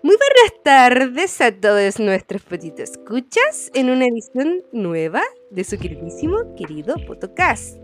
Muy 0.00 0.14
buenas 0.16 0.62
tardes 0.62 1.40
a 1.40 1.50
todos 1.50 1.98
nuestros 1.98 2.42
petitos 2.42 2.90
escuchas 2.90 3.70
en 3.74 3.90
una 3.90 4.06
edición 4.06 4.62
nueva 4.72 5.22
de 5.50 5.64
su 5.64 5.76
queridísimo 5.76 6.54
querido 6.56 6.94
podcast. 7.06 7.76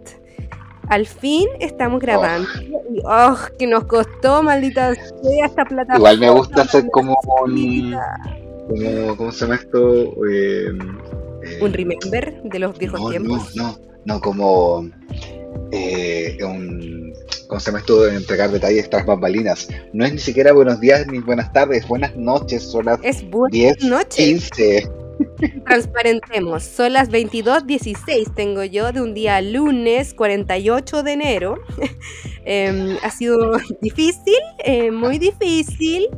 Al 0.89 1.07
fin 1.07 1.49
estamos 1.61 2.01
grabando 2.01 2.49
y 2.93 3.01
oh, 3.05 3.37
que 3.59 3.67
nos 3.67 3.85
costó, 3.87 4.43
maldita 4.45 4.95
sea, 4.95 5.47
esta 5.47 5.65
plataforma. 5.65 5.97
Igual 5.97 6.19
me 6.21 6.31
gusta 6.31 6.63
hacer 6.63 6.85
como 6.93 7.17
un. 7.45 7.97
Como, 8.69 9.17
¿Cómo 9.17 9.33
se 9.33 9.41
llama 9.41 9.57
esto? 9.57 10.05
Eh, 10.31 10.69
eh, 11.43 11.59
Un 11.61 11.73
remember 11.73 12.43
de 12.45 12.59
los 12.61 12.79
viejos 12.79 13.01
no, 13.01 13.11
tiempos. 13.11 13.57
No, 13.57 13.73
no, 13.73 13.79
no, 14.05 14.21
como. 14.21 14.89
eh, 15.73 16.39
un, 16.45 17.04
¿Cómo 17.55 17.61
se 17.61 17.67
llama 17.67 17.79
esto 17.79 18.03
de 18.03 18.17
entregar 18.17 18.51
detalles 18.51 18.91
tras 18.91 19.07
bambalinas? 19.07 19.69
No 19.93 20.05
es 20.05 20.13
ni 20.13 20.19
siquiera 20.19 20.53
buenos 20.53 20.81
días 20.81 21.07
ni 21.07 21.21
buenas 21.21 21.53
tardes, 21.53 21.87
buenas 21.87 22.17
noches, 22.17 22.65
son 22.65 22.87
las 22.87 22.99
Es 23.05 23.23
buenas 23.31 23.53
10, 23.53 23.85
noches. 23.85 24.51
15. 24.51 24.91
Transparentemos. 25.65 26.65
Son 26.65 26.93
las 26.93 27.11
22.16 27.11 28.35
tengo 28.35 28.65
yo 28.65 28.91
de 28.91 29.03
un 29.03 29.15
día 29.15 29.41
lunes 29.41 30.15
48 30.15 31.05
de 31.05 31.13
enero. 31.13 31.61
Em, 32.45 32.97
ha 33.05 33.11
sido 33.11 33.57
difícil, 33.81 34.35
eh, 34.65 34.91
muy 34.91 35.19
difícil. 35.19 36.09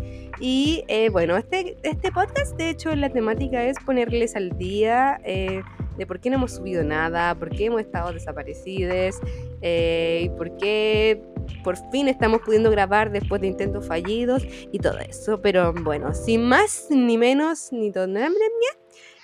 Y 0.40 0.84
eh, 0.88 1.10
bueno, 1.10 1.36
este, 1.36 1.76
este 1.82 2.12
podcast, 2.12 2.56
de 2.56 2.70
hecho, 2.70 2.96
la 2.96 3.10
temática 3.10 3.62
es 3.62 3.76
ponerles 3.84 4.36
al 4.36 4.56
día 4.56 5.20
eh, 5.22 5.60
de 5.96 6.06
por 6.06 6.20
qué 6.20 6.30
no 6.30 6.36
hemos 6.36 6.52
subido 6.52 6.84
nada, 6.84 7.34
por 7.34 7.50
qué 7.50 7.66
hemos 7.66 7.80
estado 7.80 8.12
desaparecidos 8.12 9.16
eh, 9.62 10.22
y 10.24 10.28
por 10.30 10.56
qué 10.56 11.22
por 11.62 11.76
fin 11.90 12.08
estamos 12.08 12.40
pudiendo 12.42 12.70
grabar 12.70 13.10
después 13.10 13.40
de 13.40 13.48
intentos 13.48 13.86
fallidos 13.86 14.44
y 14.72 14.78
todo 14.78 14.98
eso. 14.98 15.40
Pero 15.40 15.72
bueno, 15.72 16.14
sin 16.14 16.44
más 16.44 16.86
ni 16.90 17.18
menos 17.18 17.72
ni 17.72 17.92
todo 17.92 18.06
nada, 18.06 18.30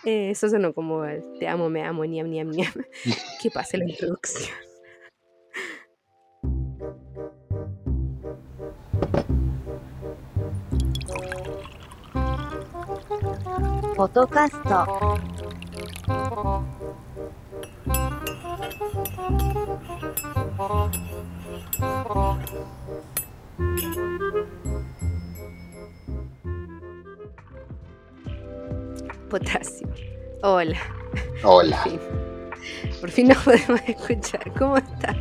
eh, 0.04 0.30
eso 0.30 0.48
sonó 0.48 0.72
como 0.72 1.04
el 1.04 1.22
te 1.38 1.46
amo, 1.46 1.68
me 1.68 1.82
amo, 1.84 2.04
niam, 2.04 2.28
niam, 2.28 2.50
niam. 2.50 2.72
Que 3.42 3.50
pase 3.50 3.78
la 3.78 3.84
introducción. 3.88 4.50
Podcast 13.96 14.54
'Potasio'. 29.28 29.88
Hola. 30.42 30.78
Hola. 31.42 31.82
Por 31.82 31.90
fin. 31.90 32.00
Por 33.00 33.10
fin 33.10 33.28
nos 33.28 33.38
podemos 33.38 33.80
escuchar. 33.86 34.52
¿Cómo 34.58 34.76
estás? 34.78 35.16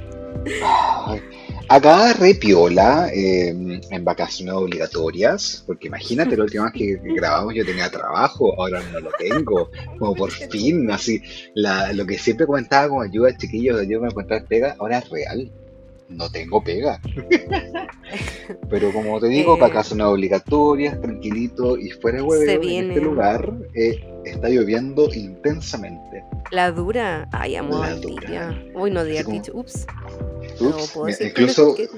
Acá 1.71 2.11
re 2.11 2.35
piola, 2.35 3.07
eh, 3.13 3.47
en 3.89 4.03
vacaciones 4.03 4.53
obligatorias, 4.55 5.63
porque 5.65 5.87
imagínate, 5.87 6.35
la 6.35 6.43
última 6.43 6.65
vez 6.65 6.73
que 6.73 6.99
grabamos 7.15 7.53
yo 7.55 7.65
tenía 7.65 7.89
trabajo, 7.89 8.53
ahora 8.59 8.81
no 8.91 8.99
lo 8.99 9.09
tengo, 9.17 9.69
como 9.97 10.13
por 10.13 10.31
fin, 10.31 10.91
así, 10.91 11.21
la, 11.55 11.93
lo 11.93 12.05
que 12.05 12.17
siempre 12.17 12.45
comentaba 12.45 12.89
como 12.89 13.01
ayuda 13.03 13.37
chiquillos, 13.37 13.79
ayúdame 13.79 14.07
a 14.07 14.09
encontrar 14.09 14.45
pega, 14.47 14.75
ahora 14.79 14.97
es 14.97 15.09
real, 15.09 15.49
no 16.09 16.29
tengo 16.29 16.61
pega. 16.61 16.99
Pero 18.69 18.91
como 18.91 19.17
te 19.21 19.27
digo, 19.27 19.55
Eh. 19.55 19.59
vacaciones 19.61 20.07
obligatorias, 20.07 20.99
tranquilito 20.99 21.77
y 21.77 21.91
fuera 21.91 22.17
de 22.17 22.23
hueveo, 22.23 22.61
Se 22.61 22.77
en 22.79 22.91
este 22.91 23.01
lugar 23.01 23.49
eh, 23.73 24.10
está 24.25 24.49
lloviendo 24.49 25.09
intensamente. 25.13 26.23
La 26.51 26.71
dura. 26.71 27.27
Ay, 27.31 27.55
amo 27.55 27.73
La 27.73 27.79
Valdivia. 27.93 28.63
Uy, 28.73 28.91
no 28.91 29.03
diga 29.03 29.23
como-. 29.23 29.41
Ups. 29.53 29.85
Ups, 30.59 30.95
no 30.95 31.05
mira, 31.05 31.17
incluso 31.25 31.75
que- 31.75 31.89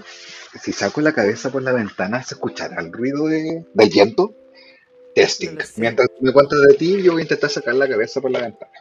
si 0.62 0.72
saco 0.72 1.02
la 1.02 1.14
cabeza 1.14 1.52
por 1.52 1.64
la 1.64 1.72
ventana, 1.72 2.22
¿se 2.24 2.36
escuchará 2.36 2.80
el 2.82 2.92
ruido 2.92 3.28
de, 3.28 3.66
del 3.74 3.90
viento? 3.90 4.36
Testing. 5.16 5.56
No. 5.56 5.64
Mientras 5.78 6.10
me 6.22 6.32
cuentas 6.34 6.60
de 6.62 6.74
ti, 6.76 7.02
yo 7.02 7.14
voy 7.14 7.22
a 7.22 7.24
intentar 7.24 7.50
sacar 7.50 7.76
la 7.76 7.88
cabeza 7.88 8.22
por 8.22 8.32
la 8.32 8.42
ventana. 8.42 8.72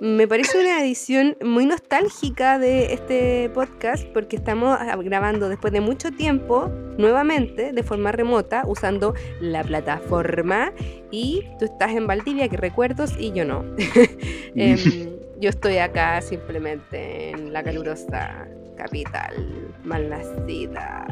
Me 0.00 0.26
parece 0.26 0.58
una 0.58 0.80
edición 0.80 1.36
muy 1.44 1.64
nostálgica 1.64 2.58
de 2.58 2.92
este 2.92 3.50
podcast 3.50 4.04
porque 4.08 4.36
estamos 4.36 4.76
grabando 5.04 5.48
después 5.48 5.72
de 5.72 5.80
mucho 5.80 6.10
tiempo, 6.10 6.68
nuevamente, 6.98 7.72
de 7.72 7.82
forma 7.82 8.10
remota, 8.10 8.64
usando 8.66 9.14
la 9.40 9.62
plataforma 9.62 10.72
y 11.10 11.44
tú 11.58 11.66
estás 11.66 11.92
en 11.92 12.06
Valdivia, 12.06 12.48
que 12.48 12.56
recuerdos, 12.56 13.14
y 13.18 13.32
yo 13.32 13.44
no. 13.44 13.64
Em, 14.54 14.78
yo 15.40 15.50
estoy 15.50 15.78
acá 15.78 16.20
simplemente 16.20 17.30
en 17.30 17.52
la 17.52 17.62
calurosa 17.62 18.48
capital 18.76 19.72
malnacida. 19.84 21.06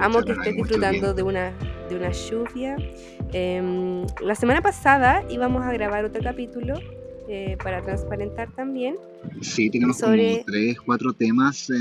Amo 0.00 0.22
que 0.22 0.32
estés 0.32 0.54
disfrutando 0.54 1.14
de 1.14 1.22
una, 1.22 1.52
de 1.88 1.96
una 1.96 2.10
lluvia. 2.10 2.76
Em, 3.32 4.06
la 4.20 4.34
semana 4.34 4.60
pasada 4.60 5.24
íbamos 5.28 5.64
a 5.64 5.72
grabar 5.72 6.04
otro 6.04 6.22
capítulo 6.22 6.74
eh, 7.28 7.56
para 7.62 7.82
transparentar 7.82 8.50
también. 8.54 8.96
Sí, 9.42 9.68
tenemos 9.70 9.98
sobre- 9.98 10.32
como 10.32 10.44
tres, 10.46 10.80
cuatro 10.80 11.12
temas 11.12 11.68
en, 11.70 11.76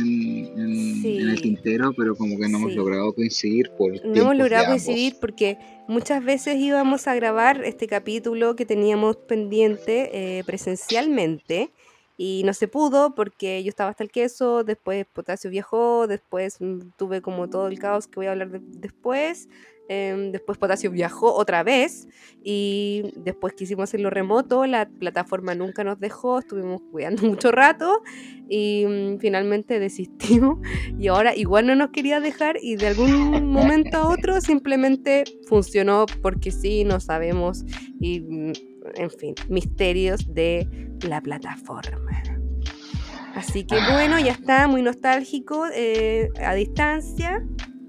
en- 0.60 1.02
Sí. 1.02 1.18
en 1.20 1.30
el 1.30 1.42
tintero, 1.42 1.94
pero 1.96 2.16
como 2.16 2.38
que 2.38 2.50
no 2.50 2.58
hemos 2.58 2.72
Sí. 2.72 2.78
logrado 2.78 3.14
coincidir 3.14 3.70
por 3.78 3.94
No 4.06 4.22
hemos 4.22 4.36
logrado 4.38 4.66
coincidir 4.68 5.16
porque 5.22 5.58
muchas 5.88 6.24
veces 6.24 6.58
íbamos 6.58 7.08
a 7.08 7.16
grabar 7.16 7.64
este 7.64 7.88
capítulo 7.88 8.56
que 8.56 8.66
teníamos 8.66 9.16
pendiente 9.16 10.10
eh, 10.40 10.44
presencialmente 10.46 11.72
y 12.18 12.42
no 12.46 12.54
se 12.54 12.68
pudo 12.68 13.14
porque 13.16 13.64
yo 13.64 13.70
estaba 13.70 13.92
hasta 13.92 14.04
el 14.04 14.12
queso, 14.12 14.64
después 14.64 15.06
Potasio 15.14 15.50
viajó, 15.50 16.08
después 16.08 16.58
tuve 16.98 17.22
como 17.22 17.48
todo 17.50 17.68
el 17.68 17.78
caos 17.80 18.08
que 18.08 18.16
voy 18.16 18.26
a 18.26 18.32
hablar 18.32 18.50
de- 18.50 18.60
después. 18.80 19.48
Em, 19.90 20.32
después 20.32 20.58
Potasio 20.58 20.92
viajó 20.92 21.34
otra 21.34 21.64
vez 21.64 22.08
y 22.44 23.12
después 23.16 23.54
quisimos 23.54 23.84
hacerlo 23.84 24.10
remoto, 24.10 24.66
la 24.66 24.88
plataforma 24.88 25.56
nunca 25.56 25.84
nos 25.84 26.00
dejó, 26.00 26.40
estuvimos 26.40 26.82
cuidando 26.92 27.24
mucho 27.28 27.52
rato 27.52 28.02
y 28.50 28.86
mm, 28.88 29.20
finalmente 29.20 29.80
desistimos 29.80 30.60
y 31.00 31.08
ahora 31.08 31.36
igual 31.36 31.68
no 31.68 31.76
nos 31.76 31.90
quería 31.92 32.20
dejar 32.20 32.58
y 32.62 32.76
de 32.76 32.88
algún 32.88 33.52
momento 33.52 33.98
a 33.98 34.10
otro 34.10 34.42
simplemente 34.42 35.24
funcionó 35.48 36.06
porque 36.22 36.52
sí, 36.52 36.84
no 36.84 37.00
sabemos 37.00 37.64
y 38.00 38.22
mm, 38.22 38.52
en 38.96 39.12
fin, 39.12 39.36
misterios 39.50 40.34
de 40.34 40.68
la 41.08 41.22
plataforma. 41.22 42.24
Así 43.36 43.66
que 43.66 43.76
bueno, 43.92 44.20
ya 44.20 44.32
está, 44.32 44.68
muy 44.68 44.82
nostálgico, 44.82 45.68
eh, 45.72 46.30
a 46.44 46.56
distancia. 46.56 47.46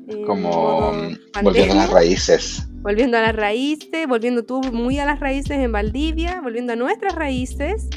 En 0.09 0.25
Como 0.25 0.93
mm, 0.93 1.43
volviendo 1.45 1.75
a 1.75 1.77
las 1.77 1.91
raíces. 1.91 2.67
volviendo 2.83 3.17
a 3.19 3.23
las 3.23 3.37
raíces, 3.37 4.07
volviendo 4.09 4.45
tú 4.45 4.61
muy 4.73 4.99
a 4.99 5.05
las 5.07 5.21
raíces 5.21 5.53
en 5.59 5.73
Valdivia, 5.73 6.41
volviendo 6.43 6.73
a 6.73 6.77
nuestras 6.77 7.15
raíces. 7.15 7.89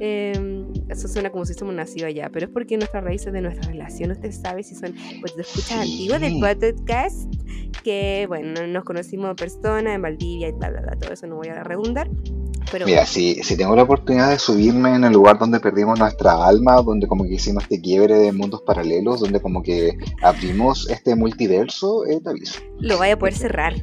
Eh, 0.00 0.64
eso 0.88 1.08
suena 1.08 1.30
como 1.30 1.44
si 1.44 1.54
somos 1.54 1.74
nacidos 1.74 2.04
allá, 2.08 2.30
pero 2.32 2.46
es 2.46 2.52
porque 2.52 2.76
nuestras 2.76 3.02
raíces 3.02 3.32
de 3.32 3.40
nuestra 3.40 3.68
relación, 3.68 4.12
usted 4.12 4.30
sabe 4.30 4.62
si 4.62 4.74
son 4.76 4.94
pues, 5.20 5.36
escuchas 5.36 5.68
Sí. 5.68 5.74
antiguas 5.92 6.20
del 6.20 6.38
podcast, 6.38 7.32
que 7.82 8.24
bueno, 8.28 8.64
nos 8.68 8.84
conocimos 8.84 9.30
en 9.30 9.36
persona 9.36 9.94
en 9.94 10.02
Valdivia 10.02 10.48
y 10.48 10.52
bla, 10.52 10.70
bla, 10.70 10.82
bla, 10.82 10.96
todo 10.96 11.12
eso 11.12 11.26
no 11.26 11.36
voy 11.36 11.48
a 11.48 11.64
redundar. 11.64 12.08
Pero 12.70 12.86
Mira, 12.86 13.06
si, 13.06 13.42
si 13.42 13.56
tengo 13.56 13.74
la 13.74 13.82
oportunidad 13.84 14.30
de 14.30 14.38
subirme 14.38 14.94
en 14.94 15.04
el 15.04 15.12
lugar 15.12 15.38
donde 15.38 15.60
perdimos 15.60 15.98
nuestra 15.98 16.46
alma, 16.46 16.82
donde 16.82 17.06
como 17.06 17.24
que 17.24 17.34
hicimos 17.34 17.62
este 17.64 17.80
quiebre 17.80 18.16
de 18.16 18.32
mundos 18.32 18.62
paralelos, 18.62 19.20
donde 19.20 19.40
como 19.40 19.62
que 19.62 19.96
abrimos 20.22 20.88
este 20.90 21.16
multiverso, 21.16 22.04
eh, 22.06 22.20
te 22.20 22.30
aviso. 22.30 22.60
lo 22.78 22.98
vaya 22.98 23.14
a 23.14 23.18
poder 23.18 23.34
cerrar. 23.34 23.74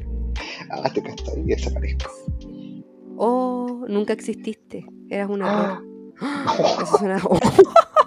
Ah, 0.70 0.90
te 0.92 1.02
castas 1.02 1.36
y 1.36 1.42
desaparezco. 1.42 2.10
Oh, 3.16 3.84
nunca 3.88 4.12
exististe, 4.12 4.84
eras 5.10 5.30
un 5.30 5.42
error. 5.42 5.82
Ah. 6.20 6.54
Eso 6.58 6.98
suena. 6.98 7.20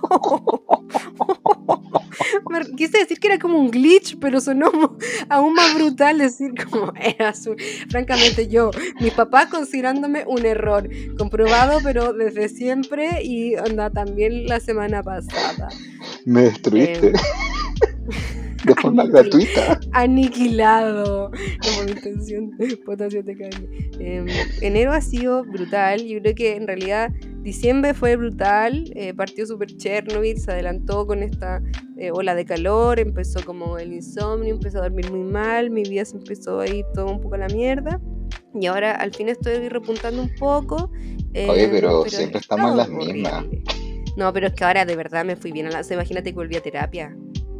Me 2.49 2.65
quise 2.75 2.99
decir 2.99 3.19
que 3.19 3.27
era 3.27 3.39
como 3.39 3.57
un 3.57 3.71
glitch, 3.71 4.17
pero 4.19 4.41
sonó 4.41 4.97
aún 5.29 5.53
más 5.53 5.73
brutal 5.75 6.17
decir 6.17 6.53
como 6.65 6.93
era 7.17 7.33
su. 7.33 7.55
Francamente, 7.89 8.47
yo, 8.47 8.71
mis 8.99 9.13
papás 9.13 9.47
considerándome 9.47 10.23
un 10.27 10.45
error, 10.45 10.89
comprobado, 11.17 11.79
pero 11.83 12.13
desde 12.13 12.49
siempre 12.49 13.23
y 13.23 13.55
anda 13.55 13.89
también 13.89 14.45
la 14.45 14.59
semana 14.59 15.03
pasada. 15.03 15.69
Me 16.25 16.43
destruiste. 16.43 17.09
Eh, 17.09 17.13
de 18.65 18.75
forma 18.75 19.05
gratuita. 19.05 19.79
Aniquilado. 19.93 21.31
Como 21.63 21.89
intención, 21.89 22.51
potasio 22.85 23.23
te 23.23 23.37
cae. 23.37 23.49
Em, 23.99 24.27
enero 24.61 24.91
ha 24.91 25.01
sido 25.01 25.43
brutal. 25.43 26.03
Yo 26.05 26.19
creo 26.21 26.35
que 26.35 26.55
en 26.55 26.67
realidad 26.67 27.11
diciembre 27.41 27.93
fue 27.93 28.15
brutal. 28.15 28.91
Eh, 28.95 29.13
partió 29.13 29.45
super 29.45 29.75
Chernobyl, 29.77 30.39
se 30.39 30.51
adelantó 30.51 31.05
con 31.07 31.23
esta 31.23 31.61
eh, 31.97 32.11
ola 32.11 32.35
de 32.35 32.45
calor. 32.45 32.99
Empezó 32.99 33.43
como 33.45 33.77
el 33.77 33.93
insomnio, 33.93 34.53
empezó 34.53 34.79
a 34.79 34.81
dormir 34.83 35.11
muy 35.11 35.23
mal. 35.31 35.69
Mi 35.69 35.83
vida 35.83 36.05
se 36.05 36.17
empezó 36.17 36.59
a 36.59 36.67
ir 36.67 36.85
todo 36.93 37.07
un 37.07 37.21
poco 37.21 37.35
a 37.35 37.39
la 37.39 37.47
mierda. 37.47 37.99
Y 38.59 38.65
ahora 38.65 38.95
al 38.95 39.13
fin 39.13 39.29
estoy 39.29 39.69
repuntando 39.69 40.21
un 40.21 40.33
poco. 40.35 40.91
Oye, 41.33 41.65
em, 41.65 41.71
pero, 41.71 42.05
siempre 42.05 42.39
estamos 42.39 42.71
en 42.71 42.77
las 42.77 42.89
mismas. 42.89 43.45
No, 44.17 44.33
pero 44.33 44.47
es 44.47 44.53
que 44.53 44.63
ahora 44.65 44.85
de 44.85 44.95
verdad 44.95 45.23
me 45.23 45.35
fui 45.35 45.51
bien 45.51 45.67
a 45.67 45.69
la... 45.69 45.81
Imagínate 45.89 46.31
que 46.31 46.35
volví 46.35 46.55
a 46.55 46.61
terapia. 46.61 47.15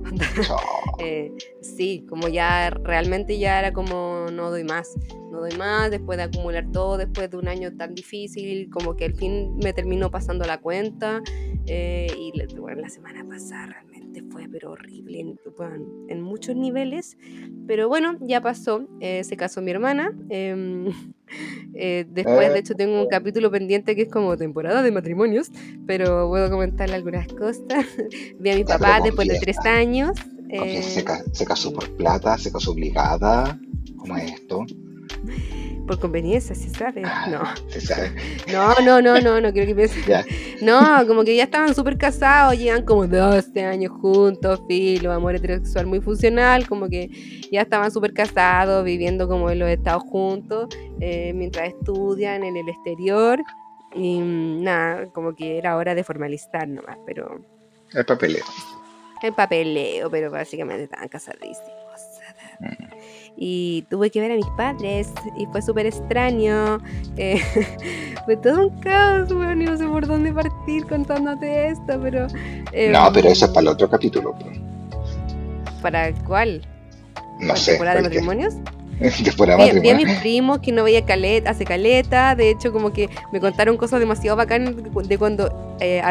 Eh, 1.02 1.32
sí, 1.62 2.06
como 2.10 2.28
ya 2.28 2.70
realmente 2.72 3.40
ya 3.40 3.58
era 3.58 3.72
como 3.72 4.26
no 4.34 4.50
doy 4.50 4.66
más, 4.66 4.98
no 5.32 5.40
doy 5.40 5.56
más 5.58 5.90
después 5.90 6.18
de 6.18 6.26
acumular 6.26 6.70
todo, 6.74 6.98
después 6.98 7.30
de 7.30 7.38
un 7.38 7.48
año 7.48 7.72
tan 7.78 7.96
difícil, 7.96 8.70
como 8.70 8.98
que 8.98 9.06
al 9.06 9.14
fin 9.14 9.56
me 9.64 9.72
terminó 9.72 10.12
pasando 10.12 10.46
la 10.46 10.60
cuenta 10.60 11.22
eh, 11.68 12.08
y 12.18 12.34
bueno, 12.56 12.82
la 12.82 12.90
semana 12.90 13.24
pasada 13.24 13.68
realmente 13.68 14.24
fue 14.30 14.50
pero 14.52 14.72
horrible 14.72 15.22
en, 15.22 15.40
en 16.10 16.22
muchos 16.22 16.56
niveles, 16.58 17.18
pero 17.66 17.88
bueno, 17.88 18.18
ya 18.20 18.42
pasó, 18.42 18.86
eh, 19.00 19.24
se 19.24 19.38
casó 19.38 19.62
mi 19.62 19.72
hermana. 19.72 20.12
Eh, 21.74 22.06
después, 22.10 22.52
de 22.52 22.60
hecho, 22.60 22.76
tengo 22.76 23.02
un 23.02 23.08
capítulo 23.08 23.52
pendiente 23.52 23.96
que 23.96 24.04
es 24.04 24.10
como 24.10 24.36
temporada 24.38 24.82
de 24.82 24.92
matrimonios, 24.92 25.52
pero 25.86 26.28
puedo 26.28 26.50
comentarle 26.50 26.96
algunas 26.96 27.28
cosas. 27.28 27.86
Vi 28.40 28.50
a 28.50 28.56
mi 28.56 28.64
papá 28.64 29.00
después 29.02 29.28
de 29.28 29.40
tres 29.40 29.58
años. 29.66 30.18
se, 30.50 31.04
se, 31.34 31.46
casó 31.46 31.74
por 31.74 31.96
plata, 31.96 32.38
se 32.38 32.52
casó 32.52 32.72
obligada. 32.72 33.60
¿Cómo 33.98 34.18
es 34.18 34.32
esto? 34.32 34.66
Por 35.90 36.00
conveniencia, 36.00 36.54
se 36.54 36.70
sabe. 36.70 37.02
Ah, 37.04 37.26
no. 37.28 37.72
Se 37.72 37.82
sabe. 37.82 38.12
No, 38.52 38.76
no, 38.86 39.02
no, 39.02 39.20
no, 39.20 39.42
no 39.42 39.52
quiero 39.52 39.66
que 39.66 39.74
piensen. 39.74 40.24
No, 40.62 40.80
como 41.08 41.24
que 41.24 41.36
ya 41.36 41.46
estaban 41.46 41.74
súper 41.74 41.98
casados, 41.98 42.60
llevan 42.60 42.86
como 42.86 43.08
12 43.08 43.66
años 43.66 43.92
juntos, 44.00 44.62
filo, 44.68 45.12
amor 45.12 45.36
heterosexual 45.36 45.88
muy 45.88 46.00
funcional, 46.00 46.68
como 46.68 46.88
que 46.90 47.10
ya 47.52 47.62
estaban 47.62 47.90
súper 47.90 48.14
casados, 48.14 48.86
viviendo 48.86 49.28
como 49.28 49.50
en 49.50 49.58
los 49.58 49.70
estados 49.70 50.04
juntos, 50.04 50.68
eh, 51.02 51.34
mientras 51.34 51.70
estudian 51.70 52.44
en 52.44 52.56
el 52.56 52.70
exterior. 52.70 53.42
Y 53.96 54.20
mm, 54.20 54.64
nada, 54.64 55.08
como 55.08 55.36
que 55.36 55.58
era 55.58 55.76
hora 55.76 55.96
de 55.96 56.04
formalizar 56.04 56.68
nomás, 56.68 57.00
pero. 57.08 57.44
El 57.96 58.06
papeleo. 58.06 58.46
El 59.24 59.34
papeleo, 59.34 60.12
pero 60.12 60.30
básicamente 60.30 60.84
estaban 60.84 61.08
casadísimos. 61.08 62.00
Mm 62.60 62.99
y 63.42 63.84
tuve 63.84 64.12
que 64.12 64.20
ver 64.20 64.34
a 64.34 64.36
mis 64.36 64.50
padres 64.58 65.08
y 65.38 65.46
fue 65.46 65.62
súper 65.62 65.86
extraño. 65.86 66.80
Eh, 67.16 67.42
fue 68.26 68.36
todo 68.36 68.68
un 68.68 68.82
caos, 68.82 69.32
weón, 69.32 69.62
y 69.62 69.66
no 69.66 69.78
sé 69.78 69.88
por 69.88 70.06
dónde 70.06 70.34
partir 70.34 70.86
contándote 70.86 71.70
esto, 71.70 71.98
pero... 72.02 72.28
Em, 72.74 72.92
no, 72.92 73.10
pero 73.14 73.30
eso 73.30 73.46
es 73.46 73.52
para 73.52 73.62
el 73.62 73.68
otro 73.70 73.90
capítulo. 73.90 74.36
Pues. 74.38 74.60
¿Para 75.82 76.14
cuál? 76.26 76.68
No 77.40 77.56
sé. 77.56 77.72
¿Temporada 77.72 77.98
de 77.98 78.04
matrimonios? 78.04 78.56
Vi, 79.00 79.80
vi, 79.80 79.90
a 79.92 79.96
mis 79.96 80.14
primos 80.20 80.60
que 80.60 80.74
no 80.74 80.84
veía 80.84 81.06
caleta, 81.06 81.52
hace 81.52 81.64
caleta, 81.64 82.36
de 82.36 82.50
hecho 82.50 82.74
como 82.74 82.92
que 82.92 83.10
me 83.32 83.40
contaron 83.40 83.78
cosas 83.78 84.02
demasiado 84.02 84.36
bacanas 84.36 84.74
de 84.76 85.18
cuando 85.18 85.78
eh, 85.80 86.02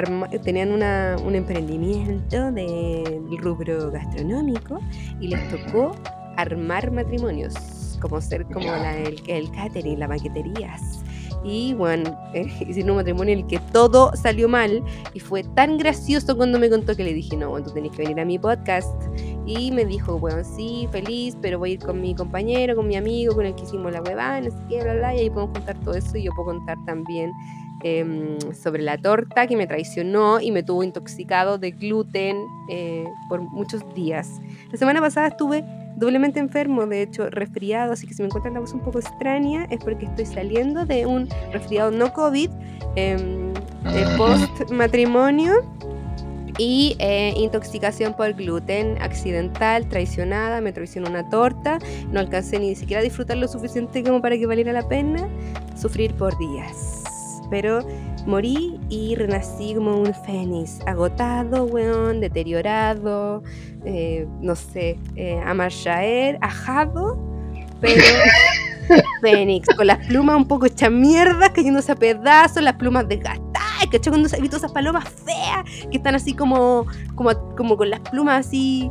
tenían 0.43 0.73
una, 0.73 1.17
un 1.23 1.35
emprendimiento 1.35 2.51
del 2.51 3.39
rubro 3.43 3.91
gastronómico 3.91 4.81
y 5.21 5.29
les 5.29 5.49
tocó 5.51 5.95
armar 6.39 6.91
matrimonios, 6.91 7.55
como 8.01 8.21
ser 8.21 8.45
como 8.47 8.67
la, 8.67 8.97
el, 8.97 9.21
el 9.27 9.51
catering, 9.51 9.99
las 9.99 10.09
maqueterías. 10.09 11.03
Y 11.45 11.75
bueno, 11.75 12.19
eh, 12.35 12.47
hicieron 12.61 12.91
un 12.91 12.97
matrimonio 12.97 13.35
en 13.35 13.41
el 13.41 13.47
que 13.47 13.59
todo 13.73 14.13
salió 14.17 14.49
mal 14.49 14.83
y 15.15 15.21
fue 15.21 15.43
tan 15.43 15.79
gracioso 15.79 16.37
cuando 16.37 16.59
me 16.59 16.69
contó 16.69 16.97
que 16.97 17.05
le 17.05 17.13
dije, 17.13 17.37
no, 17.37 17.51
bueno, 17.51 17.67
tú 17.67 17.73
tenés 17.73 17.93
que 17.93 18.03
venir 18.03 18.21
a 18.21 18.25
mi 18.25 18.39
podcast. 18.39 18.95
Y 19.47 19.71
me 19.73 19.85
dijo, 19.85 20.19
bueno, 20.19 20.43
sí, 20.45 20.89
feliz, 20.93 21.37
pero 21.41 21.59
voy 21.59 21.71
a 21.71 21.73
ir 21.75 21.81
con 21.81 22.01
mi 22.01 22.15
compañero, 22.15 22.77
con 22.77 22.87
mi 22.87 22.97
amigo, 22.97 23.35
con 23.35 23.47
el 23.47 23.55
que 23.55 23.63
hicimos 23.63 23.93
la 23.93 24.03
huevada, 24.03 24.41
no 24.41 24.51
sé 24.51 24.57
qué, 24.69 24.83
bla, 24.83 24.95
bla, 24.95 25.15
y 25.15 25.21
ahí 25.21 25.31
podemos 25.31 25.55
contar 25.55 25.81
todo 25.81 25.95
eso 25.95 26.17
y 26.19 26.25
yo 26.25 26.33
puedo 26.37 26.51
contar 26.51 26.77
también 26.85 27.33
em, 27.83 28.39
sobre 28.53 28.83
la 28.83 28.99
torta 28.99 29.47
que 29.47 29.57
me 29.57 29.67
traicionó 29.67 30.41
y 30.41 30.51
me 30.51 30.63
tuvo 30.63 30.83
intoxicado 30.83 31.57
de 31.57 31.71
gluten 31.71 32.37
eh, 32.69 33.07
por 33.31 33.41
muchos 33.41 33.83
días. 33.95 34.41
La 34.71 34.77
semana 34.77 35.01
pasada 35.01 35.29
estuve 35.29 35.65
doblemente 35.99 36.41
enfermo, 36.41 36.87
de 36.87 37.03
hecho 37.03 37.29
resfriado, 37.31 37.93
así 37.93 38.07
que 38.07 38.15
si 38.15 38.23
me 38.23 38.27
encuentran 38.27 38.55
la 38.55 38.61
voz 38.61 38.73
un 38.73 38.81
poco 38.81 38.99
extraña 38.99 39.67
es 39.71 39.79
porque 39.83 40.07
estoy 40.07 40.27
saliendo 40.27 40.87
de 40.87 41.07
un 41.07 41.29
resfriado 41.53 41.91
no 41.91 42.13
COVID, 42.13 42.51
eh, 42.97 43.53
post 44.17 44.71
matrimonio 44.71 45.53
y 46.59 46.97
eh, 46.99 47.33
intoxicación 47.37 48.15
por 48.15 48.33
gluten 48.35 49.01
accidental, 49.01 49.89
traicionada, 49.89 50.61
me 50.61 50.73
traicionó 50.73 51.09
una 51.09 51.29
torta, 51.29 51.79
no 52.11 52.21
alcancé 52.21 52.59
ni 52.59 52.75
siquiera 52.75 53.01
a 53.01 53.05
disfrutar 53.05 53.37
lo 53.37 53.49
suficiente 53.49 54.03
como 54.03 54.21
para 54.21 54.37
que 54.37 54.47
valiera 54.47 54.73
la 54.73 54.87
pena 54.87 55.29
sufrir 55.81 56.13
por 56.15 56.37
días. 56.39 57.05
Pero 57.51 57.81
morí 58.27 58.79
y 58.91 59.15
renací 59.15 59.75
como 59.75 59.97
un 59.97 60.13
fénix, 60.13 60.81
agotado, 60.87 61.65
weón, 61.65 62.21
deteriorado, 62.21 63.43
eh, 63.85 64.27
no 64.41 64.57
sé, 64.57 64.99
eh, 65.17 65.41
ajado, 66.41 67.19
pero 67.81 68.03
fénix, 69.21 69.69
con 69.77 69.87
las 69.87 70.07
plumas 70.07 70.37
un 70.37 70.49
poco 70.49 70.67
hechas 70.67 70.91
mierda, 70.91 71.53
cayéndose 71.53 71.93
a 71.93 71.97
pedazos, 71.97 72.63
las 72.63 72.75
plumas 72.75 73.07
desgastadas, 73.09 73.87
¿cachai? 73.91 74.11
Cuando 74.11 74.29
he 74.35 74.41
visto 74.41 74.57
esas 74.57 74.73
palomas 74.73 75.05
feas 75.09 75.65
que 75.91 75.99
están 75.99 76.15
así 76.15 76.35
como, 76.35 76.87
como, 77.15 77.31
como 77.57 77.77
con 77.77 77.91
las 77.91 78.01
plumas 78.01 78.47
así 78.47 78.91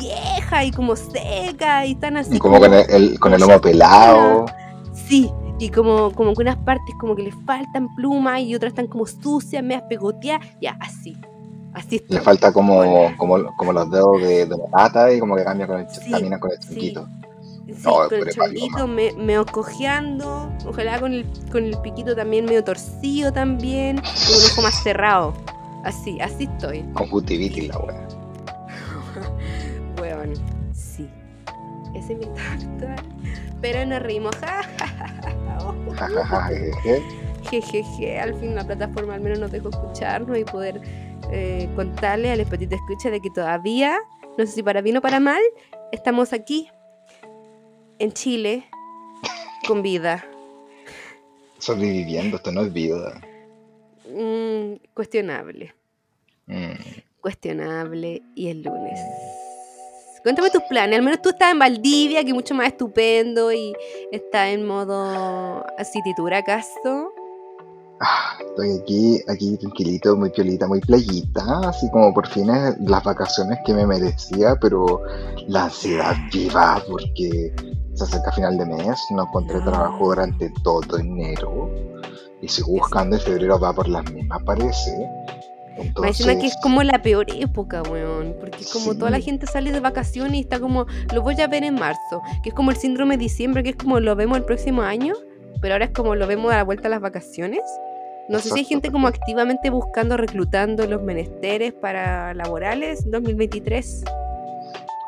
viejas 0.00 0.64
y 0.66 0.70
como 0.70 0.96
secas 0.96 1.86
y 1.86 1.92
están 1.92 2.16
así. 2.16 2.38
Como, 2.38 2.58
con 2.58 2.72
el, 2.74 3.18
con 3.18 3.32
el 3.34 3.40
lomo 3.40 3.60
pelado. 3.60 4.46
Sí, 4.92 5.30
y 5.58 5.68
como, 5.68 6.10
como 6.12 6.34
que 6.34 6.42
unas 6.42 6.56
partes 6.56 6.94
como 6.98 7.14
que 7.14 7.22
le 7.22 7.32
faltan 7.32 7.94
plumas 7.94 8.40
y 8.40 8.54
otras 8.54 8.70
están 8.70 8.86
como 8.86 9.06
sucias, 9.06 9.62
meas 9.62 9.82
pegoteadas, 9.82 10.46
ya, 10.60 10.76
así. 10.80 11.16
Así 11.72 12.02
Le 12.08 12.20
falta 12.20 12.52
como, 12.52 13.16
como, 13.16 13.54
como, 13.56 13.72
los 13.72 13.90
dedos 13.90 14.20
de, 14.20 14.46
de, 14.46 14.56
la 14.56 14.66
pata 14.70 15.12
y 15.12 15.20
como 15.20 15.36
que 15.36 15.44
cambia 15.44 15.66
con 15.66 15.80
el, 15.80 15.86
camina 16.10 16.40
con 16.40 16.50
el 16.50 16.58
chiquito. 16.58 17.06
Sí, 17.66 17.84
con 17.84 18.90
el 18.90 18.94
me, 18.94 19.12
medio 19.12 19.46
cojeando, 19.46 20.50
ojalá 20.66 20.98
con 20.98 21.12
el, 21.12 21.26
con 21.52 21.64
el 21.64 21.78
piquito 21.78 22.16
también 22.16 22.44
medio 22.44 22.64
torcido 22.64 23.32
también, 23.32 23.96
con 23.96 24.34
un 24.36 24.50
ojo 24.50 24.62
más 24.62 24.82
cerrado. 24.82 25.32
Así, 25.84 26.20
así 26.20 26.44
estoy. 26.44 26.82
Conjuntivitis 26.94 27.68
la 27.68 27.78
wea. 27.78 28.08
Weón, 30.00 30.34
sí. 30.74 31.08
Ese 31.94 32.14
es 32.14 32.18
mi 32.18 32.26
torta. 32.26 32.96
Pero 33.60 33.86
nos 33.86 34.02
reímos. 34.02 34.34
Jejeje, 37.48 38.18
al 38.18 38.34
fin 38.34 38.54
la 38.54 38.64
plataforma 38.64 39.14
al 39.14 39.20
menos 39.20 39.38
nos 39.38 39.50
dejó 39.50 39.70
escucharnos 39.70 40.38
y 40.38 40.44
poder 40.44 40.80
eh, 41.32 41.68
contarle 41.76 42.30
al 42.30 42.44
Petit 42.46 42.72
Escucha 42.72 43.10
de 43.10 43.20
que 43.20 43.30
todavía, 43.30 43.98
no 44.36 44.46
sé 44.46 44.52
si 44.52 44.62
para 44.62 44.80
bien 44.80 44.96
o 44.96 45.00
para 45.00 45.20
mal, 45.20 45.42
estamos 45.92 46.32
aquí, 46.32 46.68
en 47.98 48.12
Chile, 48.12 48.64
con 49.66 49.82
vida. 49.82 50.24
Sobreviviendo, 51.58 52.36
esto 52.36 52.50
no 52.50 52.62
es 52.62 52.72
vida. 52.72 53.20
Mm, 54.08 54.76
cuestionable. 54.94 55.74
Mm. 56.46 56.72
Cuestionable 57.20 58.22
y 58.34 58.48
el 58.48 58.62
lunes. 58.62 58.98
Cuéntame 60.22 60.50
tus 60.50 60.62
planes. 60.64 60.98
Al 60.98 61.04
menos 61.04 61.22
tú 61.22 61.30
estás 61.30 61.52
en 61.52 61.58
Valdivia, 61.58 62.22
que 62.22 62.28
es 62.28 62.34
mucho 62.34 62.54
más 62.54 62.68
estupendo 62.68 63.52
y 63.52 63.74
está 64.12 64.50
en 64.50 64.66
modo 64.66 65.64
asititura, 65.78 66.38
¿acaso? 66.38 67.12
Ah, 68.00 68.38
estoy 68.40 68.78
aquí, 68.80 69.20
aquí 69.28 69.58
tranquilito, 69.58 70.16
muy 70.16 70.30
piolita, 70.30 70.66
muy 70.66 70.80
playita, 70.80 71.60
así 71.68 71.90
como 71.90 72.14
por 72.14 72.26
fin 72.26 72.46
las 72.46 73.04
vacaciones 73.04 73.58
que 73.66 73.74
me 73.74 73.86
merecía, 73.86 74.56
pero 74.60 75.02
la 75.48 75.64
ansiedad 75.64 76.16
viva 76.32 76.82
porque 76.88 77.54
se 77.94 78.04
acerca 78.04 78.32
final 78.32 78.56
de 78.56 78.66
mes, 78.66 78.98
no 79.10 79.24
encontré 79.24 79.60
trabajo 79.60 80.06
durante 80.08 80.50
todo 80.62 80.98
enero 80.98 81.70
y 82.40 82.48
sigo 82.48 82.72
buscando 82.72 83.16
en 83.16 83.22
febrero 83.22 83.58
va 83.60 83.74
por 83.74 83.86
las 83.86 84.10
mismas 84.10 84.42
parece 84.44 85.06
entonces... 85.80 86.26
Me 86.26 86.38
que 86.38 86.46
es 86.46 86.56
como 86.62 86.82
la 86.82 87.02
peor 87.02 87.26
época, 87.30 87.82
weón. 87.82 88.36
Porque 88.38 88.58
es 88.60 88.72
como 88.72 88.94
toda 88.94 89.10
la 89.10 89.20
gente 89.20 89.46
sale 89.46 89.72
de 89.72 89.80
vacaciones 89.80 90.34
y 90.34 90.40
está 90.40 90.60
como, 90.60 90.86
lo 91.12 91.22
voy 91.22 91.40
a 91.40 91.46
ver 91.46 91.64
en 91.64 91.74
marzo. 91.74 92.22
Que 92.42 92.50
es 92.50 92.54
como 92.54 92.70
el 92.70 92.76
síndrome 92.76 93.16
de 93.16 93.24
diciembre, 93.24 93.62
que 93.62 93.70
es 93.70 93.76
como 93.76 94.00
lo 94.00 94.14
vemos 94.16 94.38
el 94.38 94.44
próximo 94.44 94.82
año. 94.82 95.14
Pero 95.60 95.74
ahora 95.74 95.86
es 95.86 95.90
como 95.92 96.14
lo 96.14 96.26
vemos 96.26 96.52
a 96.52 96.56
la 96.56 96.64
vuelta 96.64 96.88
a 96.88 96.90
las 96.90 97.00
vacaciones. 97.00 97.62
No 98.30 98.38
sé 98.38 98.50
si 98.50 98.60
hay 98.60 98.64
gente 98.64 98.92
como 98.92 99.08
activamente 99.08 99.70
buscando, 99.70 100.16
reclutando 100.16 100.86
los 100.86 101.02
menesteres 101.02 101.72
para 101.72 102.32
laborales 102.32 103.10
2023. 103.10 104.04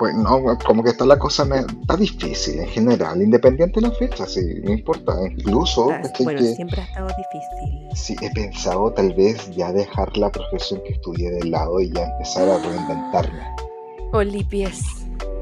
Pues 0.00 0.14
no, 0.16 0.58
como 0.66 0.82
que 0.82 0.90
está 0.90 1.06
la 1.06 1.16
cosa, 1.16 1.44
me, 1.44 1.58
está 1.60 1.96
difícil 1.96 2.58
en 2.58 2.66
general, 2.66 3.22
independiente 3.22 3.80
de 3.80 3.86
la 3.86 3.94
fecha, 3.94 4.26
sí, 4.26 4.40
no 4.64 4.72
importa. 4.72 5.14
Incluso, 5.30 5.92
bueno, 6.24 6.42
siempre 6.42 6.80
ha 6.80 6.84
estado 6.84 7.06
difícil. 7.06 7.88
Sí, 7.94 8.16
he 8.20 8.30
pensado 8.32 8.92
tal 8.92 9.14
vez 9.14 9.48
ya 9.54 9.72
dejar 9.72 10.16
la 10.16 10.28
profesión 10.32 10.82
que 10.84 10.94
estudié 10.94 11.30
de 11.30 11.44
lado 11.44 11.80
y 11.80 11.92
ya 11.92 12.02
empezar 12.02 12.48
a 12.48 12.58
reinventarme. 12.58 13.54
Olipies. 14.12 14.82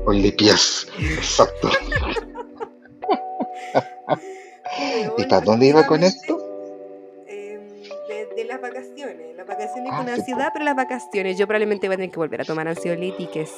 Olipies, 0.04 0.86
exacto. 0.98 1.70
¿Y 5.16 5.24
para 5.24 5.40
dónde 5.40 5.68
iba 5.68 5.86
con 5.86 6.04
esto? 6.04 6.39
Vacaciones 9.90 9.92
ah, 9.92 9.96
con 9.96 10.08
ansiedad, 10.08 10.50
pero 10.52 10.64
las 10.64 10.76
vacaciones. 10.76 11.38
Yo 11.38 11.46
probablemente 11.46 11.88
voy 11.88 11.94
a 11.94 11.96
tener 11.96 12.10
que 12.10 12.18
volver 12.18 12.40
a 12.40 12.44
tomar 12.44 12.68
ansiolíticos. 12.68 13.50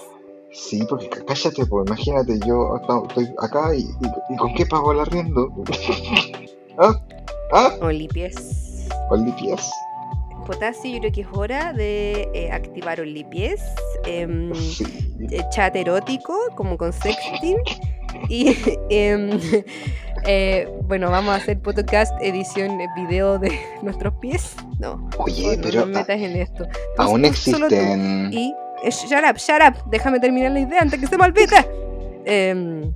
Sí, 0.52 0.84
porque 0.88 1.08
cállate, 1.08 1.64
pues 1.64 1.86
imagínate, 1.86 2.38
yo 2.46 2.76
estoy 3.08 3.34
acá 3.38 3.74
y, 3.74 3.86
¿con 4.36 4.54
qué 4.54 4.66
pago 4.66 4.92
el 4.92 5.00
arriendo? 5.00 5.50
¿Ah? 6.78 7.00
¿Ah? 7.52 7.74
Olipies. 7.80 8.88
Olipies. 9.10 9.70
Potasio, 10.46 10.90
yo 10.90 10.98
creo 11.00 11.12
que 11.12 11.20
es 11.22 11.26
hora 11.32 11.72
de 11.72 12.28
eh, 12.34 12.50
activar 12.50 13.00
Olipies. 13.00 13.62
Em, 14.04 14.52
eh, 15.30 15.42
chat 15.50 15.74
erótico, 15.76 16.36
como 16.54 16.76
con 16.76 16.92
sexting. 16.92 17.58
Y 18.28 18.56
em, 18.90 19.40
eh, 20.26 20.68
bueno, 20.84 21.10
vamos 21.10 21.34
a 21.34 21.36
hacer 21.36 21.58
podcast, 21.58 22.12
edición, 22.20 22.78
video 22.96 23.38
de 23.38 23.58
nuestros 23.82 24.14
pies. 24.14 24.54
No, 24.78 25.08
Oye, 25.18 25.56
no, 25.56 25.62
pero. 25.62 25.80
No 25.80 25.86
metas 25.86 26.20
en 26.20 26.36
esto. 26.36 26.66
aún 26.98 27.24
existen. 27.24 28.32
Y 28.32 28.54
eh, 28.82 28.90
shut 28.90 29.24
up, 29.28 29.36
shut 29.36 29.60
up, 29.66 29.90
déjame 29.90 30.20
terminar 30.20 30.52
la 30.52 30.60
idea 30.60 30.80
antes 30.80 31.00
que 31.00 31.06
se 31.06 31.16
me 31.16 31.24
olvide. 31.24 31.68
Em, 32.24 32.92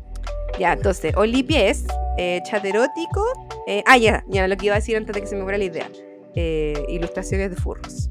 ya, 0.59 0.73
entonces, 0.73 1.15
Olipies, 1.17 1.85
eh, 2.17 2.41
chat 2.45 2.65
erótico. 2.65 3.25
Eh, 3.67 3.83
ah, 3.87 3.97
ya, 3.97 4.25
ya, 4.29 4.47
lo 4.47 4.57
que 4.57 4.67
iba 4.67 4.75
a 4.75 4.79
decir 4.79 4.97
antes 4.97 5.15
de 5.15 5.21
que 5.21 5.27
se 5.27 5.37
me 5.37 5.43
fuera 5.43 5.59
la 5.59 5.65
idea. 5.65 5.89
ilustraciones 6.89 7.51
de 7.51 7.57
furros. 7.57 8.11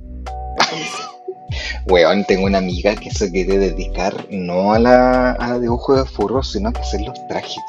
Weón, 1.88 2.25
tengo 2.25 2.48
una 2.48 2.57
amiga 2.57 2.95
que 2.95 3.12
se 3.12 3.31
quiere 3.31 3.60
dedicar 3.60 4.25
no 4.31 4.74
a 4.74 4.79
la, 4.79 5.38
a 5.39 5.60
dibujo 5.60 5.95
de 5.95 6.05
furros, 6.05 6.51
sino 6.51 6.69
a 6.69 6.72
hacer 6.79 7.01
los 7.01 7.27
trajes. 7.27 7.63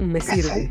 Me 0.00 0.20
sirve. 0.20 0.70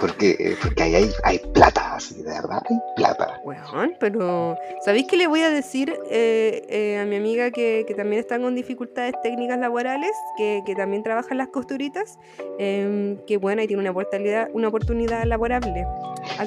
Porque, 0.00 0.56
porque 0.60 0.82
ahí 0.82 0.94
hay, 0.96 1.10
hay 1.22 1.38
plata, 1.54 1.94
así, 1.94 2.16
de 2.16 2.24
verdad, 2.24 2.60
hay 2.68 2.76
plata. 2.96 3.40
Bueno, 3.44 3.62
pero 4.00 4.58
¿sabéis 4.84 5.06
qué 5.08 5.16
le 5.16 5.28
voy 5.28 5.42
a 5.42 5.48
decir 5.48 5.94
eh, 6.10 6.66
eh, 6.68 6.98
a 6.98 7.04
mi 7.04 7.16
amiga 7.16 7.52
que, 7.52 7.84
que, 7.86 7.94
también 7.94 8.20
está 8.20 8.38
con 8.38 8.54
dificultades 8.56 9.14
técnicas 9.22 9.58
laborales, 9.58 10.10
que, 10.36 10.62
que 10.66 10.74
también 10.74 11.04
trabaja 11.04 11.28
en 11.30 11.38
las 11.38 11.48
costuritas? 11.48 12.18
Eh, 12.58 13.16
que 13.26 13.36
bueno, 13.36 13.62
y 13.62 13.68
tiene 13.68 13.80
una 13.80 13.92
oportunidad, 13.92 14.48
una 14.52 14.68
oportunidad 14.68 15.24
laborable. 15.24 15.86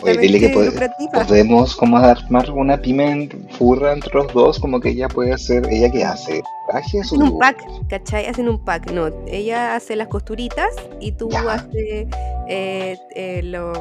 Oye, 0.02 0.18
dile 0.18 0.40
que 0.40 0.72
podemos 1.12 1.76
como 1.76 1.98
armar 1.98 2.52
una 2.52 2.78
pyme 2.78 3.30
furra 3.58 3.94
entre 3.94 4.14
los 4.14 4.34
dos, 4.34 4.60
como 4.60 4.80
que 4.80 4.90
ella 4.90 5.08
puede 5.08 5.34
hacer, 5.34 5.66
ella 5.72 5.90
que 5.90 6.04
hace 6.04 6.44
Hacen 6.74 7.22
un 7.22 7.40
pack, 7.40 7.64
¿cachai? 7.90 8.28
Hacen 8.28 8.48
un 8.48 8.64
pack. 8.64 8.92
No, 8.92 9.08
ella 9.28 9.76
hace 9.76 9.96
las 9.96 10.08
costuritas 10.08 10.70
y 11.00 11.12
tú 11.14 11.30
haces 11.36 12.08
eh, 12.48 12.98
eh, 13.16 13.42
lo, 13.44 13.74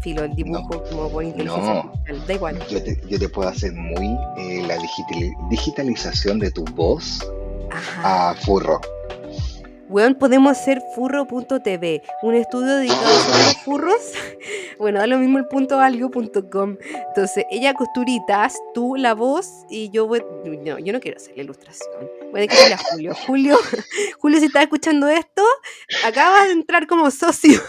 filo, 0.00 0.24
el 0.24 0.34
dibujo 0.34 0.84
como 0.90 1.08
por 1.08 1.24
inteligencia 1.24 1.82
no. 1.82 2.26
Da 2.26 2.34
igual. 2.34 2.58
Yo 2.68 2.82
te, 2.82 3.00
yo 3.08 3.18
te, 3.18 3.28
puedo 3.28 3.48
hacer 3.48 3.72
muy 3.72 4.18
eh, 4.38 4.62
la 4.66 4.76
digitalización 5.50 6.38
de 6.38 6.50
tu 6.50 6.64
voz 6.74 7.26
a 8.02 8.34
furro. 8.44 8.80
Weón, 9.88 10.14
podemos 10.14 10.52
hacer 10.52 10.82
furro.tv, 10.94 12.02
un 12.22 12.34
estudio 12.34 12.76
dedicado 12.76 13.06
a 13.06 13.38
los 13.38 13.56
furros. 13.64 14.12
Bueno, 14.76 14.98
da 14.98 15.06
lo 15.06 15.18
mismo 15.18 15.38
el 15.38 15.46
punto 15.46 15.78
algo.com. 15.78 16.76
Entonces, 17.08 17.44
ella 17.48 17.74
costuritas, 17.74 18.58
tú 18.74 18.96
la 18.96 19.14
voz 19.14 19.64
y 19.70 19.88
yo 19.90 20.08
voy. 20.08 20.22
No, 20.44 20.80
yo 20.80 20.92
no 20.92 20.98
quiero 20.98 21.16
hacer 21.16 21.36
la 21.36 21.44
ilustración. 21.44 22.10
Voy 22.32 22.40
a 22.40 22.46
decirle 22.46 22.74
a 22.74 22.78
Julio. 22.78 23.14
Julio, 23.26 23.58
Julio, 24.18 24.40
si 24.40 24.46
estás 24.46 24.64
escuchando 24.64 25.08
esto, 25.08 25.44
acabas 26.04 26.46
de 26.46 26.52
entrar 26.54 26.88
como 26.88 27.08
socio. 27.12 27.60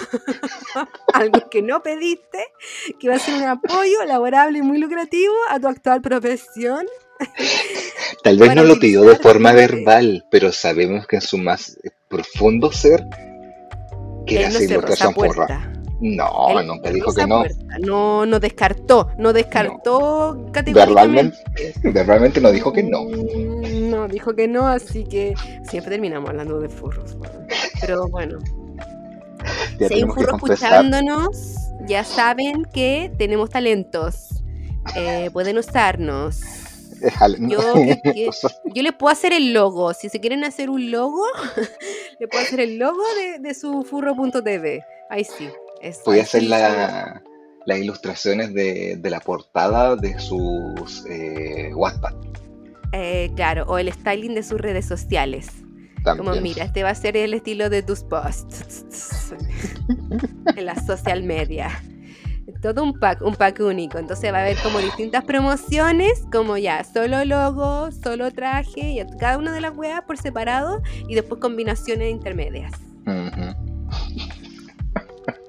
Algo 1.13 1.47
que 1.49 1.61
no 1.61 1.83
pediste, 1.83 2.39
que 2.99 3.07
va 3.07 3.15
a 3.15 3.19
ser 3.19 3.35
un 3.35 3.43
apoyo 3.43 4.03
laborable 4.05 4.57
y 4.57 4.63
muy 4.63 4.79
lucrativo 4.79 5.35
a 5.49 5.59
tu 5.59 5.67
actual 5.67 6.01
profesión. 6.01 6.87
Tal 8.23 8.37
vez 8.37 8.55
no 8.55 8.63
lo 8.63 8.79
pidió 8.79 9.03
de 9.03 9.15
forma 9.15 9.53
verbal, 9.53 10.25
pero 10.31 10.51
sabemos 10.51 11.05
que 11.07 11.17
en 11.17 11.21
su 11.21 11.37
más 11.37 11.77
profundo 12.15 12.71
ser 12.71 13.05
quiere 14.25 14.45
hacer 14.45 14.63
ilustración 14.63 15.13
porra. 15.13 15.71
No, 16.01 16.61
nunca 16.63 16.91
dijo 16.91 17.13
que 17.13 17.25
no. 17.25 17.43
No, 17.79 18.25
no 18.25 18.39
descartó, 18.39 19.09
no 19.17 19.31
descartó 19.31 20.35
no. 20.35 20.51
categóricamente. 20.51 21.37
Verbalmente, 21.83 22.41
no 22.41 22.51
dijo 22.51 22.73
que 22.73 22.83
no. 22.83 23.05
Mm, 23.05 23.89
no, 23.89 24.07
dijo 24.07 24.35
que 24.35 24.47
no, 24.47 24.67
así 24.67 25.05
que 25.05 25.33
siempre 25.63 25.91
terminamos 25.91 26.29
hablando 26.29 26.59
de 26.59 26.69
furros. 26.69 27.17
Pero 27.79 28.07
bueno. 28.09 28.39
si 29.77 29.93
hay 29.93 30.03
un 30.03 30.11
furro 30.11 30.35
escuchándonos, 30.35 31.55
ya 31.87 32.03
saben 32.03 32.65
que 32.73 33.11
tenemos 33.17 33.49
talentos. 33.49 34.43
Eh, 34.95 35.29
pueden 35.31 35.57
usarnos. 35.57 36.41
Yo, 37.39 37.59
yo 38.73 38.83
les 38.83 38.93
puedo 38.93 39.11
hacer 39.11 39.33
el 39.33 39.53
logo. 39.53 39.93
Si 39.93 40.09
se 40.09 40.19
quieren 40.19 40.43
hacer 40.43 40.69
un 40.69 40.91
logo, 40.91 41.23
le 42.19 42.27
puedo 42.27 42.43
hacer 42.43 42.59
el 42.59 42.77
logo 42.77 43.03
de, 43.17 43.39
de 43.39 43.53
su 43.53 43.83
furro.tv. 43.83 44.83
Ahí 45.09 45.23
sí. 45.23 45.49
Voy 46.05 46.19
a 46.19 46.23
hacer 46.23 46.43
la, 46.43 47.21
las 47.65 47.79
ilustraciones 47.79 48.53
de, 48.53 48.97
de, 48.97 49.09
la 49.09 49.19
portada 49.19 49.95
de 49.95 50.17
sus 50.19 51.05
eh, 51.07 51.71
WhatsApp. 51.75 52.15
Eh, 52.91 53.31
claro, 53.35 53.65
o 53.67 53.77
el 53.77 53.91
styling 53.91 54.35
de 54.35 54.43
sus 54.43 54.59
redes 54.59 54.85
sociales. 54.85 55.47
Como 56.17 56.35
mira, 56.35 56.65
este 56.65 56.83
va 56.83 56.91
a 56.91 56.95
ser 56.95 57.17
el 57.17 57.33
estilo 57.33 57.69
de 57.69 57.81
tus 57.81 58.03
posts 58.03 59.33
en 60.55 60.65
la 60.65 60.75
social 60.85 61.23
media 61.23 61.81
todo 62.61 62.83
un 62.83 62.93
pack, 62.93 63.21
un 63.21 63.35
pack 63.35 63.59
único. 63.59 63.97
Entonces 63.97 64.31
va 64.33 64.39
a 64.39 64.41
haber 64.41 64.57
como 64.57 64.79
distintas 64.79 65.23
promociones, 65.23 66.23
como 66.31 66.57
ya, 66.57 66.83
solo 66.83 67.25
logo, 67.25 67.89
solo 67.91 68.31
traje, 68.31 68.81
y 68.81 69.17
cada 69.17 69.37
una 69.37 69.53
de 69.53 69.61
las 69.61 69.75
weas 69.75 70.01
por 70.03 70.17
separado 70.17 70.81
y 71.07 71.15
después 71.15 71.39
combinaciones 71.41 72.11
intermedias. 72.11 72.71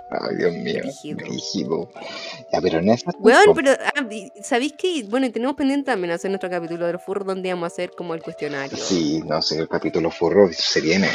Ay, 0.08 0.36
Dios 0.36 0.54
mío. 0.54 0.82
Rígido. 1.16 1.90
Ya, 2.52 2.60
pero 2.60 2.78
en 2.78 2.90
esa. 2.90 3.10
Bueno, 3.18 3.52
pero 3.54 3.72
ah, 3.72 4.06
¿sabéis 4.42 4.74
que? 4.74 5.04
Bueno, 5.08 5.30
tenemos 5.32 5.56
pendiente 5.56 5.90
también 5.90 6.12
hacer 6.12 6.30
nuestro 6.30 6.48
capítulo 6.48 6.86
del 6.86 6.98
furro 6.98 7.24
donde 7.24 7.52
vamos 7.52 7.64
a 7.64 7.66
hacer 7.68 7.90
como 7.90 8.14
el 8.14 8.22
cuestionario. 8.22 8.76
Sí, 8.76 9.22
no 9.26 9.42
sé, 9.42 9.58
el 9.58 9.68
capítulo 9.68 10.10
furro 10.10 10.48
se 10.52 10.80
viene, 10.80 11.08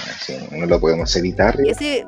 no 0.51 0.65
lo 0.65 0.79
podemos 0.79 1.15
evitar. 1.15 1.57
Ese, 1.65 2.05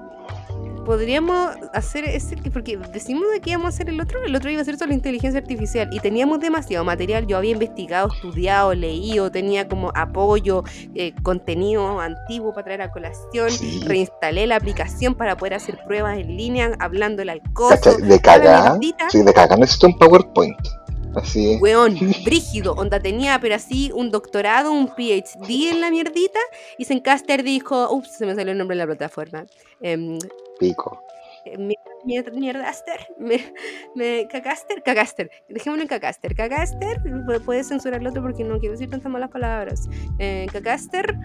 podríamos 0.84 1.56
hacer 1.74 2.06
ese, 2.06 2.38
porque 2.52 2.78
decimos 2.92 3.24
de 3.32 3.42
que 3.42 3.52
íbamos 3.52 3.68
a 3.68 3.70
hacer 3.70 3.90
el 3.90 4.00
otro, 4.00 4.24
el 4.24 4.36
otro 4.36 4.50
iba 4.50 4.62
a 4.62 4.66
ser 4.66 4.78
solo 4.78 4.94
inteligencia 4.94 5.40
artificial 5.40 5.90
y 5.92 6.00
teníamos 6.00 6.40
demasiado 6.40 6.84
material, 6.86 7.28
yo 7.28 7.38
había 7.38 7.52
investigado, 7.52 8.10
estudiado, 8.14 8.74
leído, 8.74 9.32
tenía 9.32 9.68
como 9.68 9.92
apoyo, 9.96 10.64
eh, 10.96 11.14
contenido 11.24 12.00
antiguo 12.00 12.54
para 12.54 12.66
traer 12.66 12.82
a 12.84 12.92
colación, 12.92 13.50
reinstalé 13.86 14.48
la 14.48 14.58
aplicación 14.58 15.16
para 15.16 15.38
poder 15.38 15.56
hacer 15.56 15.80
pruebas 15.86 16.18
en 16.18 16.38
línea, 16.38 16.76
hablando 16.80 17.24
al 17.24 17.42
costo. 17.54 17.98
De 17.98 18.20
caga, 18.20 18.78
sí, 19.10 19.24
de 19.24 19.34
caga 19.34 19.56
necesito 19.56 19.88
un 19.88 19.98
PowerPoint. 19.98 20.58
Así. 21.16 21.58
Weón, 21.62 21.96
brígido, 22.26 22.74
onda 22.74 23.00
tenía, 23.00 23.40
pero 23.40 23.56
así 23.56 23.92
un 23.94 24.10
doctorado, 24.10 24.72
un 24.72 24.88
PhD 24.88 25.70
en 25.72 25.80
la 25.80 25.92
mierdita, 25.92 26.40
y 26.78 26.86
Zencaster 26.86 27.44
dijo, 27.44 27.92
ups, 27.92 28.18
se 28.18 28.26
me 28.26 28.34
salió 28.34 28.52
el 28.52 28.58
nombre 28.58 28.76
de 28.76 28.80
la 28.80 28.88
plataforma. 28.88 29.46
Eh, 29.82 30.18
Pico. 30.64 31.04
Mierdaster, 32.06 33.08
me, 33.20 33.54
me, 33.96 34.28
Cacaster, 34.30 34.82
Cacaster, 34.82 35.30
dejémoslo 35.50 35.84
en 35.84 35.90
Cacaster, 35.90 36.34
Cacaster, 36.36 37.02
puedes 37.46 37.68
censurar 37.68 38.00
el 38.00 38.08
otro 38.08 38.22
porque 38.22 38.46
no 38.46 38.60
quiero 38.60 38.74
decir 38.74 38.90
tantas 38.90 39.12
malas 39.12 39.30
palabras. 39.30 39.90
Eh, 40.20 40.48
Cacaster, 40.54 41.18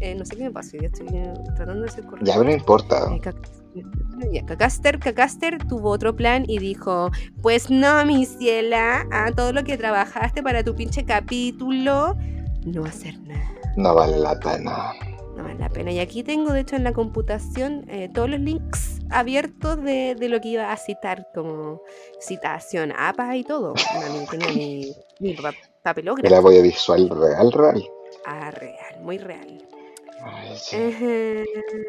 eh, 0.00 0.14
no 0.14 0.24
sé 0.24 0.36
qué 0.36 0.44
me 0.44 0.50
pasa, 0.50 0.78
ya 0.80 0.86
estoy 0.86 1.06
tratando 1.54 1.82
de 1.82 1.90
ser 1.90 2.04
correcto. 2.06 2.30
Ya 2.30 2.42
no 2.42 2.50
importa. 2.50 3.10
Eh, 3.14 4.42
Cacaster, 4.46 4.98
Cacaster 4.98 5.58
tuvo 5.66 5.90
otro 5.90 6.16
plan 6.16 6.44
y 6.48 6.58
dijo, 6.58 7.10
pues 7.42 7.70
no, 7.70 8.04
mi 8.06 8.24
ciela, 8.24 9.06
a 9.12 9.30
todo 9.32 9.52
lo 9.52 9.64
que 9.64 9.76
trabajaste 9.76 10.42
para 10.42 10.64
tu 10.64 10.74
pinche 10.74 11.04
capítulo, 11.04 12.16
no 12.64 12.84
hacer 12.84 13.18
nada. 13.20 13.44
No 13.76 13.94
vale 13.94 14.18
la 14.18 14.38
pena 14.40 14.92
no 15.38 15.44
vale 15.44 15.58
la 15.58 15.68
pena. 15.68 15.90
Y 15.92 16.00
aquí 16.00 16.22
tengo, 16.22 16.52
de 16.52 16.60
hecho, 16.60 16.76
en 16.76 16.84
la 16.84 16.92
computación 16.92 17.84
eh, 17.88 18.10
todos 18.12 18.28
los 18.28 18.40
links 18.40 18.98
abiertos 19.10 19.82
de, 19.82 20.14
de, 20.18 20.28
lo 20.28 20.40
que 20.40 20.48
iba 20.48 20.72
a 20.72 20.76
citar, 20.76 21.28
como 21.34 21.80
citación, 22.20 22.92
APA 22.96 23.36
y 23.36 23.44
todo. 23.44 23.74
tenía 24.30 24.48
mi, 24.48 24.92
mi 25.20 25.36
papelógrafo. 25.82 26.34
La 26.34 26.40
voy 26.40 26.58
a 26.58 26.62
visual 26.62 27.08
real, 27.08 27.52
real. 27.52 27.84
Ah, 28.26 28.50
real, 28.50 29.00
muy 29.02 29.18
real. 29.18 29.66
Ay, 30.22 30.56
sí. 30.56 30.76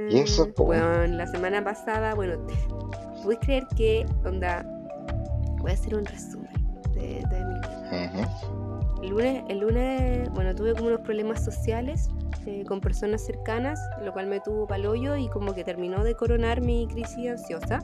Y 0.09 0.19
eso, 0.19 0.53
po. 0.53 0.65
Bueno, 0.65 1.07
la 1.07 1.27
semana 1.27 1.63
pasada, 1.63 2.13
bueno, 2.13 2.37
¿puedes 3.23 3.39
creer 3.39 3.67
que, 3.75 4.05
onda, 4.23 4.63
voy 5.57 5.71
a 5.71 5.73
hacer 5.73 5.95
un 5.95 6.05
resumen 6.05 6.53
de, 6.93 7.23
de 7.27 7.45
mi 7.45 7.55
vida. 7.55 8.29
El 9.01 9.09
lunes, 9.09 9.43
el 9.49 9.57
lunes, 9.59 10.29
bueno, 10.33 10.53
tuve 10.53 10.73
como 10.73 10.87
unos 10.87 11.01
problemas 11.01 11.43
sociales 11.43 12.09
eh, 12.45 12.63
con 12.67 12.81
personas 12.81 13.25
cercanas, 13.25 13.79
lo 14.03 14.13
cual 14.13 14.27
me 14.27 14.39
tuvo 14.39 14.67
paloyo 14.67 15.15
y 15.15 15.29
como 15.29 15.53
que 15.53 15.63
terminó 15.63 16.03
de 16.03 16.15
coronar 16.15 16.61
mi 16.61 16.87
crisis 16.87 17.29
ansiosa. 17.29 17.79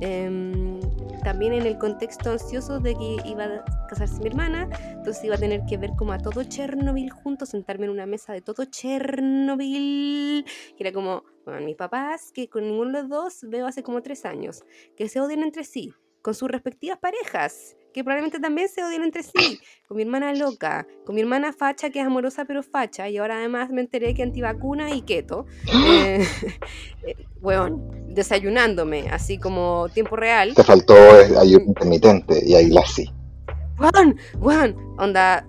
Em, 0.00 0.80
también 1.22 1.52
en 1.52 1.66
el 1.66 1.78
contexto 1.78 2.32
ansioso 2.32 2.80
de 2.80 2.94
que 2.94 3.16
iba 3.24 3.44
a 3.44 3.86
casarse 3.88 4.20
mi 4.20 4.26
hermana, 4.26 4.68
entonces 4.88 5.22
iba 5.24 5.36
a 5.36 5.38
tener 5.38 5.64
que 5.64 5.76
ver 5.76 5.90
como 5.96 6.12
a 6.12 6.18
todo 6.18 6.42
Chernobyl 6.42 7.10
juntos, 7.10 7.50
sentarme 7.50 7.84
en 7.84 7.92
una 7.92 8.06
mesa 8.06 8.32
de 8.32 8.40
todo 8.40 8.64
Chernobyl, 8.64 10.44
que 10.76 10.82
era 10.84 10.92
como, 10.92 11.22
bueno, 11.44 11.64
mis 11.64 11.76
papás, 11.76 12.32
que 12.32 12.48
con 12.48 12.64
ninguno 12.64 12.90
de 12.90 13.02
los 13.02 13.08
dos 13.08 13.38
veo 13.48 13.66
hace 13.66 13.84
como 13.84 14.02
tres 14.02 14.24
años, 14.24 14.64
que 14.96 15.08
se 15.08 15.20
odian 15.20 15.42
entre 15.44 15.62
sí, 15.62 15.94
con 16.20 16.34
sus 16.34 16.50
respectivas 16.50 16.98
parejas, 16.98 17.76
que 17.92 18.02
probablemente 18.02 18.40
también 18.40 18.68
se 18.68 18.82
odian 18.82 19.02
entre 19.02 19.22
sí, 19.22 19.60
con 19.86 19.96
mi 19.96 20.02
hermana 20.02 20.34
loca, 20.34 20.86
con 21.04 21.14
mi 21.14 21.20
hermana 21.20 21.52
facha, 21.52 21.90
que 21.90 22.00
es 22.00 22.06
amorosa 22.06 22.44
pero 22.44 22.62
facha, 22.62 23.08
y 23.08 23.18
ahora 23.18 23.36
además 23.36 23.70
me 23.70 23.80
enteré 23.80 24.14
que 24.14 24.22
antivacuna 24.22 24.94
y 24.94 25.02
keto. 25.02 25.46
Eh, 25.86 26.26
eh, 27.06 27.16
weón, 27.40 28.14
desayunándome, 28.14 29.08
así 29.10 29.38
como 29.38 29.88
tiempo 29.92 30.16
real. 30.16 30.54
Te 30.54 30.64
faltó 30.64 30.94
el 31.20 31.36
ayuno 31.36 31.64
intermitente 31.66 32.42
y 32.44 32.54
ahí 32.54 32.68
la 32.68 32.86
sí. 32.86 33.10
Weón, 33.78 34.16
weón, 34.38 34.76
onda, 34.98 35.46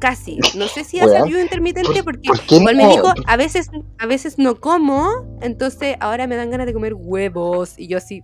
casi. 0.00 0.38
No 0.54 0.68
sé 0.68 0.84
si 0.84 1.00
hace 1.00 1.16
ayuno 1.16 1.40
intermitente 1.40 2.02
porque 2.02 2.28
¿Por 2.28 2.40
qué 2.40 2.56
igual 2.56 2.76
me 2.76 2.88
dijo, 2.88 3.12
a 3.26 3.36
veces, 3.36 3.70
a 3.98 4.06
veces 4.06 4.38
no 4.38 4.60
como, 4.60 5.08
entonces 5.40 5.96
ahora 6.00 6.26
me 6.26 6.36
dan 6.36 6.50
ganas 6.50 6.66
de 6.66 6.72
comer 6.72 6.94
huevos, 6.94 7.74
y 7.78 7.88
yo 7.88 7.98
así, 7.98 8.22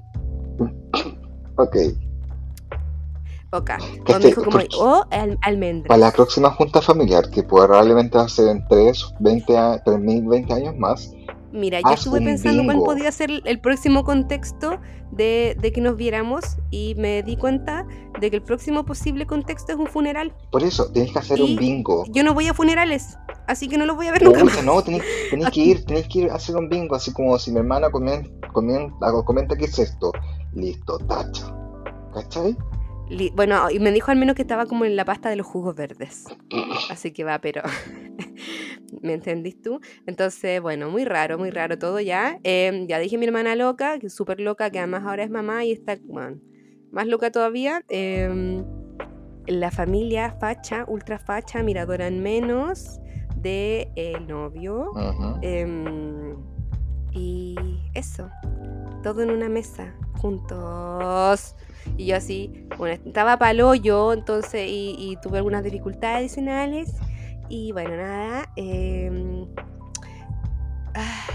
Ok. 1.57 1.77
O 3.59 4.13
me 4.13 4.19
dijo 4.19 4.29
este- 4.29 4.35
como, 4.35 4.51
por- 4.51 4.67
o 4.79 5.07
al- 5.11 5.39
almendras. 5.43 5.89
Para 5.89 5.99
la 5.99 6.11
próxima 6.13 6.51
junta 6.51 6.81
familiar, 6.83 7.31
que 7.31 7.43
probablemente 7.43 8.19
va 8.19 8.25
a 8.25 8.29
ser 8.29 8.49
en 8.49 8.67
3, 8.69 9.05
20, 9.21 9.57
a- 9.57 9.83
3.000, 9.85 10.27
20 10.29 10.53
años 10.53 10.77
más, 10.77 11.13
Mira, 11.53 11.81
yo 11.81 11.93
estuve 11.95 12.21
pensando 12.21 12.65
cuál 12.65 12.77
bingo. 12.79 12.85
podía 12.87 13.13
ser 13.13 13.31
el 13.45 13.61
próximo 13.61 14.03
contexto 14.03 14.81
de, 15.13 15.57
de 15.61 15.73
que 15.73 15.81
nos 15.81 15.97
viéramos 15.97 16.45
y 16.73 16.97
me 16.97 17.23
di 17.23 17.37
cuenta 17.37 17.87
de 18.21 18.29
que 18.31 18.37
el 18.37 18.43
próximo 18.43 18.85
posible 18.85 19.25
contexto 19.27 19.71
es 19.73 19.79
un 19.79 19.87
funeral. 19.87 20.35
por 20.51 20.65
eso 20.65 20.91
tenéis 20.91 21.13
que 21.13 21.19
hacer 21.21 21.39
Y- 21.39 21.43
un 21.43 21.57
bingo. 21.57 22.05
Yo 22.11 22.25
no 22.25 22.35
voy 22.35 22.49
a 22.49 22.55
funerales, 22.55 23.17
así 23.47 23.69
que 23.69 23.79
no 23.79 23.87
los 23.87 23.95
voy 23.95 24.09
a 24.09 24.13
ver 24.13 24.25
nunca 24.25 24.43
más. 24.43 24.65
no, 24.65 24.83
tenéis, 24.83 25.05
tenéis 25.31 25.51
que 25.51 25.61
ir, 25.61 25.85
tenéis 25.85 26.09
que 26.09 26.19
ir 26.23 26.31
a 26.33 26.35
hacer 26.35 26.57
un 26.57 26.69
bingo, 26.69 26.97
así 26.97 27.13
como 27.13 27.39
si 27.39 27.53
mi 27.53 27.59
hermana 27.59 27.89
comien- 27.91 28.29
comien- 28.53 28.93
hago- 29.03 29.25
comenta 29.25 29.55
qué 29.55 29.67
es 29.67 29.79
esto. 29.79 30.11
Listo, 30.55 30.99
tacha. 30.99 31.55
¿Cachai? 32.13 32.57
Bueno, 33.35 33.71
y 33.71 33.79
me 33.79 33.93
dijo 33.93 34.11
al 34.11 34.19
menos 34.19 34.35
que 34.35 34.43
estaba 34.43 34.67
como 34.67 34.85
en 34.85 34.97
la 34.97 35.05
pasta 35.05 35.29
de 35.29 35.37
los 35.37 35.47
jugos 35.47 35.75
verdes. 35.75 36.25
Así 36.91 37.13
que 37.13 37.25
va, 37.25 37.39
pero. 37.41 37.63
¿Me 39.03 39.13
entendís 39.13 39.61
tú? 39.61 39.81
Entonces, 40.07 40.61
bueno, 40.61 40.89
muy 40.89 41.05
raro, 41.05 41.37
muy 41.37 41.51
raro 41.51 41.79
todo 41.79 42.01
ya. 42.01 42.39
Em, 42.43 42.87
ya 42.87 42.99
dije 42.99 43.19
mi 43.19 43.27
hermana 43.27 43.55
loca, 43.57 43.99
que 43.99 44.07
es 44.07 44.15
súper 44.15 44.41
loca, 44.41 44.71
que 44.71 44.79
además 44.79 45.03
ahora 45.05 45.25
es 45.25 45.31
mamá 45.31 45.65
y 45.65 45.73
está 45.73 45.99
bueno, 46.05 46.41
más 46.91 47.07
loca 47.07 47.31
todavía. 47.31 47.83
Em, 47.89 48.65
la 49.47 49.71
familia 49.71 50.37
facha, 50.41 50.85
ultra 50.89 51.19
facha, 51.19 51.63
miradora 51.63 52.07
en 52.07 52.23
menos 52.23 53.01
de 53.37 53.91
el 53.97 54.27
novio. 54.27 54.93
Em, 55.43 56.37
y 57.13 57.57
eso, 57.95 58.31
todo 59.03 59.23
en 59.23 59.31
una 59.31 59.49
mesa, 59.49 59.95
juntos. 60.15 61.55
Y 61.97 62.07
yo 62.07 62.17
así, 62.17 62.67
bueno, 62.79 63.01
estaba 63.07 63.39
palo 63.39 63.75
yo, 63.75 64.13
entonces, 64.13 64.69
y, 64.69 64.97
y 64.99 65.17
tuve 65.23 65.39
algunas 65.39 65.63
dificultades 65.63 66.19
adicionales. 66.19 66.95
Y 67.49 67.73
bueno, 67.73 67.97
nada. 67.97 68.51
em, 68.57 69.47
ah, 70.95 71.27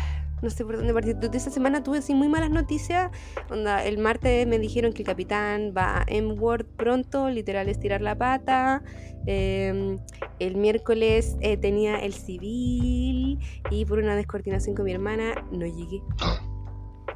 no 0.41 0.49
sé 0.49 0.65
por 0.65 0.77
dónde 0.77 0.93
partir. 0.93 1.15
Desde 1.17 1.37
esa 1.37 1.49
semana 1.49 1.83
tuve 1.83 1.99
así 1.99 2.13
muy 2.13 2.29
malas 2.29 2.49
noticias. 2.49 3.11
Onda, 3.49 3.83
el 3.85 3.97
martes 3.97 4.47
me 4.47 4.59
dijeron 4.59 4.93
que 4.93 5.01
el 5.01 5.05
capitán 5.05 5.73
va 5.75 5.99
a 5.99 6.05
M-Word 6.07 6.65
pronto, 6.77 7.29
literal 7.29 7.69
estirar 7.69 8.01
la 8.01 8.17
pata. 8.17 8.83
Em, 9.25 9.99
el 10.39 10.55
miércoles 10.55 11.35
eh, 11.41 11.57
tenía 11.57 11.97
el 11.97 12.13
civil 12.13 13.39
y 13.69 13.85
por 13.85 13.99
una 13.99 14.15
descoordinación 14.15 14.75
con 14.75 14.85
mi 14.85 14.91
hermana 14.91 15.35
no 15.51 15.65
llegué. 15.65 16.01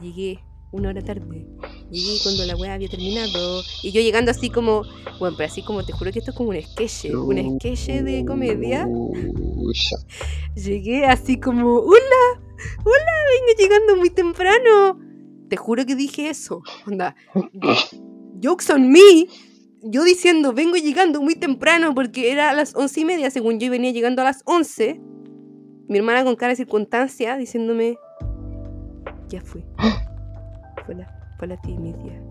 Llegué 0.01 0.43
una 0.73 0.89
hora 0.89 1.01
tarde. 1.01 1.45
Llegué 1.91 2.17
cuando 2.23 2.45
la 2.45 2.55
wea 2.55 2.73
había 2.73 2.89
terminado. 2.89 3.61
Y 3.83 3.91
yo 3.91 4.01
llegando 4.01 4.31
así 4.31 4.49
como, 4.49 4.83
bueno, 5.19 5.37
pero 5.37 5.47
así 5.47 5.61
como 5.61 5.85
te 5.85 5.93
juro 5.93 6.11
que 6.11 6.19
esto 6.19 6.31
es 6.31 6.37
como 6.37 6.49
un 6.49 6.61
sketch, 6.61 7.13
un 7.13 7.59
sketch 7.59 8.01
de 8.03 8.25
comedia. 8.25 8.87
Llegué 10.55 11.05
así 11.05 11.39
como, 11.39 11.75
hola, 11.77 12.41
hola, 12.83 13.13
vengo 13.29 13.59
llegando 13.59 13.95
muy 13.95 14.09
temprano. 14.09 14.99
Te 15.47 15.57
juro 15.57 15.85
que 15.85 15.95
dije 15.95 16.29
eso. 16.29 16.63
Onda, 16.87 17.15
jokes 18.41 18.71
on 18.73 18.91
me. 18.91 19.27
Yo 19.83 20.03
diciendo, 20.03 20.53
vengo 20.53 20.77
llegando 20.77 21.21
muy 21.21 21.35
temprano 21.35 21.93
porque 21.93 22.31
era 22.31 22.49
a 22.49 22.53
las 22.53 22.73
once 22.73 23.01
y 23.01 23.05
media, 23.05 23.29
según 23.29 23.59
yo, 23.59 23.67
y 23.67 23.69
venía 23.69 23.91
llegando 23.91 24.21
a 24.21 24.25
las 24.25 24.41
once. 24.45 24.99
Mi 25.87 25.99
hermana 25.99 26.23
con 26.23 26.35
cara 26.35 26.51
de 26.51 26.55
circunstancia 26.55 27.37
diciéndome, 27.37 27.97
ya 29.27 29.41
fui. 29.41 29.63
Fue 30.85 30.95
la, 30.95 31.07
fue 31.37 31.47
la 31.47 31.57
timidia. 31.57 32.21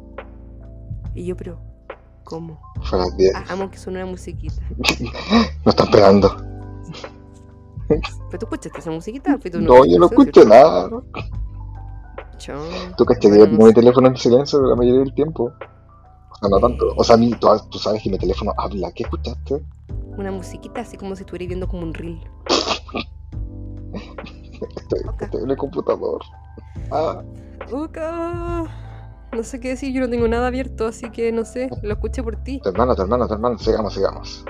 Y 1.14 1.26
yo, 1.26 1.36
pero, 1.36 1.58
¿cómo? 2.24 2.60
Fue 2.82 2.98
las 2.98 3.16
10. 3.16 3.32
Ah, 3.34 3.44
amo 3.50 3.70
que 3.70 3.78
suene 3.78 4.02
una 4.02 4.10
musiquita. 4.10 4.62
No 5.64 5.70
está 5.70 5.84
esperando. 5.84 6.36
¿Pero 7.88 8.38
tú 8.38 8.46
escuchaste 8.46 8.78
esa 8.78 8.90
musiquita? 8.90 9.38
¿Fue 9.38 9.50
tu 9.50 9.60
No, 9.60 9.84
yo 9.84 9.98
no 9.98 10.06
escucho 10.06 10.44
nada. 10.44 10.90
Chon. 12.38 12.96
Tú 12.96 13.04
caché 13.04 13.30
que 13.30 13.38
yo 13.38 13.50
pongo 13.50 13.66
mi 13.66 13.74
teléfono 13.74 14.08
en 14.08 14.16
silencio 14.16 14.60
la 14.62 14.74
mayoría 14.74 15.00
del 15.00 15.14
tiempo. 15.14 15.52
O 16.30 16.36
sea, 16.36 16.48
no 16.48 16.58
tanto. 16.58 16.92
O 16.96 17.04
sea, 17.04 17.14
a 17.16 17.18
mí, 17.18 17.32
tú, 17.38 17.48
tú 17.70 17.78
sabes 17.78 18.02
que 18.02 18.10
mi 18.10 18.18
teléfono 18.18 18.52
habla. 18.56 18.90
¿Qué 18.92 19.04
escuchaste? 19.04 19.62
Una 20.16 20.32
musiquita 20.32 20.80
así 20.80 20.96
como 20.96 21.14
si 21.14 21.22
estuvieras 21.22 21.48
viendo 21.48 21.68
como 21.68 21.82
un 21.82 21.94
reel. 21.94 22.20
Estoy, 24.76 25.00
estoy 25.20 25.42
en 25.42 25.50
el 25.50 25.56
computador. 25.56 26.22
Ah, 26.90 27.20
No 29.32 29.42
sé 29.42 29.60
qué 29.60 29.68
decir, 29.68 29.94
yo 29.94 30.00
no 30.02 30.10
tengo 30.10 30.28
nada 30.28 30.48
abierto, 30.48 30.86
así 30.86 31.10
que 31.10 31.32
no 31.32 31.44
sé, 31.46 31.70
lo 31.82 31.94
escuché 31.94 32.22
por 32.22 32.36
ti. 32.36 32.60
tu 32.60 32.68
hermano, 32.68 32.94
tu 32.94 33.02
hermano, 33.02 33.26
tu 33.26 33.32
hermano. 33.34 33.58
Sigamos, 33.58 33.94
sigamos. 33.94 34.44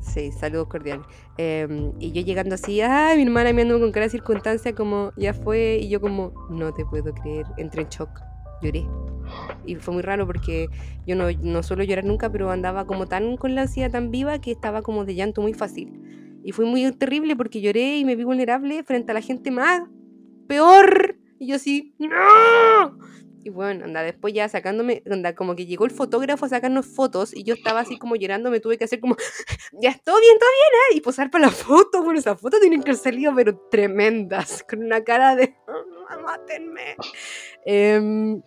Sí, 0.00 0.30
saludos 0.30 0.68
cordiales. 0.68 1.04
Em, 1.38 1.92
y 1.98 2.12
yo 2.12 2.22
llegando 2.22 2.54
así, 2.54 2.80
ay, 2.80 3.16
mi 3.16 3.24
hermana 3.24 3.52
mirando 3.52 3.80
con 3.80 3.90
cara 3.90 4.06
de 4.06 4.10
circunstancia 4.10 4.74
como, 4.74 5.10
ya 5.16 5.34
fue, 5.34 5.80
y 5.82 5.88
yo 5.88 6.00
como, 6.00 6.32
no 6.48 6.72
te 6.72 6.84
puedo 6.84 7.12
creer, 7.12 7.46
entré 7.56 7.82
en 7.82 7.88
shock, 7.88 8.10
lloré. 8.62 8.86
Y 9.64 9.74
fue 9.74 9.94
muy 9.94 10.02
raro 10.04 10.24
porque 10.24 10.68
yo 11.04 11.16
no, 11.16 11.24
no 11.42 11.64
suelo 11.64 11.82
llorar 11.82 12.04
nunca, 12.04 12.30
pero 12.30 12.50
andaba 12.52 12.86
como 12.86 13.06
tan 13.06 13.36
con 13.36 13.56
la 13.56 13.62
ansiedad 13.62 13.90
tan 13.90 14.12
viva 14.12 14.38
que 14.40 14.52
estaba 14.52 14.82
como 14.82 15.04
de 15.04 15.16
llanto 15.16 15.42
muy 15.42 15.52
fácil. 15.52 16.40
Y 16.44 16.52
fue 16.52 16.64
muy 16.64 16.90
terrible 16.92 17.34
porque 17.34 17.60
lloré 17.60 17.98
y 17.98 18.04
me 18.04 18.14
vi 18.14 18.22
vulnerable 18.22 18.84
frente 18.84 19.10
a 19.10 19.14
la 19.14 19.20
gente 19.20 19.50
más 19.50 19.82
peor. 20.46 21.16
Y 21.38 21.48
yo 21.48 21.56
así, 21.56 21.94
¡no! 21.98 22.98
Y 23.44 23.50
bueno, 23.50 23.84
anda, 23.84 24.02
después 24.02 24.34
ya 24.34 24.48
sacándome, 24.48 25.04
anda, 25.08 25.34
como 25.36 25.54
que 25.54 25.66
llegó 25.66 25.84
el 25.84 25.92
fotógrafo 25.92 26.46
a 26.46 26.48
sacarnos 26.48 26.84
fotos 26.86 27.32
y 27.32 27.44
yo 27.44 27.54
estaba 27.54 27.78
así 27.80 27.96
como 27.96 28.16
llorando, 28.16 28.50
me 28.50 28.58
tuve 28.58 28.76
que 28.76 28.84
hacer 28.84 28.98
como, 28.98 29.16
ya 29.80 29.96
todo 30.04 30.18
bien, 30.20 30.36
todo 30.38 30.48
bien, 30.50 30.80
¿eh? 30.90 30.96
Y 30.96 31.00
posar 31.00 31.30
para 31.30 31.46
la 31.46 31.50
foto. 31.52 32.02
Bueno, 32.02 32.18
esas 32.18 32.40
fotos 32.40 32.60
tienen 32.60 32.82
que 32.82 32.90
haber 32.90 33.00
salido, 33.00 33.32
pero 33.36 33.56
tremendas, 33.70 34.64
con 34.68 34.82
una 34.82 35.04
cara 35.04 35.36
de, 35.36 35.54
"Ah, 36.08 36.16
mátenme. 36.18 36.96
Em, 37.64 38.42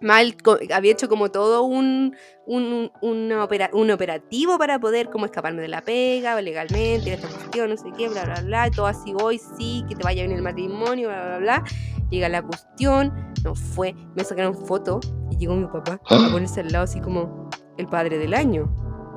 mal, 0.00 0.36
había 0.74 0.92
hecho 0.92 1.08
como 1.08 1.30
todo 1.30 1.62
un, 1.62 2.14
un, 2.46 2.90
un, 3.00 3.32
opera- 3.32 3.70
un 3.72 3.90
operativo 3.90 4.58
para 4.58 4.78
poder 4.78 5.10
como 5.10 5.26
escaparme 5.26 5.62
de 5.62 5.68
la 5.68 5.80
pega 5.80 6.40
legalmente, 6.42 7.12
esta 7.14 7.28
cuestión, 7.28 7.70
no 7.70 7.76
sé 7.76 7.86
qué, 7.96 8.08
bla, 8.08 8.24
bla, 8.24 8.40
bla, 8.42 8.70
todo 8.70 8.86
así 8.86 9.12
voy, 9.12 9.40
sí, 9.58 9.84
que 9.88 9.94
te 9.94 10.02
vaya 10.02 10.22
bien 10.24 10.36
el 10.36 10.42
matrimonio, 10.42 11.08
bla, 11.08 11.24
bla, 11.26 11.38
bla. 11.38 11.64
Llega 12.10 12.28
la 12.28 12.42
cuestión, 12.42 13.12
no 13.42 13.54
fue, 13.54 13.94
me 14.14 14.22
sacaron 14.22 14.54
foto 14.66 15.00
y 15.30 15.36
llegó 15.38 15.54
mi 15.56 15.66
papá 15.66 16.00
a 16.08 16.30
ponerse 16.30 16.60
al 16.60 16.68
lado 16.68 16.84
así 16.84 17.00
como 17.00 17.50
el 17.78 17.88
padre 17.88 18.18
del 18.18 18.32
año, 18.34 18.72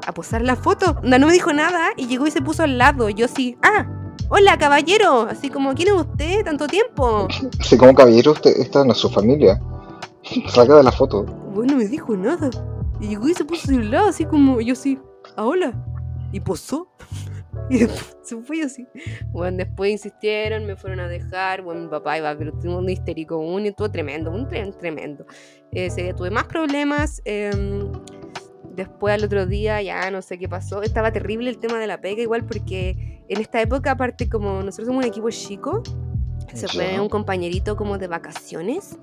a 0.07 0.11
posar 0.11 0.41
la 0.41 0.55
foto. 0.55 0.97
Onda, 1.03 1.19
no 1.19 1.27
me 1.27 1.33
dijo 1.33 1.53
nada 1.53 1.89
y 1.97 2.07
llegó 2.07 2.25
y 2.25 2.31
se 2.31 2.41
puso 2.41 2.63
al 2.63 2.77
lado, 2.79 3.09
yo 3.09 3.25
así, 3.25 3.57
ah, 3.61 3.85
hola 4.29 4.57
caballero, 4.57 5.27
así 5.29 5.49
como, 5.49 5.75
¿quién 5.75 5.89
es 5.89 5.93
usted? 5.95 6.43
¿Tanto 6.43 6.65
tiempo? 6.67 7.27
Así 7.59 7.77
como 7.77 7.93
caballero, 7.93 8.31
usted, 8.31 8.51
esta 8.57 8.83
no 8.83 8.93
es 8.93 8.97
su 8.97 9.09
familia. 9.09 9.61
De 10.67 10.83
la 10.83 10.91
foto. 10.91 11.23
Bueno, 11.23 11.73
no 11.73 11.77
me 11.77 11.87
dijo 11.87 12.15
nada. 12.15 12.49
Y 12.99 13.09
llegó 13.09 13.29
y 13.29 13.33
se 13.33 13.45
puso 13.45 13.71
a 13.71 13.73
su 13.73 13.79
lado, 13.79 14.09
así 14.09 14.25
como 14.25 14.59
yo 14.61 14.73
así, 14.73 14.99
¿a 15.35 15.45
hola? 15.45 15.73
Y 16.31 16.39
posó. 16.39 16.87
Y 17.71 17.79
después 17.79 18.17
se 18.21 18.37
fue 18.37 18.61
así. 18.61 18.87
Bueno, 19.31 19.57
después 19.57 19.91
insistieron, 19.91 20.65
me 20.65 20.75
fueron 20.75 20.99
a 20.99 21.07
dejar. 21.07 21.61
Bueno, 21.61 21.81
mi 21.81 21.87
papá 21.87 22.17
iba, 22.17 22.35
pero 22.37 22.51
tuvo 22.53 22.77
un 22.77 22.89
histérico, 22.89 23.37
un 23.37 23.65
y 23.65 23.71
todo 23.71 23.91
tremendo, 23.91 24.31
un 24.31 24.47
tren 24.47 24.71
tremendo. 24.71 25.25
Ese 25.71 26.03
día 26.03 26.15
tuve 26.15 26.29
más 26.29 26.45
problemas. 26.45 27.21
Em, 27.25 27.91
después 28.75 29.13
al 29.13 29.23
otro 29.23 29.45
día 29.45 29.81
ya 29.81 30.09
no 30.09 30.21
sé 30.21 30.37
qué 30.37 30.47
pasó. 30.47 30.81
Estaba 30.81 31.11
terrible 31.11 31.49
el 31.49 31.59
tema 31.59 31.79
de 31.79 31.87
la 31.87 32.01
pega 32.01 32.21
igual 32.21 32.45
porque 32.45 33.23
en 33.27 33.41
esta 33.41 33.61
época, 33.61 33.91
aparte 33.91 34.29
como 34.29 34.63
nosotros 34.63 34.87
somos 34.87 35.03
un 35.03 35.09
equipo 35.09 35.29
chico, 35.29 35.83
se 36.53 36.67
fue 36.67 36.99
un 36.99 37.09
compañerito 37.09 37.75
como 37.75 37.97
de 37.97 38.07
vacaciones 38.07 38.97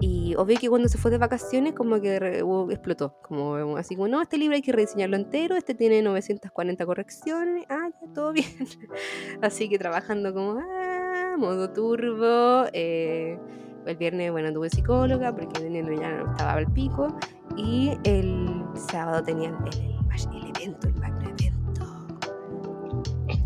y 0.00 0.34
obvio 0.36 0.58
que 0.58 0.68
cuando 0.68 0.88
se 0.88 0.98
fue 0.98 1.10
de 1.10 1.18
vacaciones 1.18 1.74
como 1.74 2.00
que 2.00 2.42
explotó, 2.70 3.18
como 3.22 3.76
así 3.76 3.96
como, 3.96 4.08
no, 4.08 4.20
este 4.20 4.38
libro 4.38 4.54
hay 4.54 4.62
que 4.62 4.72
rediseñarlo 4.72 5.16
entero, 5.16 5.56
este 5.56 5.74
tiene 5.74 6.02
940 6.02 6.86
correcciones, 6.86 7.64
ah, 7.68 7.88
ya, 7.90 8.12
todo 8.12 8.32
bien. 8.32 8.46
así 9.40 9.68
que 9.68 9.78
trabajando 9.78 10.32
como, 10.32 10.60
ah, 10.60 11.36
modo 11.38 11.70
turbo. 11.70 12.66
Eh, 12.72 13.38
el 13.86 13.96
viernes, 13.96 14.30
bueno, 14.30 14.52
tuve 14.52 14.70
psicóloga 14.70 15.34
porque 15.34 15.60
ya 15.60 15.68
no 15.68 16.30
estaba 16.30 16.52
al 16.52 16.72
pico 16.72 17.16
y 17.56 17.90
el 18.04 18.64
sábado 18.76 19.24
tenían 19.24 19.56
el, 19.66 19.80
el, 19.80 20.56
evento, 20.56 20.86
el 20.86 20.94
magno 20.94 21.28
evento. 21.30 21.82
El 23.28 23.44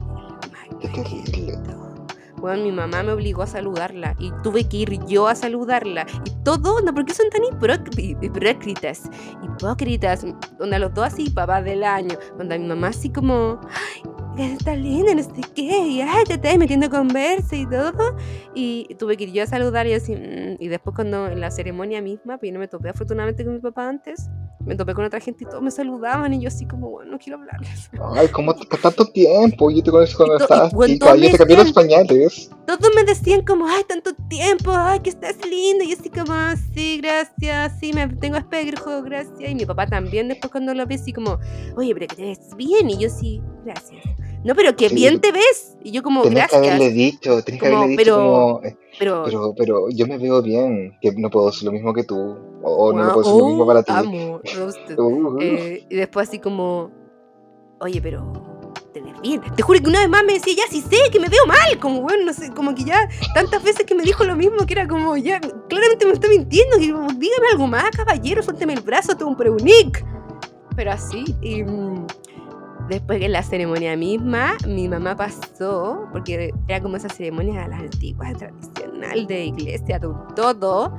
magno 0.50 1.04
evento 1.26 1.95
bueno, 2.40 2.62
mi 2.62 2.72
mamá 2.72 3.02
me 3.02 3.12
obligó 3.12 3.42
a 3.42 3.46
saludarla 3.46 4.14
y 4.18 4.30
tuve 4.42 4.68
que 4.68 4.78
ir 4.78 5.04
yo 5.06 5.28
a 5.28 5.34
saludarla. 5.34 6.06
Y 6.24 6.42
todo, 6.42 6.80
no, 6.80 6.94
porque 6.94 7.14
son 7.14 7.30
tan 7.30 7.42
hipócritas, 7.44 9.10
hipócritas, 9.42 10.26
donde 10.58 10.78
los 10.78 10.92
dos 10.94 11.06
así, 11.06 11.30
papás 11.30 11.64
del 11.64 11.84
año, 11.84 12.16
donde 12.36 12.58
mi 12.58 12.66
mamá 12.66 12.88
así 12.88 13.10
como, 13.10 13.60
está 14.44 14.74
linda, 14.74 15.14
no 15.14 15.22
sé 15.22 15.30
qué, 15.54 15.86
y 15.86 16.00
ay, 16.00 16.24
te 16.24 16.34
estás 16.34 16.58
metiendo 16.58 16.90
conversa 16.90 17.56
y 17.56 17.66
todo. 17.66 18.16
Y 18.54 18.94
tuve 18.98 19.16
que 19.16 19.24
ir 19.24 19.32
yo 19.32 19.42
a 19.42 19.46
saludar 19.46 19.86
y 19.86 19.94
así, 19.94 20.14
mm", 20.14 20.56
y 20.58 20.68
después 20.68 20.94
cuando 20.94 21.26
en 21.28 21.40
la 21.40 21.50
ceremonia 21.50 22.00
misma, 22.02 22.38
pues 22.38 22.50
yo 22.50 22.54
no 22.54 22.60
me 22.60 22.68
topé 22.68 22.90
afortunadamente 22.90 23.44
con 23.44 23.54
mi 23.54 23.60
papá 23.60 23.88
antes, 23.88 24.28
me 24.66 24.74
topé 24.74 24.94
con 24.94 25.04
otra 25.04 25.20
gente 25.20 25.44
y 25.44 25.46
todos 25.46 25.62
me 25.62 25.70
saludaban 25.70 26.34
y 26.34 26.40
yo 26.40 26.48
así 26.48 26.66
como, 26.66 26.90
bueno, 26.90 27.12
no 27.12 27.18
quiero 27.18 27.38
hablarles. 27.38 27.88
Ay, 28.14 28.28
¿cómo 28.28 28.54
tanto 28.54 29.06
tiempo? 29.06 29.70
Yo 29.70 29.82
te 29.82 29.90
conozco 29.90 30.24
cuando 30.24 30.36
estabas 30.44 30.72
chica, 30.86 31.16
yo 31.16 31.30
te 31.30 31.38
cambié 31.38 31.56
los 31.56 31.72
pañales. 31.72 32.50
Todos 32.66 32.90
me 32.96 33.04
decían 33.04 33.44
como, 33.44 33.66
ay, 33.66 33.84
tanto 33.88 34.12
tiempo, 34.28 34.72
ay, 34.72 35.00
que 35.00 35.10
estás 35.10 35.36
linda. 35.48 35.84
Y 35.84 35.90
yo 35.90 35.96
así 35.98 36.10
como, 36.10 36.34
sí, 36.74 37.00
gracias, 37.00 37.78
sí, 37.78 37.92
me 37.92 38.08
tengo 38.08 38.36
espejo, 38.36 39.02
gracias. 39.02 39.50
Y 39.50 39.54
mi 39.54 39.64
papá 39.64 39.86
también 39.86 40.28
después 40.28 40.50
cuando 40.50 40.74
lo 40.74 40.84
vi 40.84 40.96
así 40.96 41.12
como, 41.12 41.38
oye, 41.76 41.94
pero 41.94 42.08
que 42.08 42.16
te 42.16 42.22
ves 42.22 42.40
bien. 42.56 42.90
Y 42.90 42.98
yo 42.98 43.08
sí, 43.08 43.40
gracias. 43.64 44.02
No, 44.46 44.54
pero 44.54 44.76
que 44.76 44.88
bien 44.88 45.20
te 45.20 45.32
ves. 45.32 45.76
Y 45.82 45.90
yo 45.90 46.04
como, 46.04 46.22
tenés 46.22 46.36
gracias. 46.36 46.62
que 46.62 46.68
haberle 46.68 46.90
dicho, 46.90 47.42
tenés 47.42 47.60
que 47.60 47.66
haberle 47.66 47.88
dicho 47.88 48.00
pero, 48.00 48.16
como, 48.16 48.60
eh, 48.62 48.76
pero, 48.96 49.22
pero, 49.24 49.54
pero, 49.56 49.90
yo 49.90 50.06
me 50.06 50.18
veo 50.18 50.40
bien, 50.40 50.96
que 51.02 51.10
no 51.16 51.30
puedo 51.30 51.48
hacer 51.48 51.64
lo 51.64 51.72
mismo 51.72 51.92
que 51.92 52.04
tú, 52.04 52.36
o, 52.62 52.92
no 52.92 53.12
puedo 53.12 53.20
hacer 53.22 53.34
lo 53.34 53.48
mismo 53.48 53.66
para 53.66 53.82
ti. 53.82 53.92
Amo, 53.92 54.40
uh, 54.98 55.38
eh, 55.40 55.84
y 55.90 55.96
después 55.96 56.28
así 56.28 56.38
como, 56.38 56.92
oye, 57.80 58.00
pero 58.00 58.32
te 58.92 59.00
ves 59.00 59.20
bien. 59.20 59.40
Te 59.56 59.64
juro 59.64 59.80
que 59.80 59.88
una 59.88 59.98
vez 59.98 60.08
más 60.08 60.22
me 60.22 60.34
decía, 60.34 60.54
ya 60.58 60.70
sí 60.70 60.80
sé, 60.80 61.10
que 61.10 61.18
me 61.18 61.28
veo 61.28 61.44
mal. 61.46 61.80
Como, 61.80 62.02
bueno, 62.02 62.26
no 62.26 62.32
sé, 62.32 62.52
como 62.52 62.72
que 62.72 62.84
ya 62.84 63.08
tantas 63.34 63.64
veces 63.64 63.84
que 63.84 63.96
me 63.96 64.04
dijo 64.04 64.22
lo 64.22 64.36
mismo, 64.36 64.64
que 64.64 64.74
era 64.74 64.86
como, 64.86 65.16
ya, 65.16 65.40
claramente 65.40 66.06
me 66.06 66.12
está 66.12 66.28
mintiendo. 66.28 66.76
Que 66.78 66.86
dígame 66.86 67.48
algo 67.50 67.66
más, 67.66 67.90
caballero, 67.90 68.44
suélteme 68.44 68.74
el 68.74 68.80
brazo, 68.80 69.16
tengo 69.16 69.32
un 69.32 69.36
preunic. 69.36 70.06
Pero 70.76 70.92
así, 70.92 71.24
y... 71.42 71.64
Después 72.88 73.18
que 73.18 73.26
en 73.26 73.32
la 73.32 73.42
ceremonia 73.42 73.96
misma, 73.96 74.56
mi 74.66 74.88
mamá 74.88 75.16
pasó, 75.16 76.08
porque 76.12 76.52
era 76.68 76.80
como 76.80 76.96
esa 76.96 77.08
ceremonia 77.08 77.62
de 77.62 77.68
las 77.68 77.80
antiguas, 77.80 78.36
tradicional 78.36 79.26
de 79.26 79.46
iglesia, 79.46 79.98
de 79.98 80.08
todo, 80.36 80.96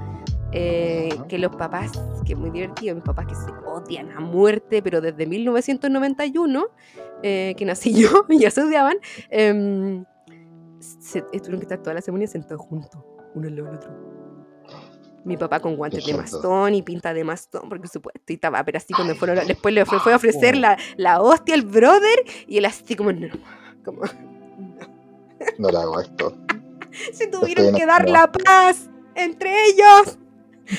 eh, 0.52 1.10
que 1.30 1.38
los 1.38 1.56
papás, 1.56 1.92
que 2.26 2.34
es 2.34 2.40
muy 2.40 2.50
divertido, 2.50 2.96
mis 2.96 3.06
papás 3.06 3.28
que 3.28 3.36
se 3.36 3.52
odian 3.66 4.12
a 4.12 4.20
muerte, 4.20 4.82
pero 4.82 5.00
desde 5.00 5.26
1991, 5.26 6.68
eh, 7.24 7.56
que 7.58 7.66
nací 7.66 7.94
yo, 8.02 8.26
ya 8.30 8.52
se 8.52 8.64
odiaban, 8.64 8.98
eh, 9.30 10.04
se, 10.80 11.22
tuvieron 11.22 11.60
que 11.60 11.66
estar 11.66 11.82
toda 11.82 11.94
la 11.94 12.02
ceremonia 12.02 12.28
sentados 12.28 12.66
juntos, 12.66 13.02
uno 13.34 13.48
al 13.48 13.56
lado 13.56 13.68
del 13.68 13.76
otro 13.78 14.17
mi 15.28 15.36
papá 15.36 15.60
con 15.60 15.76
guantes 15.76 16.06
de 16.06 16.14
mastón 16.14 16.74
y 16.74 16.82
pinta 16.82 17.14
de 17.14 17.24
mastón, 17.24 17.68
porque 17.68 17.88
supuesto, 17.88 18.22
y 18.28 18.36
estaba, 18.36 18.64
pero 18.64 18.78
así 18.78 18.94
cuando 18.94 19.14
fueron, 19.14 19.46
después 19.46 19.74
le 19.76 19.86
fue, 19.86 20.14
a 20.14 20.16
ofrecer 20.16 20.56
la, 20.56 20.78
la, 20.96 21.22
hostia 21.22 21.54
al 21.54 21.64
brother 21.64 22.24
y 22.48 22.58
él 22.58 22.66
así 22.66 22.96
como, 22.96 23.12
no, 23.12 23.28
como, 23.84 24.02
no. 25.60 25.70
le 25.70 25.78
hago 25.78 26.00
esto. 26.00 26.38
Se 27.12 27.28
tuvieron 27.28 27.76
que 27.76 27.86
dar 27.86 28.10
la 28.10 28.32
paz 28.32 28.90
entre 29.16 29.52
ellos. 29.68 30.18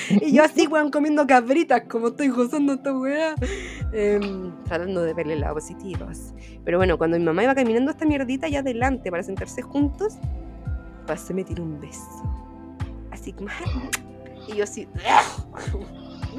Y 0.09 0.33
yo 0.33 0.43
así, 0.43 0.67
weón, 0.67 0.91
comiendo 0.91 1.25
cabritas, 1.25 1.83
como 1.89 2.09
estoy 2.09 2.27
gozando 2.29 2.73
esta 2.73 2.93
weá. 2.93 3.35
Em, 3.91 4.53
tratando 4.65 5.01
de 5.01 5.13
verle 5.13 5.35
las 5.35 5.53
positivas. 5.53 6.33
Pero 6.63 6.77
bueno, 6.77 6.97
cuando 6.97 7.17
mi 7.17 7.23
mamá 7.23 7.43
iba 7.43 7.55
caminando 7.55 7.89
esta 7.89 8.05
mierdita 8.05 8.47
allá 8.47 8.59
adelante 8.59 9.09
para 9.09 9.23
sentarse 9.23 9.61
juntos, 9.61 10.17
pasé 11.07 11.33
me 11.33 11.43
tiró 11.43 11.63
un 11.63 11.79
beso. 11.79 12.23
Así 13.11 13.33
como, 13.33 13.49
y 14.51 14.57
yo 14.57 14.63
así, 14.63 14.87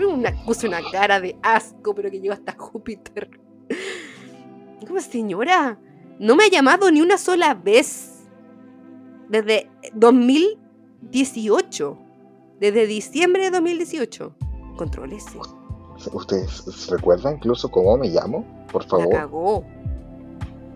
una, 0.05 0.33
puse 0.45 0.67
una 0.67 0.81
cara 0.91 1.21
de 1.21 1.37
asco, 1.43 1.95
pero 1.95 2.11
que 2.11 2.21
llegó 2.21 2.35
hasta 2.35 2.57
Júpiter. 2.57 3.31
Como 4.87 5.01
señora, 5.01 5.79
no 6.19 6.37
me 6.37 6.45
ha 6.45 6.49
llamado 6.49 6.91
ni 6.91 7.01
una 7.01 7.17
sola 7.19 7.55
vez 7.55 8.27
desde 9.29 9.71
2018. 9.95 11.99
Desde 12.59 12.87
diciembre 12.87 13.45
de 13.45 13.51
2018. 13.51 14.35
Contrólese. 14.77 15.39
¿Ustedes 16.13 16.89
recuerdan 16.89 17.37
incluso 17.37 17.71
cómo 17.71 17.97
me 17.97 18.09
llamo? 18.09 18.45
Por 18.71 18.85
favor. 18.85 19.13
La 19.13 19.21
cagó. 19.21 19.65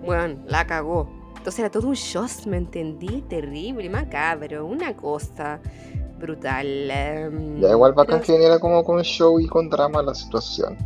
Bueno, 0.05 0.43
la 0.47 0.67
cagó. 0.67 1.11
Entonces 1.37 1.61
era 1.61 1.71
todo 1.71 1.89
un 1.89 1.97
show, 1.97 2.27
¿me 2.47 2.57
entendí? 2.57 3.23
Terrible, 3.29 3.91
macabro, 3.91 4.65
una 4.65 4.97
cosa 4.97 5.61
brutal. 6.19 6.91
Em, 6.91 7.61
ya 7.61 7.71
igual 7.71 7.93
bacán 7.93 8.21
que 8.21 8.33
viniera 8.33 8.59
como 8.59 8.85
con 8.85 9.03
show 9.03 9.39
y 9.41 9.47
con 9.47 9.69
drama 9.69 10.03
la 10.03 10.15
situación. 10.15 10.77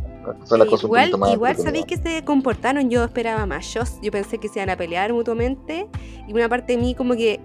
igual, 0.83 1.11
igual 1.31 1.57
sabéis 1.57 1.85
que 1.85 1.97
se 1.97 2.23
comportaron, 2.23 2.89
yo 2.89 3.03
esperaba 3.03 3.45
más 3.45 3.73
yo, 3.73 3.81
yo 4.01 4.11
pensé 4.11 4.37
que 4.37 4.47
se 4.47 4.59
iban 4.59 4.69
a 4.69 4.77
pelear 4.77 5.11
mutuamente 5.13 5.87
y 6.27 6.33
una 6.33 6.47
parte 6.49 6.73
de 6.73 6.79
mí 6.79 6.93
como 6.93 7.15
que 7.15 7.39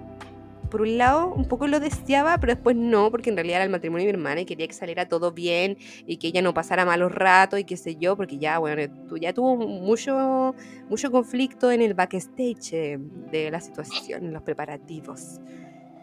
por 0.75 0.83
un 0.83 0.99
lado 0.99 1.33
un 1.33 1.44
poco 1.44 1.68
lo 1.68 1.79
deseaba, 1.79 2.37
pero 2.38 2.53
después 2.53 2.75
no, 2.75 3.09
porque 3.12 3.31
en 3.31 3.37
realidad 3.37 3.59
era 3.59 3.64
el 3.64 3.70
matrimonio 3.70 4.09
de 4.09 4.12
mi 4.12 4.18
hermana 4.18 4.40
y 4.40 4.44
quería 4.44 4.66
que 4.66 4.73
saliera 4.73 5.09
todo 5.09 5.31
bien 5.31 5.79
y 6.05 6.16
que 6.16 6.27
ella 6.27 6.42
no 6.42 6.53
pasara 6.53 6.85
malos 6.85 7.12
ratos 7.12 7.61
y 7.61 7.64
qué 7.64 7.77
sé 7.77 7.94
yo, 7.94 8.16
porque 8.16 8.38
ya, 8.38 8.59
bueno, 8.59 8.83
ya 9.20 9.33
tuvo 9.33 9.57
mucho, 9.57 10.53
mucho 10.88 11.12
conflicto 11.12 11.70
en 11.70 11.81
el 11.81 11.94
backstage 11.94 12.73
eh, 12.73 12.99
de 13.31 13.53
la 13.53 13.61
situación, 13.61 14.25
en 14.25 14.33
los 14.33 14.42
preparativos. 14.42 15.40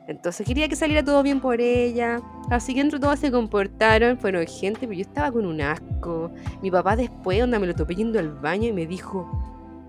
Entonces 0.08 0.46
quería 0.46 0.68
que 0.68 0.76
saliera 0.76 1.04
todo 1.04 1.24
bien 1.24 1.40
por 1.40 1.62
ella. 1.62 2.22
Así 2.50 2.74
que 2.74 2.82
entre 2.82 3.00
todos 3.00 3.20
se 3.20 3.32
comportaron, 3.32 4.18
fueron 4.18 4.46
gente, 4.46 4.82
pero 4.82 4.94
yo 4.94 5.02
estaba 5.02 5.32
con 5.32 5.46
un 5.46 5.62
asco. 5.62 6.32
Mi 6.62 6.72
papá 6.72 6.96
después, 6.96 7.42
onda, 7.42 7.60
me 7.60 7.68
lo 7.68 7.76
topé 7.76 7.96
yendo 7.96 8.20
al 8.20 8.30
baño 8.30 8.68
y 8.68 8.74
me 8.74 8.86
dijo, 8.86 9.30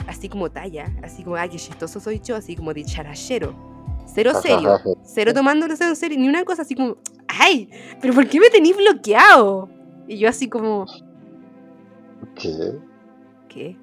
así 0.06 0.28
como 0.28 0.50
talla, 0.50 0.92
así 1.02 1.24
como, 1.24 1.36
ay, 1.36 1.48
qué 1.48 1.56
chistoso 1.56 2.00
soy 2.00 2.20
yo, 2.20 2.36
así 2.36 2.56
como 2.56 2.72
de 2.72 2.84
charachero. 2.84 3.54
Cero 4.06 4.32
serio, 4.42 4.78
cero 5.04 5.32
tomándolo 5.32 5.74
en 5.78 5.96
serio, 5.96 6.18
ni 6.18 6.28
una 6.28 6.44
cosa 6.44 6.62
así 6.62 6.74
como, 6.74 6.96
ay, 7.28 7.70
pero 8.00 8.12
¿por 8.12 8.28
qué 8.28 8.40
me 8.40 8.50
tenéis 8.50 8.76
bloqueado? 8.76 9.68
Y 10.06 10.18
yo 10.18 10.28
así 10.28 10.48
como... 10.48 10.86
¿Qué? 12.34 12.78
¿Qué? 13.48 13.76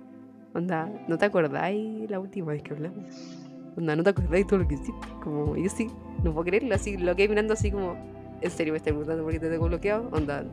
Onda, 0.53 0.89
¿no 1.07 1.17
te 1.17 1.25
acordáis 1.25 2.09
la 2.09 2.19
última 2.19 2.51
vez 2.51 2.63
que 2.63 2.73
hablamos? 2.73 3.48
Onda, 3.79 3.95
¿no 3.95 4.03
te 4.03 4.09
acordáis 4.09 4.45
todo 4.45 4.59
lo 4.59 4.67
que 4.67 4.75
hiciste? 4.75 5.07
Como, 5.23 5.55
yo 5.55 5.69
sí, 5.69 5.89
no 6.21 6.33
puedo 6.33 6.45
creerlo, 6.45 6.75
así, 6.75 6.97
lo 6.97 7.15
que 7.15 7.29
mirando 7.29 7.53
así 7.53 7.71
como, 7.71 7.95
¿en 8.41 8.51
serio 8.51 8.73
me 8.73 8.77
estás 8.77 8.91
preguntando 8.91 9.23
por 9.23 9.31
qué 9.31 9.39
te 9.39 9.49
tengo 9.49 9.67
bloqueado? 9.67 10.09
Onda, 10.11 10.43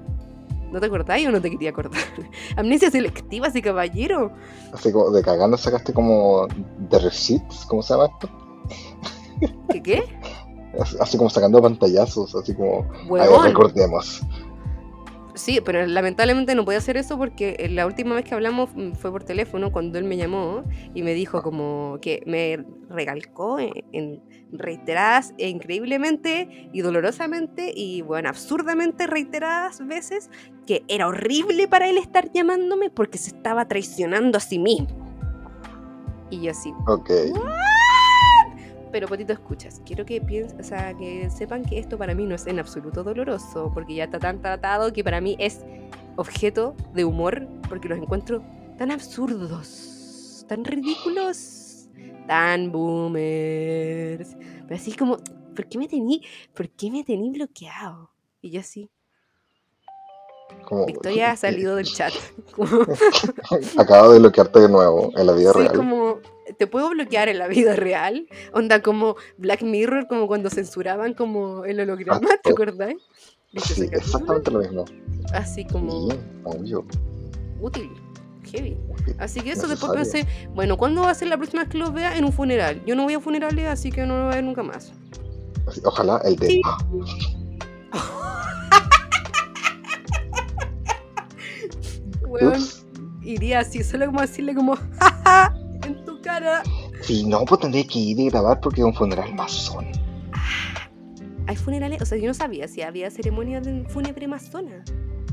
¿no 0.70 0.78
te 0.78 0.86
acordáis 0.86 1.26
o 1.26 1.32
no 1.32 1.40
te 1.40 1.50
quería 1.50 1.70
acordar? 1.70 2.00
Amnesia 2.56 2.88
selectiva, 2.88 3.48
así 3.48 3.60
caballero. 3.60 4.30
Así 4.72 4.92
como 4.92 5.10
de 5.10 5.22
cagando 5.22 5.56
sacaste 5.56 5.92
como 5.92 6.46
de 6.88 6.98
receipts, 7.00 7.66
¿cómo 7.66 7.82
se 7.82 7.94
llama 7.94 8.06
esto? 8.06 8.28
¿Qué 9.70 9.82
qué? 9.82 10.04
Así, 11.00 11.16
como 11.16 11.30
sacando 11.30 11.62
pantallazos, 11.62 12.34
así 12.34 12.54
como, 12.54 12.86
bueno, 13.08 13.42
recordemos. 13.42 14.20
Sí, 15.36 15.60
pero 15.62 15.84
lamentablemente 15.86 16.54
no 16.54 16.64
podía 16.64 16.78
hacer 16.78 16.96
eso 16.96 17.18
porque 17.18 17.56
eh, 17.58 17.68
la 17.68 17.84
última 17.84 18.14
vez 18.14 18.24
que 18.24 18.34
hablamos 18.34 18.70
mm, 18.74 18.92
fue 18.92 19.12
por 19.12 19.22
teléfono 19.22 19.70
cuando 19.70 19.98
él 19.98 20.04
me 20.04 20.16
llamó 20.16 20.64
y 20.94 21.02
me 21.02 21.12
dijo 21.12 21.42
como 21.42 21.98
que 22.00 22.22
me 22.24 22.64
recalcó 22.88 23.58
en, 23.58 24.22
reiteradas 24.50 25.34
e 25.36 25.50
increíblemente 25.50 26.70
y 26.72 26.80
dolorosamente 26.80 27.70
y 27.74 28.00
bueno, 28.00 28.30
absurdamente 28.30 29.06
reiteradas 29.06 29.86
veces 29.86 30.30
que 30.66 30.84
era 30.88 31.06
horrible 31.06 31.68
para 31.68 31.90
él 31.90 31.98
estar 31.98 32.32
llamándome 32.32 32.88
porque 32.88 33.18
se 33.18 33.28
estaba 33.28 33.68
traicionando 33.68 34.38
a 34.38 34.40
sí 34.40 34.58
mismo. 34.58 34.88
Y 36.30 36.40
yo 36.40 36.50
así, 36.52 36.72
Ok. 36.86 37.10
Pero 38.96 39.08
potito 39.08 39.34
escuchas. 39.34 39.82
Quiero 39.84 40.06
que 40.06 40.22
piensen, 40.22 40.58
o 40.58 40.64
sea, 40.64 40.96
que 40.96 41.28
sepan 41.28 41.66
que 41.66 41.78
esto 41.78 41.98
para 41.98 42.14
mí 42.14 42.24
no 42.24 42.34
es 42.34 42.46
en 42.46 42.58
absoluto 42.58 43.04
doloroso, 43.04 43.70
porque 43.74 43.94
ya 43.94 44.04
está 44.04 44.18
tan 44.18 44.40
tratado 44.40 44.90
que 44.90 45.04
para 45.04 45.20
mí 45.20 45.36
es 45.38 45.60
objeto 46.16 46.74
de 46.94 47.04
humor, 47.04 47.46
porque 47.68 47.90
los 47.90 47.98
encuentro 47.98 48.42
tan 48.78 48.90
absurdos, 48.90 50.46
tan 50.48 50.64
ridículos, 50.64 51.88
tan 52.26 52.72
boomers. 52.72 54.34
Pero 54.66 54.74
así 54.74 54.96
como, 54.96 55.18
¿por 55.54 55.66
qué 55.68 55.76
me 55.76 55.88
tení, 55.88 56.22
por 56.54 56.70
qué 56.70 56.90
me 56.90 57.04
tení 57.04 57.30
bloqueado? 57.32 58.12
Y 58.40 58.48
yo 58.52 58.60
así, 58.60 58.88
Como, 60.64 60.86
Victoria 60.86 61.32
ha 61.32 61.36
salido 61.46 61.76
del 61.76 61.84
chat. 61.84 62.14
Como- 62.56 62.78
Acabo 63.76 64.12
de 64.14 64.20
bloquearte 64.20 64.58
de 64.60 64.70
nuevo 64.70 65.12
en 65.14 65.26
la 65.26 65.34
vida 65.34 65.52
Sí, 65.52 65.58
real. 65.58 65.76
como, 65.76 66.18
¿te 66.58 66.66
puedo 66.66 66.90
bloquear 66.90 67.28
en 67.28 67.38
la 67.38 67.48
vida 67.48 67.74
real? 67.76 68.26
Onda 68.52 68.82
como 68.82 69.16
Black 69.38 69.62
Mirror, 69.62 70.06
como 70.08 70.26
cuando 70.26 70.50
censuraban 70.50 71.14
como 71.14 71.64
el 71.64 71.80
holograma, 71.80 72.28
¿te 72.42 72.50
acordáis? 72.50 72.98
¿Viste 73.52 73.74
Sí, 73.74 73.88
exactamente 73.92 74.50
lo 74.50 74.58
mismo. 74.60 74.84
Así 75.32 75.64
como 75.66 76.08
obvio. 76.44 76.84
útil, 77.60 77.90
heavy. 78.50 78.76
Así 79.18 79.40
que 79.40 79.52
eso 79.52 79.66
después 79.66 79.92
Necesario. 79.94 80.26
pensé, 80.26 80.48
bueno, 80.54 80.76
¿cuándo 80.76 81.02
va 81.02 81.10
a 81.10 81.14
ser 81.14 81.28
la 81.28 81.36
próxima 81.36 81.62
vez 81.62 81.70
que 81.72 81.78
los 81.78 81.92
vea? 81.92 82.16
En 82.16 82.24
un 82.24 82.32
funeral. 82.32 82.82
Yo 82.86 82.94
no 82.94 83.04
voy 83.04 83.14
a 83.14 83.20
funerales, 83.20 83.66
así 83.68 83.90
que 83.90 84.04
no 84.06 84.16
lo 84.16 84.24
voy 84.24 84.32
a 84.32 84.36
ver 84.36 84.44
nunca 84.44 84.62
más. 84.62 84.92
Ojalá 85.84 86.20
el 86.24 86.36
de. 86.36 86.46
Sí. 86.48 86.60
Ups. 92.28 92.84
iría 93.22 93.60
así, 93.60 93.82
solo 93.82 94.06
como 94.06 94.20
decirle 94.20 94.54
como, 94.54 94.76
jaja, 94.98 95.54
cara. 96.26 96.62
Sí, 97.02 97.24
no, 97.24 97.44
pues 97.44 97.60
tendré 97.60 97.86
que 97.86 97.98
ir 97.98 98.18
y 98.20 98.28
grabar 98.30 98.60
porque 98.60 98.80
es 98.80 98.86
un 98.86 98.94
funeral 98.94 99.34
masón. 99.34 99.86
Hay 101.46 101.56
funerales, 101.56 102.02
o 102.02 102.06
sea, 102.06 102.18
yo 102.18 102.26
no 102.26 102.34
sabía 102.34 102.66
si 102.66 102.82
había 102.82 103.10
ceremonias 103.10 103.64
de 103.64 103.84
fúnebre 103.88 104.26
masona. 104.26 104.84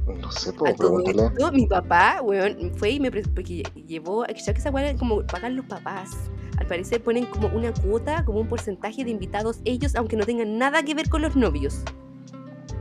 No 0.06 0.32
sé, 0.32 0.51
puedo 0.53 0.75
todo 0.75 0.97
pregúntale. 1.03 1.23
esto, 1.34 1.51
mi 1.51 1.65
papá, 1.65 2.19
weón, 2.21 2.71
fue 2.75 2.91
y 2.91 2.99
me 2.99 3.10
porque 3.10 3.63
lle- 3.63 3.86
llevó, 3.88 4.25
ya 4.27 4.53
que 4.53 4.60
esa 4.60 4.69
weá 4.69 4.95
como 4.95 5.25
pagan 5.25 5.56
los 5.56 5.65
papás. 5.65 6.12
Al 6.58 6.67
parecer 6.67 7.01
ponen 7.01 7.25
como 7.25 7.47
una 7.47 7.73
cuota, 7.73 8.23
como 8.25 8.41
un 8.41 8.47
porcentaje 8.47 9.03
de 9.03 9.10
invitados 9.12 9.60
ellos, 9.65 9.95
aunque 9.95 10.15
no 10.17 10.25
tengan 10.25 10.58
nada 10.58 10.84
que 10.84 10.93
ver 10.93 11.10
con 11.10 11.21
los 11.21 11.36
novios. 11.36 11.82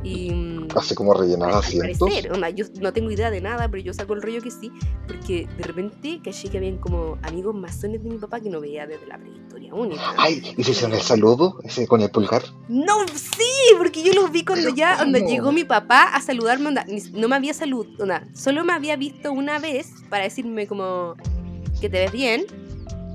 Y 0.04 0.30
mm, 0.30 0.68
Así 0.74 0.94
como 0.94 1.14
rellenar 1.14 1.52
asientos. 1.52 1.98
parecer, 1.98 2.32
onda, 2.32 2.50
yo 2.50 2.64
no 2.80 2.92
tengo 2.92 3.10
idea 3.10 3.30
de 3.30 3.40
nada, 3.40 3.68
pero 3.68 3.82
yo 3.82 3.94
saco 3.94 4.14
el 4.14 4.22
rollo 4.22 4.40
que 4.42 4.50
sí, 4.50 4.72
porque 5.06 5.46
de 5.56 5.62
repente 5.62 6.20
caché 6.24 6.48
que 6.48 6.58
habían 6.58 6.78
como 6.78 7.18
amigos 7.22 7.54
masones 7.54 8.02
de 8.02 8.10
mi 8.10 8.18
papá 8.18 8.40
que 8.40 8.50
no 8.50 8.60
veía 8.60 8.86
desde 8.86 9.06
la 9.06 9.18
prehistoria 9.18 9.72
única. 9.74 10.02
Ay, 10.16 10.42
¿y 10.56 10.64
se 10.64 10.72
hicieron 10.72 10.94
el 10.94 11.02
saludo? 11.02 11.58
Ese 11.62 11.86
con 11.86 12.00
el 12.00 12.10
pulgar. 12.10 12.42
No, 12.68 13.06
sí, 13.14 13.74
porque 13.78 14.02
yo 14.02 14.12
los 14.12 14.32
vi 14.32 14.44
cuando 14.44 14.70
ya, 14.70 14.96
cuando 14.96 15.18
llegó 15.18 15.52
mi 15.52 15.64
papá 15.64 16.14
a 16.14 16.20
saludarme, 16.20 16.68
onda, 16.68 16.84
no 17.12 17.28
me 17.28 17.36
había 17.36 17.54
saludado, 17.54 18.02
onda, 18.02 18.26
solo 18.34 18.64
me 18.64 18.72
había 18.72 18.96
visto 18.96 19.32
una 19.32 19.58
vez 19.58 19.90
para 20.10 20.24
decirme 20.24 20.66
como 20.66 21.14
que 21.80 21.88
te 21.88 21.98
ves 21.98 22.12
bien 22.12 22.46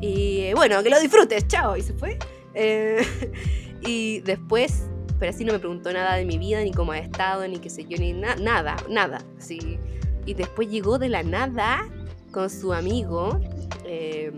y 0.01 0.53
bueno, 0.53 0.83
que 0.83 0.89
lo 0.89 0.99
disfrutes, 0.99 1.47
chao, 1.47 1.75
y 1.75 1.81
se 1.81 1.93
fue. 1.93 2.17
Eh, 2.53 3.05
y 3.81 4.19
después, 4.21 4.83
pero 5.19 5.29
así 5.31 5.43
no 5.45 5.53
me 5.53 5.59
preguntó 5.59 5.91
nada 5.91 6.15
de 6.15 6.25
mi 6.25 6.37
vida, 6.37 6.61
ni 6.63 6.71
cómo 6.71 6.91
ha 6.91 6.99
estado, 6.99 7.47
ni 7.47 7.57
qué 7.59 7.69
sé 7.69 7.85
yo, 7.85 7.97
ni 7.97 8.13
na- 8.13 8.35
nada, 8.35 8.75
nada, 8.89 9.19
así. 9.39 9.79
Y 10.25 10.33
después 10.33 10.69
llegó 10.69 10.97
de 10.99 11.09
la 11.09 11.23
nada 11.23 11.87
con 12.31 12.49
su 12.49 12.73
amigo, 12.73 13.39
eh, 13.85 14.31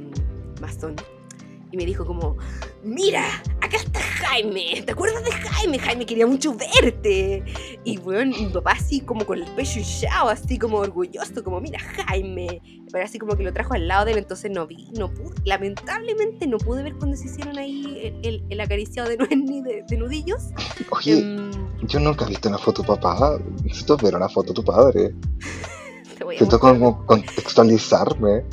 y 1.72 1.78
me 1.78 1.86
dijo 1.86 2.06
como, 2.06 2.36
mira, 2.84 3.24
acá 3.62 3.78
está 3.78 4.00
Jaime, 4.00 4.82
¿te 4.86 4.92
acuerdas 4.92 5.24
de 5.24 5.32
Jaime? 5.32 5.80
Jaime 5.80 6.06
quería 6.06 6.26
mucho 6.28 6.56
verte. 6.56 7.44
Y 7.84 7.98
bueno, 7.98 8.36
mi 8.38 8.48
papá 8.48 8.72
así 8.72 9.02
como 9.02 9.26
con 9.26 9.40
el 9.40 9.46
pecho 9.56 9.80
hinchado, 9.80 10.30
así 10.30 10.58
como 10.58 10.78
orgulloso, 10.78 11.44
como 11.44 11.60
mira 11.62 11.80
Jaime. 11.80 12.62
Pero 12.92 13.06
así 13.06 13.20
como 13.20 13.36
que 13.38 13.44
lo 13.44 13.54
trajo 13.54 13.74
al 13.76 13.88
lado 13.88 14.06
de 14.06 14.14
él, 14.14 14.18
entonces 14.18 14.50
no 14.52 14.66
vi, 14.68 14.88
no 14.98 15.14
pude, 15.14 15.36
lamentablemente 15.46 16.48
no 16.48 16.58
pude 16.58 16.82
ver 16.84 16.96
cuando 16.96 17.16
se 17.18 17.26
hicieron 17.28 17.58
ahí 17.58 18.00
el, 18.04 18.26
el- 18.26 18.44
el 18.50 18.62
acariciado 18.62 19.10
de, 19.10 19.18
nuez 19.18 19.30
ni 19.32 19.62
de, 19.62 19.84
de 19.88 19.98
nudillos. 19.98 20.44
Oye, 20.92 21.20
Em, 21.20 21.52
yo 21.84 22.00
nunca 22.00 22.26
he 22.26 22.30
visto 22.30 22.50
una 22.50 22.58
foto 22.58 22.82
de 22.82 22.88
tu 22.88 22.96
papá. 22.96 23.40
Necesito 23.64 23.96
ver 23.98 24.16
una 24.16 24.28
foto 24.30 24.50
de 24.50 24.54
tu 24.56 24.64
padre. 24.64 25.14
te 26.18 26.24
voy 26.24 26.36
a 26.38 26.40
mostrar. 26.40 26.60
como 26.60 27.06
contextualizarme. 27.06 28.44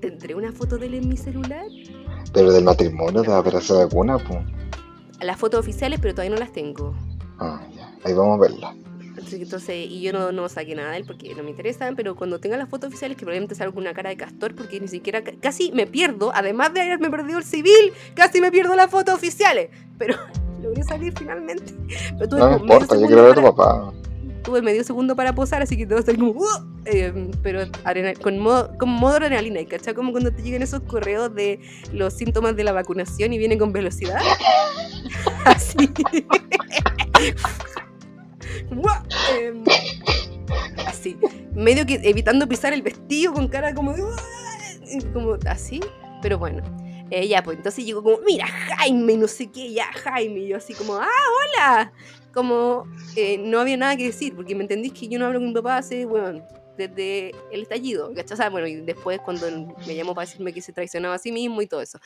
¿Tendré 0.00 0.34
una 0.34 0.52
foto 0.52 0.78
de 0.78 0.86
él 0.86 0.94
en 0.94 1.08
mi 1.08 1.16
celular? 1.16 1.66
Pero 2.36 2.52
del 2.52 2.64
matrimonio 2.64 3.22
haber 3.34 3.62
sido 3.62 3.80
alguna, 3.80 4.18
pues. 4.18 4.40
Las 5.22 5.38
fotos 5.38 5.58
oficiales, 5.60 5.98
pero 6.02 6.12
todavía 6.12 6.34
no 6.34 6.38
las 6.38 6.52
tengo. 6.52 6.94
Ah, 7.38 7.62
ya. 7.74 7.90
Ahí 8.04 8.12
vamos 8.12 8.36
a 8.38 8.42
verla. 8.42 8.74
Así 9.16 9.38
que 9.38 9.44
Entonces, 9.44 9.86
y 9.88 10.02
yo 10.02 10.12
no, 10.12 10.30
no 10.32 10.46
saqué 10.50 10.74
nada 10.74 10.90
de 10.90 10.98
él 10.98 11.04
porque 11.06 11.34
no 11.34 11.42
me 11.42 11.48
interesan, 11.48 11.96
pero 11.96 12.14
cuando 12.14 12.38
tenga 12.38 12.58
las 12.58 12.68
fotos 12.68 12.88
oficiales, 12.88 13.16
que 13.16 13.22
probablemente 13.22 13.54
salga 13.54 13.72
con 13.72 13.84
una 13.84 13.94
cara 13.94 14.10
de 14.10 14.18
castor, 14.18 14.54
porque 14.54 14.78
ni 14.78 14.88
siquiera, 14.88 15.24
ca- 15.24 15.32
casi 15.40 15.72
me 15.72 15.86
pierdo, 15.86 16.30
además 16.34 16.74
de 16.74 16.82
haberme 16.82 17.08
perdido 17.10 17.38
el 17.38 17.44
civil, 17.44 17.94
casi 18.14 18.42
me 18.42 18.50
pierdo 18.52 18.76
las 18.76 18.90
fotos 18.90 19.14
oficiales, 19.14 19.70
pero 19.96 20.16
logré 20.62 20.82
salir 20.82 21.14
finalmente. 21.18 21.74
Pero 22.18 22.36
No 22.36 22.50
me 22.50 22.56
importa, 22.58 22.94
yo 23.00 23.06
quiero 23.06 23.22
ver 23.22 23.32
a 23.32 23.34
tu 23.36 23.42
papá. 23.42 23.92
Tuve 24.46 24.62
medio 24.62 24.84
segundo 24.84 25.16
para 25.16 25.34
posar, 25.34 25.60
así 25.60 25.76
que 25.76 25.86
todo 25.86 25.98
está 25.98 26.14
como, 26.14 26.46
eh, 26.84 27.12
pero 27.42 27.64
con 28.22 28.38
modo, 28.38 28.72
con 28.78 28.88
modo 28.90 29.16
adrenalina, 29.16 29.60
¿y 29.60 29.66
¿cachai? 29.66 29.92
Como 29.92 30.12
cuando 30.12 30.32
te 30.32 30.40
llegan 30.42 30.62
esos 30.62 30.80
correos 30.82 31.34
de 31.34 31.60
los 31.92 32.14
síntomas 32.14 32.54
de 32.54 32.62
la 32.62 32.70
vacunación 32.72 33.32
y 33.32 33.38
vienen 33.38 33.58
con 33.58 33.72
velocidad. 33.72 34.20
Así. 35.44 35.76
Em, 39.38 39.64
así. 40.86 41.16
Medio 41.54 41.86
que 41.86 42.00
evitando 42.02 42.48
pisar 42.48 42.72
el 42.72 42.82
vestido 42.82 43.32
con 43.32 43.48
cara 43.48 43.74
como 43.74 43.94
como 45.12 45.36
así, 45.46 45.80
pero 46.22 46.38
bueno. 46.38 46.62
Eh, 47.10 47.28
ya, 47.28 47.42
pues 47.42 47.56
entonces 47.58 47.84
llegó 47.84 48.02
como, 48.02 48.18
mira, 48.26 48.46
Jaime, 48.46 49.16
no 49.16 49.28
sé 49.28 49.50
qué, 49.50 49.72
ya, 49.72 49.86
Jaime. 49.92 50.40
Y 50.40 50.48
yo 50.48 50.56
así 50.56 50.74
como, 50.74 50.96
ah, 50.96 51.06
hola. 51.06 51.92
Como 52.36 52.84
eh, 53.16 53.38
no 53.38 53.60
había 53.60 53.78
nada 53.78 53.96
que 53.96 54.04
decir, 54.04 54.36
porque 54.36 54.54
me 54.54 54.60
entendís 54.60 54.92
que 54.92 55.08
yo 55.08 55.18
no 55.18 55.24
hablo 55.24 55.38
con 55.38 55.48
mi 55.48 55.54
papá 55.54 55.78
hace, 55.78 56.04
bueno, 56.04 56.46
desde 56.76 57.30
el 57.50 57.62
estallido, 57.62 58.12
¿cachai? 58.14 58.50
Bueno, 58.50 58.66
y 58.66 58.82
después 58.82 59.20
cuando 59.20 59.46
me 59.86 59.94
llamó 59.94 60.14
para 60.14 60.26
decirme 60.26 60.52
que 60.52 60.60
se 60.60 60.74
traicionaba 60.74 61.14
a 61.14 61.18
sí 61.18 61.32
mismo 61.32 61.62
y 61.62 61.66
todo 61.66 61.80
eso. 61.80 61.98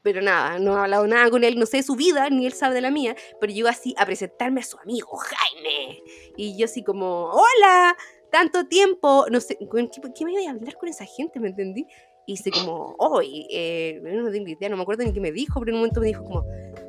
Pero 0.00 0.22
nada, 0.22 0.58
no 0.58 0.74
he 0.74 0.80
hablado 0.80 1.06
nada 1.06 1.28
con 1.28 1.44
él, 1.44 1.58
no 1.58 1.66
sé 1.66 1.76
de 1.76 1.82
su 1.82 1.96
vida, 1.96 2.30
ni 2.30 2.46
él 2.46 2.54
sabe 2.54 2.76
de 2.76 2.80
la 2.80 2.90
mía, 2.90 3.14
pero 3.38 3.52
llegó 3.52 3.68
así 3.68 3.94
a 3.98 4.06
presentarme 4.06 4.62
a 4.62 4.64
su 4.64 4.78
amigo, 4.78 5.18
Jaime. 5.18 6.02
Y 6.38 6.56
yo 6.56 6.64
así 6.64 6.82
como, 6.82 7.26
hola, 7.26 7.94
tanto 8.30 8.66
tiempo, 8.66 9.26
no 9.30 9.38
sé, 9.38 9.58
¿con 9.68 9.90
¿qué, 9.90 10.00
qué 10.16 10.24
me 10.24 10.32
iba 10.32 10.50
a 10.50 10.54
hablar 10.54 10.78
con 10.78 10.88
esa 10.88 11.04
gente? 11.04 11.38
¿Me 11.40 11.48
entendí? 11.48 11.86
Y 12.26 12.34
hice 12.34 12.50
como, 12.50 12.94
hoy, 12.98 13.46
eh, 13.50 14.00
no 14.02 14.30
tengo 14.30 14.48
idea, 14.48 14.68
no 14.70 14.76
me 14.76 14.82
acuerdo 14.82 15.04
ni 15.04 15.12
qué 15.12 15.20
me 15.20 15.30
dijo, 15.32 15.60
pero 15.60 15.70
en 15.70 15.74
un 15.74 15.80
momento 15.80 16.00
me 16.00 16.06
dijo 16.06 16.24
como, 16.24 16.44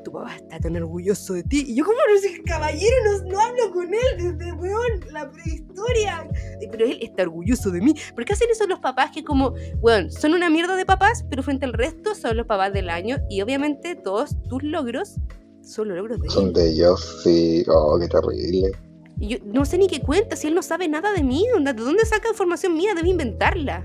tu 0.06 0.12
papá 0.12 0.36
está 0.36 0.60
tan 0.60 0.76
orgulloso 0.78 1.34
de 1.34 1.44
ti. 1.44 1.66
Y 1.68 1.76
yo 1.76 1.84
como, 1.84 1.98
no 2.14 2.20
sé, 2.22 2.42
caballero, 2.44 2.96
no, 3.06 3.32
no 3.32 3.40
hablo 3.42 3.72
con 3.74 3.94
él 3.94 4.38
desde, 4.38 4.54
weón, 4.54 5.00
la 5.12 5.30
prehistoria. 5.32 6.30
Pero 6.72 6.86
él 6.86 7.00
está 7.02 7.24
orgulloso 7.24 7.70
de 7.72 7.82
mí. 7.82 7.96
¿Por 8.14 8.24
qué 8.24 8.34
hacen 8.34 8.48
eso 8.50 8.66
los 8.68 8.80
papás 8.80 9.12
que 9.12 9.24
como, 9.26 9.54
weón, 9.82 10.10
son 10.12 10.34
una 10.34 10.50
mierda 10.50 10.76
de 10.78 10.86
papás, 10.86 11.26
pero 11.30 11.44
frente 11.44 11.66
al 11.66 11.74
resto 11.74 12.16
son 12.16 12.38
los 12.38 12.46
papás 12.46 12.72
del 12.72 12.90
año? 12.90 13.18
Y 13.30 13.42
obviamente 13.42 13.96
todos 13.96 14.38
tus 14.48 14.64
logros 14.64 15.18
son 15.62 15.90
los 15.90 15.98
logros 15.98 16.22
de 16.22 16.30
Son 16.30 16.48
él. 16.48 16.54
de 16.54 16.70
ellos, 16.70 17.22
sí. 17.24 17.64
Oh, 17.68 17.98
qué 18.00 18.08
terrible. 18.08 18.72
Yo 19.18 19.38
no 19.46 19.66
sé 19.66 19.78
ni 19.78 19.88
qué 19.88 20.02
cuenta, 20.02 20.36
si 20.36 20.48
él 20.48 20.56
no 20.56 20.62
sabe 20.62 20.88
nada 20.88 21.12
de 21.14 21.24
mí, 21.24 21.46
¿de 21.64 21.74
dónde 21.74 22.06
saca 22.06 22.30
información 22.30 22.76
mía? 22.76 22.94
Debe 22.96 23.10
inventarla. 23.10 23.84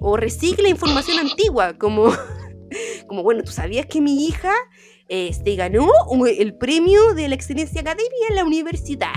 O 0.00 0.16
recicla 0.16 0.68
información 0.68 1.18
antigua, 1.18 1.74
como, 1.78 2.10
como 3.06 3.22
bueno, 3.22 3.42
¿tú 3.42 3.52
sabías 3.52 3.86
que 3.86 4.00
mi 4.00 4.26
hija 4.26 4.52
eh, 5.08 5.32
se 5.32 5.54
ganó 5.56 5.88
el 6.26 6.54
premio 6.54 7.14
de 7.14 7.28
la 7.28 7.34
excelencia 7.34 7.80
académica 7.80 8.14
en 8.30 8.34
la 8.36 8.44
universidad? 8.44 9.12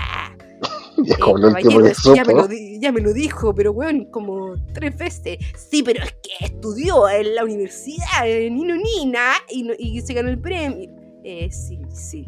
Y 1.02 1.12
es 1.12 2.06
Eh, 2.06 2.12
ya, 2.16 2.24
me 2.26 2.34
lo, 2.34 2.48
ya 2.82 2.92
me 2.92 3.00
lo 3.02 3.14
dijo, 3.14 3.56
pero 3.56 3.72
bueno, 3.72 4.06
como 4.12 4.56
tres 4.74 4.98
veces. 4.98 5.38
Sí, 5.70 5.82
pero 5.82 6.04
es 6.04 6.12
que 6.12 6.46
estudió 6.46 7.08
en 7.10 7.36
la 7.36 7.46
universidad, 7.46 8.28
en 8.30 8.56
Nino 8.56 8.76
Nina, 8.76 9.32
y, 9.50 9.64
no- 9.64 9.74
y 9.80 10.02
se 10.02 10.14
ganó 10.14 10.28
el 10.30 10.40
premio. 10.40 10.90
Eh, 11.24 11.50
sí, 11.52 11.80
sí, 11.90 12.26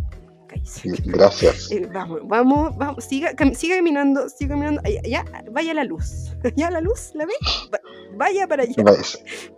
Sí, 0.64 0.90
Gracias. 1.06 1.70
Eh, 1.72 1.88
vamos, 1.92 2.20
vamos, 2.24 2.78
vamos, 2.78 3.04
siga, 3.04 3.34
cam- 3.34 3.54
siga 3.54 3.76
caminando, 3.78 4.30
siga 4.30 4.50
caminando. 4.56 4.82
Allá, 4.84 5.02
allá, 5.04 5.26
vaya 5.52 5.74
la 5.74 5.84
luz. 5.84 6.34
¿Ya 6.56 6.70
la 6.70 6.82
luz? 6.82 7.12
¿La 7.14 7.26
ve? 7.26 7.34
Va- 7.74 7.80
vaya 8.18 8.48
para 8.48 8.64
allá. 8.64 8.74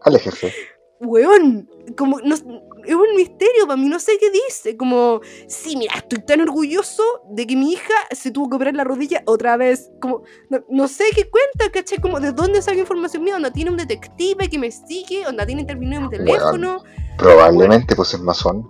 Aléjese. 0.02 0.54
weón, 1.00 1.70
como, 1.98 2.20
no, 2.22 2.34
es 2.34 2.96
un 2.96 3.16
misterio 3.16 3.68
para 3.68 3.76
mí, 3.78 3.89
no 3.89 4.00
sé 4.00 4.13
qué 4.20 4.32
dice, 4.32 4.78
como, 4.78 5.20
sí, 5.48 5.76
mira, 5.76 5.96
estoy 5.96 6.20
tan 6.26 6.39
orgulloso 6.42 7.04
de 7.30 7.46
que 7.46 7.56
mi 7.56 7.74
hija 7.74 7.94
se 8.12 8.32
tuvo 8.32 8.50
que 8.50 8.56
operar 8.56 8.76
la 8.76 8.84
rodilla 8.86 9.22
otra 9.26 9.58
vez, 9.58 9.92
como, 10.02 10.24
no, 10.70 10.88
sé 10.88 11.06
qué 11.16 11.30
cuenta, 11.30 11.72
¿cachai? 11.74 12.00
Como, 12.00 12.20
¿de 12.22 12.32
dónde 12.32 12.62
saca 12.62 12.78
información 12.78 13.24
mía? 13.24 13.36
¿Onda 13.36 13.52
tiene 13.52 13.72
un 13.72 13.78
detective 13.78 14.50
que 14.50 14.58
me 14.58 14.72
sigue? 14.72 15.28
¿Onda 15.28 15.46
tiene 15.46 15.62
intervenido 15.62 15.98
en 16.04 16.04
mi 16.10 16.10
teléfono? 16.18 16.84
probablemente, 17.18 17.96
pues 17.96 18.13
es 18.13 18.20
masón. 18.22 18.66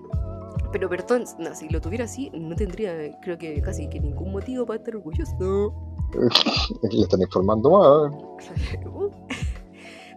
Pero 0.73 0.89
perdón, 0.89 1.23
no, 1.37 1.53
si 1.53 1.69
lo 1.69 1.79
tuviera 1.79 2.05
así, 2.05 2.31
no 2.33 2.55
tendría, 2.55 2.91
creo 3.21 3.37
que 3.37 3.61
casi 3.61 3.87
que 3.87 3.99
ningún 3.99 4.31
motivo 4.31 4.65
para 4.65 4.79
estar 4.79 4.95
orgulloso. 4.95 5.71
Le 6.91 7.01
están 7.03 7.21
informando 7.21 7.69
mal. 7.69 8.11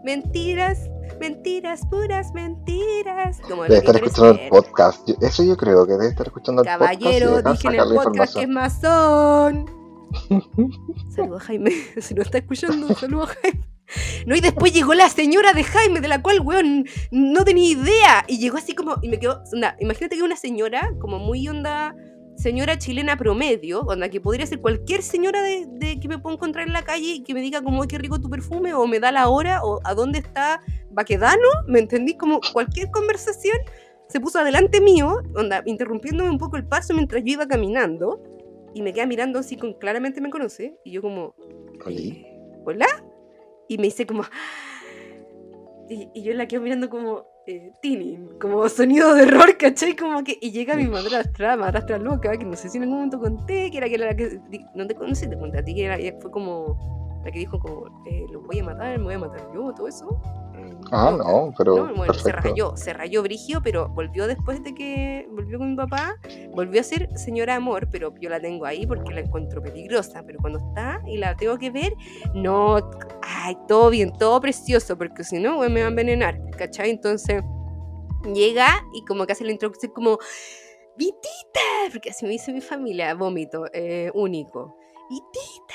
mentiras, 0.03 0.91
mentiras, 1.21 1.83
puras 1.91 2.33
mentiras. 2.33 3.39
debe 3.47 3.77
estar 3.77 3.97
escuchando 3.97 4.41
el 4.41 4.49
podcast. 4.49 5.09
eso 5.21 5.45
yo 5.45 5.59
creo 5.59 5.87
que 5.87 5.93
debe 5.93 6.09
estar 6.09 6.27
escuchando 6.27 6.63
el 6.63 6.69
podcast. 6.69 7.03
Caballero, 7.03 7.43
dije 7.43 7.69
en 7.69 7.75
el 7.75 7.95
podcast 7.95 8.35
que 8.35 8.43
es 8.43 8.49
masón. 8.49 9.67
Saludos 11.15 11.43
a 11.43 11.45
Jaime. 11.45 11.71
Si 12.01 12.15
no 12.15 12.23
está 12.23 12.39
escuchando, 12.39 12.95
saludos 12.95 13.31
a 13.31 13.35
Jaime. 13.43 13.76
No, 14.27 14.35
y 14.35 14.41
después 14.41 14.73
llegó 14.73 14.95
la 14.95 15.09
señora 15.09 15.53
de 15.53 15.65
Jaime, 15.65 16.01
de 16.01 16.09
la 16.09 16.23
cual, 16.23 16.41
weón, 16.41 16.87
no 17.11 17.45
tenía 17.45 17.71
idea. 17.71 18.25
Y 18.27 18.39
llegó 18.39 18.59
así 18.59 18.75
como, 18.75 18.97
y 19.03 19.09
me 19.09 19.19
quedó, 19.19 19.43
onda, 19.53 19.77
imagínate 19.81 20.17
que 20.17 20.23
una 20.23 20.37
señora, 20.37 20.93
como 21.01 21.19
muy 21.19 21.47
onda, 21.49 21.95
señora 22.37 22.79
chilena 22.79 23.17
promedio, 23.17 23.81
onda, 23.81 24.09
que 24.09 24.21
podría 24.21 24.47
ser 24.47 24.61
cualquier 24.61 25.03
señora 25.03 25.43
de, 25.43 25.99
que 26.01 26.09
me 26.09 26.19
puedo 26.19 26.37
encontrar 26.37 26.67
en 26.67 26.73
la 26.73 26.83
calle 26.83 27.15
y 27.15 27.23
que 27.23 27.35
me 27.35 27.41
diga 27.41 27.63
como, 27.63 27.87
qué 27.87 27.99
rico 27.99 28.21
tu 28.21 28.29
perfume, 28.29 28.75
o 28.75 28.87
me 28.87 29.01
da 29.01 29.13
la 29.13 29.29
hora, 29.29 29.63
o 29.63 29.81
a 29.85 29.95
dónde 29.95 30.19
está 30.19 30.61
Baquedano, 30.91 31.49
¿me 31.67 31.79
entendí? 31.79 32.17
Como 32.17 32.41
cualquier 32.53 32.91
conversación 32.91 33.57
se 34.09 34.21
puso 34.21 34.39
adelante 34.39 34.81
mío, 34.81 35.23
onda, 35.35 35.63
interrumpiéndome 35.67 36.31
un 36.31 36.39
poco 36.39 36.57
el 36.57 36.67
paso 36.67 36.95
mientras 36.95 37.23
yo 37.25 37.33
iba 37.33 37.47
caminando, 37.47 38.23
y 38.75 38.83
me 38.83 38.93
queda 38.93 39.07
mirando 39.07 39.39
así, 39.39 39.57
con, 39.57 39.75
claramente 39.75 40.21
me 40.21 40.31
conoce, 40.31 40.79
y 40.85 40.93
yo 40.93 41.03
como, 41.03 41.35
¿hola? 42.65 42.87
Y 43.69 43.79
me 43.79 43.85
dice 43.85 44.07
como... 44.07 44.23
Y, 45.89 46.11
y 46.15 46.25
yo 46.25 46.35
la 46.35 46.49
quedo 46.49 46.63
mirando 46.63 46.91
como, 46.91 47.25
eh, 47.49 47.73
tini, 47.81 48.19
como 48.41 48.69
sonido 48.69 49.15
de 49.15 49.23
error, 49.23 49.57
¿cachai? 49.57 49.95
Como 49.95 50.25
que, 50.25 50.37
y 50.41 50.51
llega 50.51 50.75
mi 50.75 50.89
madrastra, 50.89 51.57
madrastra 51.57 51.97
loca, 51.97 52.37
que 52.37 52.45
no 52.45 52.57
sé 52.57 52.69
si 52.69 52.79
en 52.79 52.83
algún 52.83 52.97
momento 52.97 53.21
conté, 53.21 53.71
que 53.71 53.79
era 53.79 53.89
que 53.89 53.99
la 53.99 54.17
que, 54.17 54.41
no 54.75 54.85
te 54.85 54.97
conocí, 54.97 55.29
te 55.29 55.39
conté 55.39 55.59
a 55.59 55.65
ti, 55.65 55.73
que 55.73 55.85
era, 55.85 55.97
fue 56.21 56.33
como, 56.33 57.23
la 57.25 57.31
que 57.31 57.39
dijo 57.39 57.61
como, 57.61 58.05
eh, 58.05 58.27
los 58.33 58.43
voy 58.43 58.59
a 58.59 58.65
matar, 58.65 58.99
me 58.99 59.05
voy 59.05 59.15
a 59.15 59.19
matar 59.21 59.49
yo, 59.55 59.73
todo 59.73 59.87
eso. 59.87 60.21
Ah, 60.93 61.11
no, 61.17 61.53
pero. 61.57 61.95
bueno, 61.95 62.15
se 62.15 62.33
rayó, 62.33 62.77
se 62.77 62.93
rayó 62.93 63.23
Brigio, 63.23 63.61
pero 63.63 63.89
volvió 63.89 64.27
después 64.27 64.63
de 64.63 64.75
que 64.75 65.27
volvió 65.31 65.59
con 65.59 65.71
mi 65.71 65.77
papá, 65.77 66.17
volvió 66.53 66.81
a 66.81 66.85
ser 66.85 67.09
señora 67.17 67.57
amor, 67.57 67.89
pero 67.91 68.15
yo 68.21 68.31
la 68.31 68.41
tengo 68.41 68.67
ahí 68.67 68.87
porque 68.87 69.13
la 69.13 69.21
encuentro 69.21 69.63
peligrosa. 69.63 70.23
Pero 70.27 70.39
cuando 70.41 70.59
está 70.59 71.03
y 71.07 71.17
la 71.17 71.37
tengo 71.37 71.59
que 71.59 71.71
ver, 71.71 71.93
no, 72.35 72.77
ay, 73.23 73.57
todo 73.67 73.91
bien, 73.91 74.13
todo 74.13 74.41
precioso, 74.41 74.97
porque 74.97 75.25
si 75.25 75.39
no, 75.39 75.59
me 75.59 75.81
va 75.81 75.87
a 75.87 75.91
envenenar, 75.91 76.39
¿cachai? 76.57 76.91
Entonces 76.91 77.43
llega 78.35 78.85
y 78.95 79.05
como 79.05 79.27
que 79.27 79.33
hace 79.33 79.45
la 79.45 79.53
introducción 79.53 79.93
como. 79.93 80.19
Vitita, 80.99 81.61
porque 81.93 82.09
así 82.09 82.25
me 82.25 82.31
dice 82.31 82.55
mi 82.55 82.63
familia, 82.63 83.13
vómito, 83.15 83.67
eh, 83.75 84.11
único. 84.15 84.79
Vitita, 85.11 85.66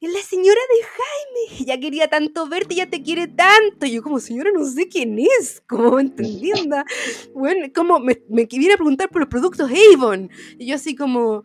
es 0.00 0.12
la 0.12 0.20
señora 0.20 0.60
de 0.60 0.84
Jaime, 0.84 1.64
ya 1.66 1.80
quería 1.80 2.08
tanto 2.08 2.46
verte, 2.48 2.74
ya 2.74 2.86
te 2.86 3.02
quiere 3.02 3.28
tanto. 3.28 3.86
Y 3.86 3.92
yo 3.92 4.02
como, 4.02 4.20
señora, 4.20 4.50
no 4.52 4.64
sé 4.64 4.88
quién 4.88 5.18
es, 5.18 5.62
como 5.66 5.98
entendiendo. 5.98 6.76
Bueno, 7.34 7.66
como 7.74 7.98
me, 7.98 8.20
me 8.28 8.42
a 8.42 8.76
preguntar 8.76 9.08
por 9.08 9.22
los 9.22 9.28
productos 9.28 9.70
Avon. 9.70 10.30
Y 10.58 10.66
yo 10.66 10.74
así 10.74 10.94
como, 10.94 11.44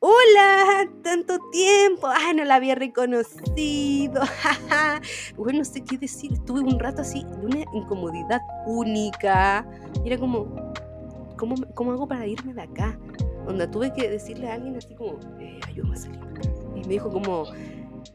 hola, 0.00 0.90
tanto 1.02 1.38
tiempo, 1.50 2.08
ah, 2.08 2.32
no 2.34 2.44
la 2.44 2.56
había 2.56 2.74
reconocido. 2.74 4.20
bueno, 5.36 5.60
no 5.60 5.64
sé 5.64 5.82
qué 5.82 5.96
decir, 5.96 6.32
estuve 6.32 6.60
un 6.60 6.78
rato 6.78 7.02
así, 7.02 7.24
de 7.24 7.46
una 7.46 7.64
incomodidad 7.72 8.40
única. 8.66 9.66
Y 10.04 10.08
era 10.08 10.18
como, 10.18 10.72
¿cómo, 11.38 11.54
cómo 11.74 11.92
hago 11.92 12.06
para 12.06 12.26
irme 12.26 12.52
de 12.52 12.62
acá? 12.62 12.98
Donde 13.46 13.66
tuve 13.66 13.92
que 13.94 14.10
decirle 14.10 14.50
a 14.50 14.54
alguien 14.54 14.76
así 14.76 14.94
como, 14.94 15.18
eh, 15.40 15.58
ayúdame 15.66 15.94
a 15.94 15.96
salir 15.96 16.20
y 16.82 16.86
me 16.86 16.94
dijo 16.94 17.10
como, 17.10 17.44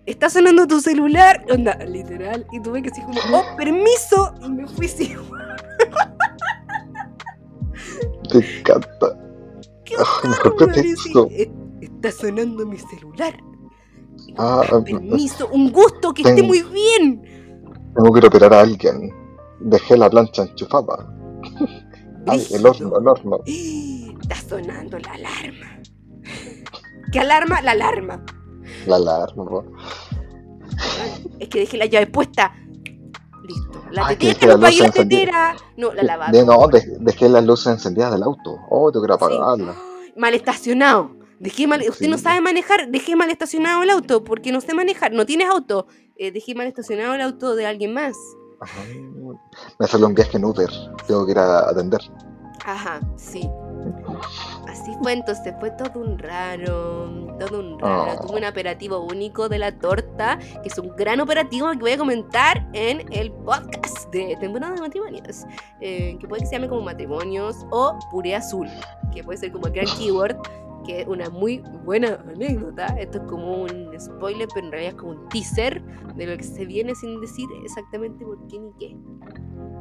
está 0.06 0.30
sonando 0.30 0.67
tu 0.67 0.80
celular, 0.82 1.45
onda, 1.49 1.75
literal, 1.86 2.45
y 2.51 2.60
tuve 2.62 2.82
que 2.82 2.89
decir 2.89 3.06
como, 3.06 3.19
oh, 3.38 3.56
permiso, 3.56 4.34
y 4.43 4.49
me 4.49 4.67
fui 4.67 4.86
así. 4.86 5.15
Te 8.30 8.60
encanta. 8.60 9.17
¿Qué 9.86 9.95
oh, 11.15 11.30
Está 11.82 12.12
sonando 12.12 12.65
mi 12.65 12.77
celular. 12.77 13.34
Ah, 14.38 14.62
permiso, 14.84 15.47
un 15.47 15.71
gusto, 15.71 16.13
que 16.13 16.23
esté 16.23 16.43
muy 16.43 16.62
bien. 16.63 17.21
Tengo 17.95 18.13
que 18.13 18.27
operar 18.27 18.53
a 18.53 18.62
alguien. 18.62 19.13
Dejé 19.62 19.97
la 19.97 20.10
plancha 20.10 20.43
enchufada. 20.43 21.13
Ay, 22.27 22.45
el 22.51 22.65
horno, 22.65 22.99
el 22.99 23.08
horno. 23.08 23.39
Está 23.47 24.36
sonando 24.36 24.99
la 24.99 25.13
alarma. 25.13 25.82
¿Qué 27.12 27.19
alarma? 27.19 27.62
La 27.62 27.71
alarma. 27.71 28.23
La 28.86 28.98
alarma, 28.98 29.63
Es 31.40 31.50
que 31.50 31.60
dejé 31.60 31.78
la 31.78 31.86
llave 31.86 32.08
puesta. 32.08 32.54
Listo. 33.44 33.82
La 33.92 34.08
tetera, 34.10 34.58
no 34.58 34.70
la 34.70 34.92
tetera. 34.92 35.56
No, 35.78 35.94
la 35.94 36.04
lavada. 36.04 36.44
no, 36.44 36.68
dejé 37.00 37.30
las 37.30 37.46
luces 37.46 37.68
encendidas 37.68 38.12
del 38.12 38.24
auto. 38.24 38.58
Oh, 38.70 38.92
tengo 38.92 39.06
que 39.06 39.13
apagarla. 39.13 39.76
Mal 40.16 40.34
estacionado. 40.34 41.12
Dejé 41.40 41.68
mal, 41.68 41.84
usted 41.88 42.10
no 42.10 42.18
sabe 42.18 42.42
manejar, 42.42 42.90
dejé 42.90 43.16
mal 43.16 43.30
estacionado 43.30 43.84
el 43.84 43.92
auto 43.92 44.24
porque 44.24 44.52
no 44.52 44.60
sé 44.60 44.74
manejar, 44.74 45.12
no 45.13 45.26
tienes 45.26 45.48
auto. 45.48 45.86
Eh, 46.16 46.32
dejé 46.32 46.56
mal 46.56 46.66
estacionado 46.66 47.13
el 47.13 47.22
auto 47.22 47.56
de 47.56 47.68
alguien 47.68 47.94
más. 47.94 48.16
Ajá. 48.60 48.82
Me 49.78 49.88
salió 49.88 50.08
un 50.08 50.16
viaje 50.16 50.38
en 50.38 50.46
Uber, 50.46 50.70
tengo 51.08 51.26
que 51.26 51.34
ir 51.34 51.40
a 51.40 51.70
atender. 51.70 52.02
Ajá, 52.66 53.00
sí. 53.16 53.48
Así 54.80 54.94
fue, 55.02 55.13
entonces 55.13 55.54
fue 55.60 55.72
todo 55.72 56.00
un 56.00 56.20
raro, 56.20 57.10
todo 57.40 57.60
un 57.60 57.80
raro. 57.80 58.13
Oh. 58.13 58.28
Tuve 58.28 58.38
un 58.40 58.46
operativo 58.46 59.00
único 59.00 59.50
de 59.50 59.58
la 59.58 59.72
torta, 59.72 60.38
que 60.62 60.70
es 60.70 60.78
un 60.78 60.96
gran 60.96 61.20
operativo 61.20 61.72
que 61.72 61.78
voy 61.80 61.92
a 61.92 61.98
comentar 61.98 62.68
en 62.74 63.12
el 63.12 63.32
podcast 63.32 64.10
de 64.12 64.36
temporada 64.40 64.76
de 64.76 64.82
matrimonios, 64.82 65.46
eh, 65.82 66.16
que 66.20 66.28
puede 66.28 66.42
que 66.42 66.48
se 66.48 66.56
llame 66.56 66.68
como 66.68 66.82
matrimonios 66.82 67.66
o 67.72 67.98
puré 68.12 68.36
azul, 68.36 68.68
que 69.13 69.24
puede 69.24 69.40
ser 69.40 69.52
como 69.52 69.66
el 69.68 69.74
gran 69.74 69.88
keyword, 69.98 70.38
que 70.86 71.02
es 71.02 71.08
una 71.08 71.30
muy 71.30 71.63
buena 71.84 72.20
anécdota. 72.30 72.86
Esto 73.00 73.18
es 73.18 73.24
como 73.26 73.63
un 73.63 74.00
spoiler, 74.00 74.48
pero 74.54 74.68
en 74.68 74.72
realidad 74.72 74.94
es 74.94 75.02
como 75.02 75.12
un 75.13 75.30
teaser 75.30 75.84
de 76.16 76.28
lo 76.28 76.38
que 76.38 76.44
se 76.44 76.66
viene 76.66 76.94
sin 76.94 77.20
decir 77.20 77.48
exactamente 77.63 78.24
por 78.24 78.46
qué 78.48 78.60
ni 78.60 78.72
qué. 78.80 78.96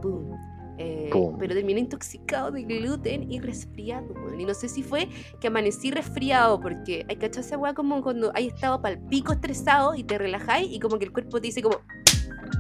Boom. 0.02 0.55
Eh, 0.78 1.10
pero 1.38 1.54
terminé 1.54 1.80
intoxicado 1.80 2.50
de 2.50 2.62
gluten 2.62 3.30
y 3.30 3.40
resfriado, 3.40 4.14
Y 4.38 4.44
no 4.44 4.52
sé 4.52 4.68
si 4.68 4.82
fue 4.82 5.08
que 5.40 5.46
amanecí 5.46 5.90
resfriado, 5.90 6.60
porque 6.60 7.06
hay 7.08 7.16
cachado 7.16 7.46
esa 7.46 7.74
como 7.74 8.02
cuando 8.02 8.30
hay 8.34 8.48
estado 8.48 8.82
pal 8.82 9.00
pico 9.08 9.32
estresado 9.32 9.94
y 9.94 10.04
te 10.04 10.18
relajáis 10.18 10.70
y 10.70 10.78
como 10.78 10.98
que 10.98 11.06
el 11.06 11.12
cuerpo 11.12 11.40
te 11.40 11.46
dice 11.48 11.62
como 11.62 11.80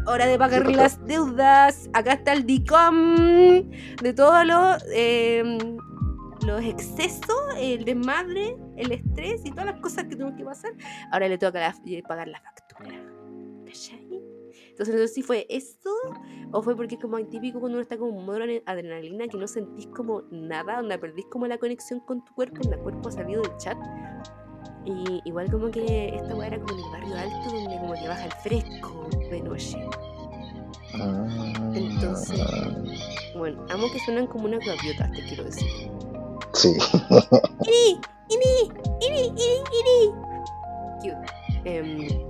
hora 0.06 0.26
de 0.26 0.38
pagar 0.38 0.70
las 0.70 1.04
deudas, 1.06 1.90
acá 1.92 2.14
está 2.14 2.32
el 2.32 2.46
DICOM 2.46 3.68
de 4.02 4.12
todos 4.14 4.46
los, 4.46 4.84
em, 4.94 5.58
los 6.46 6.62
excesos, 6.62 7.36
el 7.58 7.84
desmadre, 7.84 8.56
el 8.76 8.92
estrés 8.92 9.42
y 9.44 9.50
todas 9.50 9.66
las 9.66 9.80
cosas 9.80 10.04
que 10.04 10.16
tengo 10.16 10.34
que 10.36 10.44
pasar. 10.44 10.72
Ahora 11.10 11.28
le 11.28 11.38
toca 11.38 11.74
pagar 12.08 12.28
la 12.28 12.40
factura. 12.40 12.94
Entonces 14.76 14.94
no 14.94 15.00
sé 15.00 15.08
si 15.08 15.22
fue 15.22 15.46
esto 15.48 15.88
o 16.52 16.60
fue 16.60 16.76
porque 16.76 16.96
es 16.96 17.00
como 17.00 17.16
típico 17.24 17.60
cuando 17.60 17.76
uno 17.78 17.82
está 17.82 17.96
como 17.96 18.10
un 18.10 18.26
modo 18.26 18.40
adrenalina 18.66 19.26
que 19.26 19.38
no 19.38 19.46
sentís 19.48 19.86
como 19.86 20.24
nada, 20.30 20.76
donde 20.76 20.98
perdís 20.98 21.24
como 21.30 21.46
la 21.46 21.56
conexión 21.56 22.00
con 22.00 22.22
tu 22.22 22.34
cuerpo, 22.34 22.58
donde 22.60 22.76
el 22.76 22.82
cuerpo 22.82 23.08
ha 23.08 23.12
salido 23.12 23.40
del 23.40 23.56
chat. 23.56 23.78
Y 24.84 25.22
igual 25.24 25.50
como 25.50 25.70
que 25.70 26.14
esta 26.14 26.36
weá 26.36 26.48
era 26.48 26.60
como 26.60 26.74
en 26.74 26.84
el 26.84 26.90
barrio 26.90 27.16
alto 27.16 27.56
donde 27.56 27.78
como 27.78 27.94
que 27.94 28.06
baja 28.06 28.24
el 28.26 28.32
fresco 28.32 29.08
de 29.30 29.40
noche. 29.40 29.78
Entonces, 31.72 32.38
bueno, 33.34 33.64
amo 33.70 33.86
que 33.90 33.98
suenan 34.00 34.26
como 34.26 34.44
una 34.44 34.58
gaviota, 34.58 35.10
te 35.10 35.22
quiero 35.26 35.44
decir. 35.44 35.90
Sí. 36.52 36.76
¡Ini! 37.66 37.98
¡Ini! 38.28 38.70
¡Ini! 39.00 39.22
¡Ini! 39.28 39.62
¡Ini! 39.80 40.12
Cute. 41.00 41.46
Eh, 41.64 42.26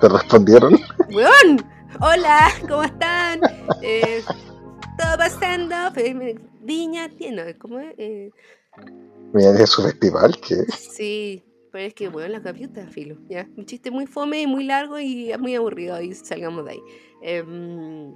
¿Te 0.00 0.08
respondieron? 0.08 0.78
¡Weón! 1.12 1.71
Hola, 2.00 2.48
¿cómo 2.68 2.82
están? 2.84 3.40
Eh, 3.82 4.22
todo 4.98 5.16
pasando. 5.18 5.74
Viña, 6.60 7.08
tienda, 7.10 7.56
¿cómo 7.58 7.80
es? 7.80 7.94
Eh, 7.98 8.30
Viña 9.32 9.52
de 9.52 9.66
su 9.66 9.82
festival, 9.82 10.38
¿qué? 10.40 10.64
Sí, 10.72 11.44
pero 11.70 11.86
es 11.86 11.94
que, 11.94 12.08
bueno, 12.08 12.28
la 12.28 12.40
gaviota, 12.40 12.86
filo. 12.88 13.18
Ya, 13.28 13.48
un 13.56 13.66
chiste 13.66 13.90
muy 13.90 14.06
fome 14.06 14.42
y 14.42 14.46
muy 14.46 14.64
largo 14.64 14.98
y 14.98 15.32
muy 15.38 15.54
aburrido. 15.54 15.94
Ahí 15.94 16.14
salgamos 16.14 16.64
de 16.64 16.72
ahí. 16.72 16.82
Em, 17.22 18.14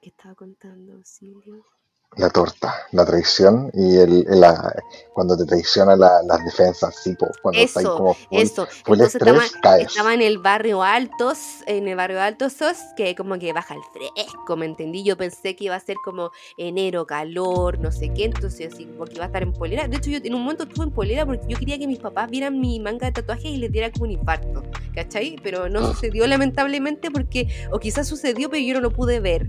¿Qué 0.00 0.08
estaba 0.08 0.34
contando, 0.34 1.00
Silvio? 1.04 1.64
La 2.16 2.28
torta, 2.28 2.74
la 2.92 3.06
traición 3.06 3.70
y 3.72 3.96
el, 3.96 4.26
el- 4.28 4.40
la, 4.40 4.74
cuando 5.14 5.34
te 5.34 5.46
traiciona 5.46 5.96
la- 5.96 6.22
las 6.26 6.44
defensas, 6.44 6.94
sí, 7.02 7.16
cuando 7.40 7.62
Eso, 7.62 7.96
como 7.96 8.14
full, 8.14 8.38
eso. 8.42 8.66
full 8.66 9.00
Entonces 9.00 9.14
estaba, 9.14 9.38
estrés, 9.38 9.60
caes. 9.62 9.86
estaba 9.88 10.12
en 10.14 10.20
el 10.20 10.36
barrio 10.38 10.82
Altos, 10.82 11.38
en 11.66 11.88
el 11.88 11.96
barrio 11.96 12.20
Altos, 12.20 12.52
sos, 12.52 12.76
que 12.96 13.14
como 13.14 13.38
que 13.38 13.54
baja 13.54 13.74
el 13.74 13.80
fresco, 13.94 14.56
¿me 14.56 14.66
entendí? 14.66 15.04
Yo 15.04 15.16
pensé 15.16 15.56
que 15.56 15.64
iba 15.64 15.74
a 15.76 15.80
ser 15.80 15.96
como 16.04 16.30
enero, 16.58 17.06
calor, 17.06 17.78
no 17.80 17.90
sé 17.90 18.12
qué, 18.14 18.26
entonces 18.26 18.74
así 18.74 18.84
como 18.84 19.06
que 19.06 19.14
iba 19.14 19.24
a 19.24 19.28
estar 19.28 19.42
en 19.42 19.52
polera. 19.54 19.88
De 19.88 19.96
hecho, 19.96 20.10
yo 20.10 20.18
en 20.22 20.34
un 20.34 20.42
momento 20.42 20.64
estuve 20.64 20.84
en 20.84 20.92
polera 20.92 21.24
porque 21.24 21.46
yo 21.48 21.56
quería 21.58 21.78
que 21.78 21.86
mis 21.86 21.98
papás 21.98 22.28
vieran 22.28 22.60
mi 22.60 22.78
manga 22.78 23.06
de 23.06 23.12
tatuajes 23.12 23.46
y 23.46 23.56
les 23.56 23.72
diera 23.72 23.90
como 23.90 24.04
un 24.04 24.10
infarto, 24.12 24.62
¿cachai? 24.94 25.36
Pero 25.42 25.70
no 25.70 25.82
sucedió 25.82 26.26
lamentablemente 26.26 27.10
porque, 27.10 27.48
o 27.70 27.78
quizás 27.78 28.06
sucedió, 28.06 28.50
pero 28.50 28.62
yo 28.62 28.74
no 28.74 28.80
lo 28.80 28.90
pude 28.90 29.20
ver. 29.20 29.48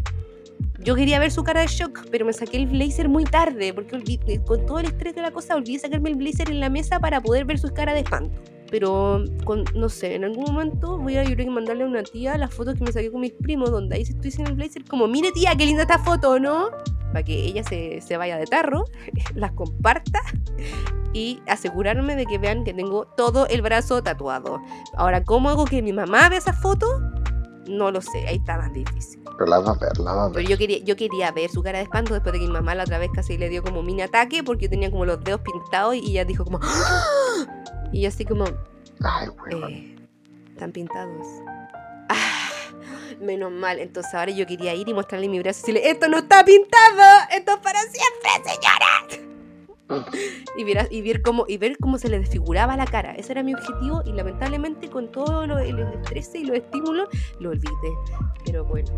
Yo 0.84 0.96
quería 0.96 1.18
ver 1.20 1.32
su 1.32 1.44
cara 1.44 1.62
de 1.62 1.68
shock, 1.68 2.08
pero 2.12 2.26
me 2.26 2.34
saqué 2.34 2.58
el 2.58 2.68
blazer 2.68 3.08
muy 3.08 3.24
tarde, 3.24 3.74
porque 3.74 3.96
olvidé- 3.96 4.44
con 4.44 4.66
todo 4.66 4.80
el 4.80 4.88
estrés 4.88 5.16
de 5.16 5.22
la 5.22 5.32
cosa 5.32 5.56
olvidé 5.56 5.80
sacarme 5.80 6.10
el 6.10 6.16
blazer 6.16 6.50
en 6.50 6.60
la 6.60 6.70
mesa 6.70 7.00
para 7.00 7.22
poder 7.22 7.46
ver 7.46 7.58
su 7.58 7.70
cara 7.74 7.94
de 7.94 8.02
espanto. 8.02 8.42
Pero, 8.70 9.24
con- 9.46 9.64
no 9.76 9.88
sé, 9.88 10.16
en 10.16 10.24
algún 10.26 10.46
momento 10.46 10.98
voy 10.98 11.16
a 11.18 11.24
yo 11.24 11.36
creo 11.36 11.46
que 11.46 11.52
mandarle 11.52 11.84
a 11.84 11.88
una 11.88 12.04
tía 12.04 12.38
las 12.38 12.54
fotos 12.54 12.76
que 12.76 12.84
me 12.84 12.92
saqué 12.92 13.12
con 13.12 13.22
mis 13.22 13.32
primos, 13.32 13.72
donde 13.72 13.96
ahí 13.96 14.02
estoy 14.02 14.32
sin 14.32 14.46
el 14.48 14.56
blazer, 14.56 14.84
como, 14.86 15.08
mire 15.08 15.32
tía, 15.32 15.56
qué 15.56 15.66
linda 15.66 15.84
esta 15.84 16.00
foto, 16.00 16.38
¿no? 16.40 16.70
Para 17.14 17.24
que 17.24 17.34
ella 17.46 17.64
se, 17.64 18.02
se 18.02 18.18
vaya 18.18 18.38
de 18.38 18.46
tarro, 18.46 18.84
las 19.36 19.52
comparta 19.54 20.20
y 21.14 21.40
asegurarme 21.48 22.16
de 22.16 22.26
que 22.26 22.40
vean 22.40 22.64
que 22.64 22.74
tengo 22.74 23.06
todo 23.16 23.48
el 23.48 23.62
brazo 23.62 24.02
tatuado. 24.02 24.60
Ahora, 24.98 25.24
¿cómo 25.24 25.50
hago 25.50 25.66
que 25.66 25.82
mi 25.82 25.94
mamá 25.94 26.28
vea 26.30 26.40
esa 26.40 26.54
foto? 26.54 26.88
No 27.68 27.92
lo 27.92 28.02
sé, 28.02 28.28
ahí 28.28 28.36
está 28.38 28.58
más 28.58 28.74
difícil. 28.74 29.22
Pero 29.38 29.46
la 29.46 29.60
vas 29.60 29.70
a 29.78 29.80
ver, 29.80 29.98
la 30.00 30.14
vas 30.14 30.24
a 30.24 30.26
ver. 30.28 30.34
Pero 30.36 30.50
yo 30.50 30.58
quería, 30.58 30.78
yo 30.80 30.96
quería 30.96 31.32
ver 31.32 31.50
su 31.50 31.64
cara 31.64 31.78
de 31.80 31.86
espanto 31.86 32.14
después 32.14 32.34
de 32.34 32.40
que 32.40 32.46
mi 32.46 32.52
mamá 32.52 32.76
la 32.76 32.84
otra 32.84 32.98
vez 32.98 33.10
casi 33.14 33.38
le 33.38 33.50
dio 33.50 33.64
como 33.64 33.80
un 33.80 33.86
mini 33.86 34.02
ataque 34.02 34.44
porque 34.44 34.66
yo 34.66 34.70
tenía 34.70 34.92
como 34.92 35.06
los 35.06 35.24
dedos 35.24 35.42
pintados 35.42 35.96
y 35.96 36.12
ella 36.12 36.26
dijo 36.26 36.44
como 36.44 36.60
¡Ah! 36.62 37.46
y 37.92 38.02
yo 38.02 38.10
así 38.10 38.26
como 38.26 38.46
Ay, 39.02 39.30
weón. 39.30 39.72
eh, 39.72 39.96
están 40.52 40.72
pintados. 40.72 41.26
Ah, 42.10 42.50
menos 43.22 43.52
mal. 43.52 43.80
Entonces 43.80 44.14
ahora 44.14 44.32
yo 44.32 44.46
quería 44.46 44.76
ir 44.76 44.88
y 44.90 44.94
mostrarle 44.94 45.30
mi 45.30 45.40
brazo 45.40 45.60
y 45.60 45.74
decirle 45.74 45.90
esto 45.90 46.08
no 46.10 46.18
está 46.18 46.44
pintado, 46.44 47.02
esto 47.32 47.54
es 47.54 47.60
para 47.60 47.80
siempre, 47.82 48.32
señora. 48.52 48.73
Y 50.56 50.64
ver, 50.66 50.88
y 50.92 51.02
ver 51.02 51.24
cómo 51.24 51.46
y 51.48 51.58
ver 51.58 51.78
cómo 51.80 51.98
se 51.98 52.10
le 52.10 52.20
desfiguraba 52.20 52.78
la 52.78 52.86
cara. 52.86 53.16
Ese 53.16 53.32
era 53.32 53.42
mi 53.42 53.56
objetivo 53.56 54.04
y 54.06 54.12
lamentablemente 54.12 54.88
con 54.88 55.12
todo 55.12 55.48
lo, 55.48 55.58
el 55.58 55.80
estrés 55.80 56.36
y 56.36 56.46
los 56.46 56.58
estímulos 56.58 57.10
lo 57.40 57.50
olvidé. 57.50 57.74
Pero 58.46 58.64
bueno. 58.64 58.92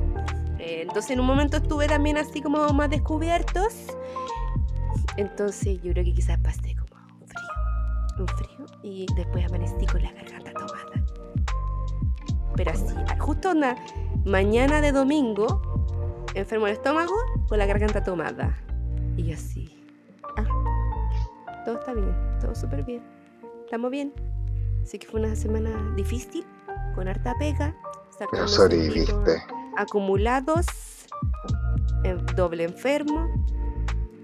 Eh, 0.60 0.82
entonces 0.82 1.12
en 1.12 1.22
un 1.22 1.28
momento 1.28 1.58
estuve 1.58 1.88
también 1.88 2.18
así 2.18 2.42
como 2.42 2.68
más 2.74 2.90
descubiertos. 2.90 3.96
Entonces 5.16 5.82
yo 5.82 5.94
creo 5.94 6.04
que 6.04 6.14
quizás 6.14 6.38
pasé 6.40 6.76
como 6.76 7.02
un 7.22 7.28
frío. 7.28 8.20
Un 8.20 8.28
frío 8.28 8.66
y 8.84 9.06
después 9.16 9.46
amanecí 9.46 9.86
con 9.86 10.02
la 10.02 10.12
garganta 10.12 10.52
tomada. 10.52 11.06
Pero 12.56 12.72
así, 12.72 12.96
justo 13.20 13.52
una 13.52 13.76
mañana 14.26 14.82
de 14.82 14.92
domingo, 14.92 15.62
enfermo 16.34 16.68
el 16.68 16.74
estómago 16.74 17.14
con 17.48 17.60
la 17.60 17.66
garganta 17.66 18.04
tomada. 18.04 18.58
Y 19.18 19.32
así. 19.32 19.75
Todo 21.66 21.80
está 21.80 21.94
bien, 21.94 22.16
todo 22.40 22.54
súper 22.56 22.84
bien. 22.84 23.02
Estamos 23.66 23.92
bien. 23.92 24.14
Así 24.84 25.00
que 25.00 25.08
fue 25.08 25.20
una 25.20 25.36
semana 25.36 25.94
difícil, 25.96 26.46
con 26.94 27.08
harta 27.08 27.34
pega. 27.40 27.76
Pero 28.32 28.48
sobreviviste. 28.48 29.14
acumulados, 29.76 30.66
en- 32.04 32.26
doble 32.36 32.64
enfermo. 32.64 33.28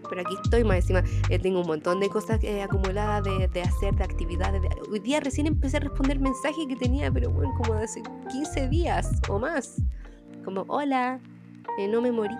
Pero 0.09 0.21
aquí 0.21 0.35
estoy 0.43 0.63
más 0.63 0.77
encima. 0.77 1.03
eh, 1.29 1.39
tengo 1.39 1.61
un 1.61 1.67
montón 1.67 1.99
de 1.99 2.09
cosas 2.09 2.43
eh, 2.43 2.61
acumuladas 2.61 3.23
de, 3.23 3.47
de 3.47 3.61
hacer, 3.61 3.95
de 3.95 4.03
actividades. 4.03 4.61
de- 4.61 4.69
Hoy 4.91 4.99
día 4.99 5.19
recién 5.19 5.47
empecé 5.47 5.77
a 5.77 5.79
responder 5.81 6.19
mensajes 6.19 6.65
que 6.67 6.75
tenía, 6.75 7.09
pero 7.11 7.29
bueno, 7.31 7.53
como 7.57 7.75
de 7.75 7.83
hace 7.85 8.01
15 8.29 8.67
días 8.69 9.09
o 9.29 9.39
más. 9.39 9.77
Como, 10.45 10.65
hola, 10.67 11.19
eh, 11.79 11.87
no 11.87 12.01
me 12.01 12.11
morí. 12.11 12.35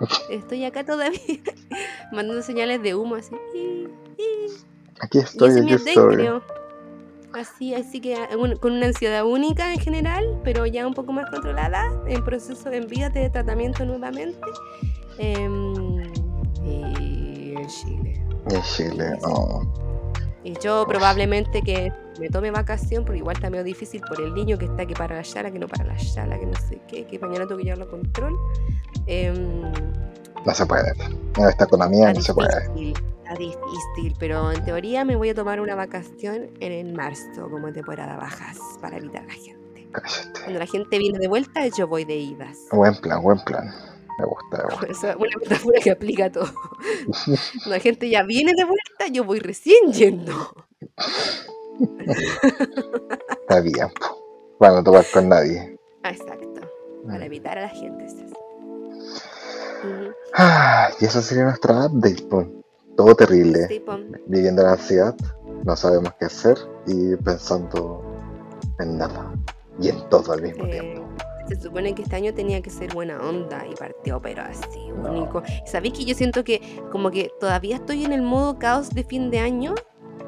Estoy 0.30 0.64
acá 0.64 0.84
todavía. 0.84 1.18
Mandando 2.12 2.42
señales 2.42 2.82
de 2.82 2.94
humo 2.94 3.16
así. 3.16 3.34
Aquí 5.02 5.18
estoy, 5.18 5.58
aquí 5.60 5.74
estoy. 5.74 6.14
creo. 6.16 6.42
Así, 7.34 7.74
así 7.74 8.00
que 8.00 8.14
ah, 8.14 8.28
con 8.60 8.72
una 8.72 8.86
ansiedad 8.86 9.24
única 9.24 9.72
en 9.72 9.80
general, 9.80 10.40
pero 10.44 10.66
ya 10.66 10.86
un 10.86 10.94
poco 10.94 11.12
más 11.12 11.30
controlada, 11.30 11.90
en 12.06 12.22
proceso, 12.24 12.70
en 12.70 12.86
vías 12.88 13.12
de 13.12 13.28
tratamiento 13.30 13.84
nuevamente. 13.84 14.38
em, 15.18 16.12
y 16.64 17.54
en 17.56 17.66
Chile. 17.68 18.22
En 18.50 18.62
Chile, 18.62 19.12
oh. 19.24 19.62
Y 20.44 20.54
yo 20.60 20.84
probablemente 20.86 21.62
que 21.62 21.92
me 22.20 22.28
tome 22.28 22.50
vacación, 22.50 23.04
porque 23.04 23.18
igual 23.18 23.36
está 23.36 23.48
medio 23.48 23.64
difícil 23.64 24.00
por 24.08 24.20
el 24.20 24.34
niño 24.34 24.58
que 24.58 24.66
está 24.66 24.84
que 24.86 24.94
para 24.94 25.16
la 25.16 25.24
sala, 25.24 25.50
que 25.50 25.58
no 25.58 25.68
para 25.68 25.84
la 25.84 25.98
sala, 25.98 26.38
que 26.38 26.46
no 26.46 26.54
sé 26.68 26.80
qué, 26.88 27.06
que 27.06 27.18
mañana 27.18 27.46
tengo 27.46 27.58
que 27.58 27.64
llevarlo 27.64 27.84
a 27.84 27.88
control. 27.90 28.34
Em, 29.06 29.62
No 30.44 30.52
se 30.54 30.66
puede. 30.66 30.92
En 31.38 31.48
esta 31.48 31.64
economía 31.64 32.12
no 32.12 32.20
se 32.20 32.34
puede. 32.34 32.92
Difícil, 33.34 33.58
está 33.60 33.94
difícil, 33.94 34.16
pero 34.18 34.50
en 34.50 34.64
teoría 34.64 35.04
me 35.04 35.16
voy 35.16 35.30
a 35.30 35.34
tomar 35.34 35.60
una 35.60 35.74
vacación 35.74 36.50
en 36.60 36.72
el 36.72 36.92
marzo, 36.94 37.48
como 37.50 37.72
temporada 37.72 38.16
bajas, 38.16 38.58
para 38.80 38.96
evitar 38.96 39.22
a 39.22 39.26
la 39.26 39.34
gente. 39.34 39.88
Cállate. 39.92 40.40
Cuando 40.40 40.58
la 40.58 40.66
gente 40.66 40.98
viene 40.98 41.18
de 41.18 41.28
vuelta, 41.28 41.66
yo 41.68 41.86
voy 41.86 42.04
de 42.04 42.16
idas. 42.16 42.58
Buen 42.70 42.94
plan, 42.96 43.22
buen 43.22 43.38
plan. 43.40 43.70
Me 44.18 44.26
gusta, 44.26 44.66
me 44.68 44.86
gusta. 44.86 45.16
Una 45.18 45.36
metáfora 45.40 45.80
que 45.80 45.90
aplica 45.90 46.26
a 46.26 46.32
todo. 46.32 46.52
Cuando 46.52 47.40
la 47.66 47.78
gente 47.78 48.08
ya 48.08 48.22
viene 48.22 48.52
de 48.56 48.64
vuelta, 48.64 49.08
yo 49.10 49.24
voy 49.24 49.38
recién 49.38 49.92
yendo. 49.92 50.32
Está 53.40 53.60
bien. 53.60 53.88
Para 54.58 54.74
no 54.74 54.84
tocar 54.84 55.04
con 55.12 55.28
nadie. 55.28 55.76
Ah, 56.02 56.10
exacto, 56.10 56.60
para 57.06 57.24
evitar 57.24 57.58
a 57.58 57.62
la 57.62 57.68
gente. 57.68 58.04
es. 58.04 58.14
Ah, 60.34 60.90
y 61.00 61.04
eso 61.04 61.20
sería 61.20 61.44
nuestra 61.44 61.86
update. 61.86 62.22
po. 62.24 62.61
Todo 62.96 63.14
terrible. 63.14 63.68
Viviendo 64.26 64.62
la 64.62 64.72
ansiedad, 64.72 65.14
no 65.64 65.76
sabemos 65.76 66.12
qué 66.18 66.26
hacer 66.26 66.56
y 66.86 67.16
pensando 67.16 68.02
en 68.78 68.98
nada. 68.98 69.32
Y 69.80 69.88
en 69.88 70.08
todo 70.10 70.32
al 70.32 70.42
mismo 70.42 70.64
Eh, 70.66 70.70
tiempo. 70.70 71.02
se 71.48 71.60
supone 71.60 71.94
que 71.94 72.02
este 72.02 72.16
año 72.16 72.32
tenía 72.34 72.60
que 72.60 72.70
ser 72.70 72.92
buena 72.94 73.18
onda 73.20 73.64
y 73.66 73.74
partió, 73.74 74.20
pero 74.20 74.42
así, 74.42 74.88
No. 75.02 75.10
único. 75.12 75.42
¿Sabéis 75.66 75.94
que 75.94 76.04
yo 76.04 76.14
siento 76.14 76.44
que 76.44 76.60
como 76.90 77.10
que 77.10 77.30
todavía 77.40 77.76
estoy 77.76 78.04
en 78.04 78.12
el 78.12 78.22
modo 78.22 78.58
caos 78.58 78.90
de 78.90 79.02
fin 79.04 79.30
de 79.30 79.38
año, 79.40 79.74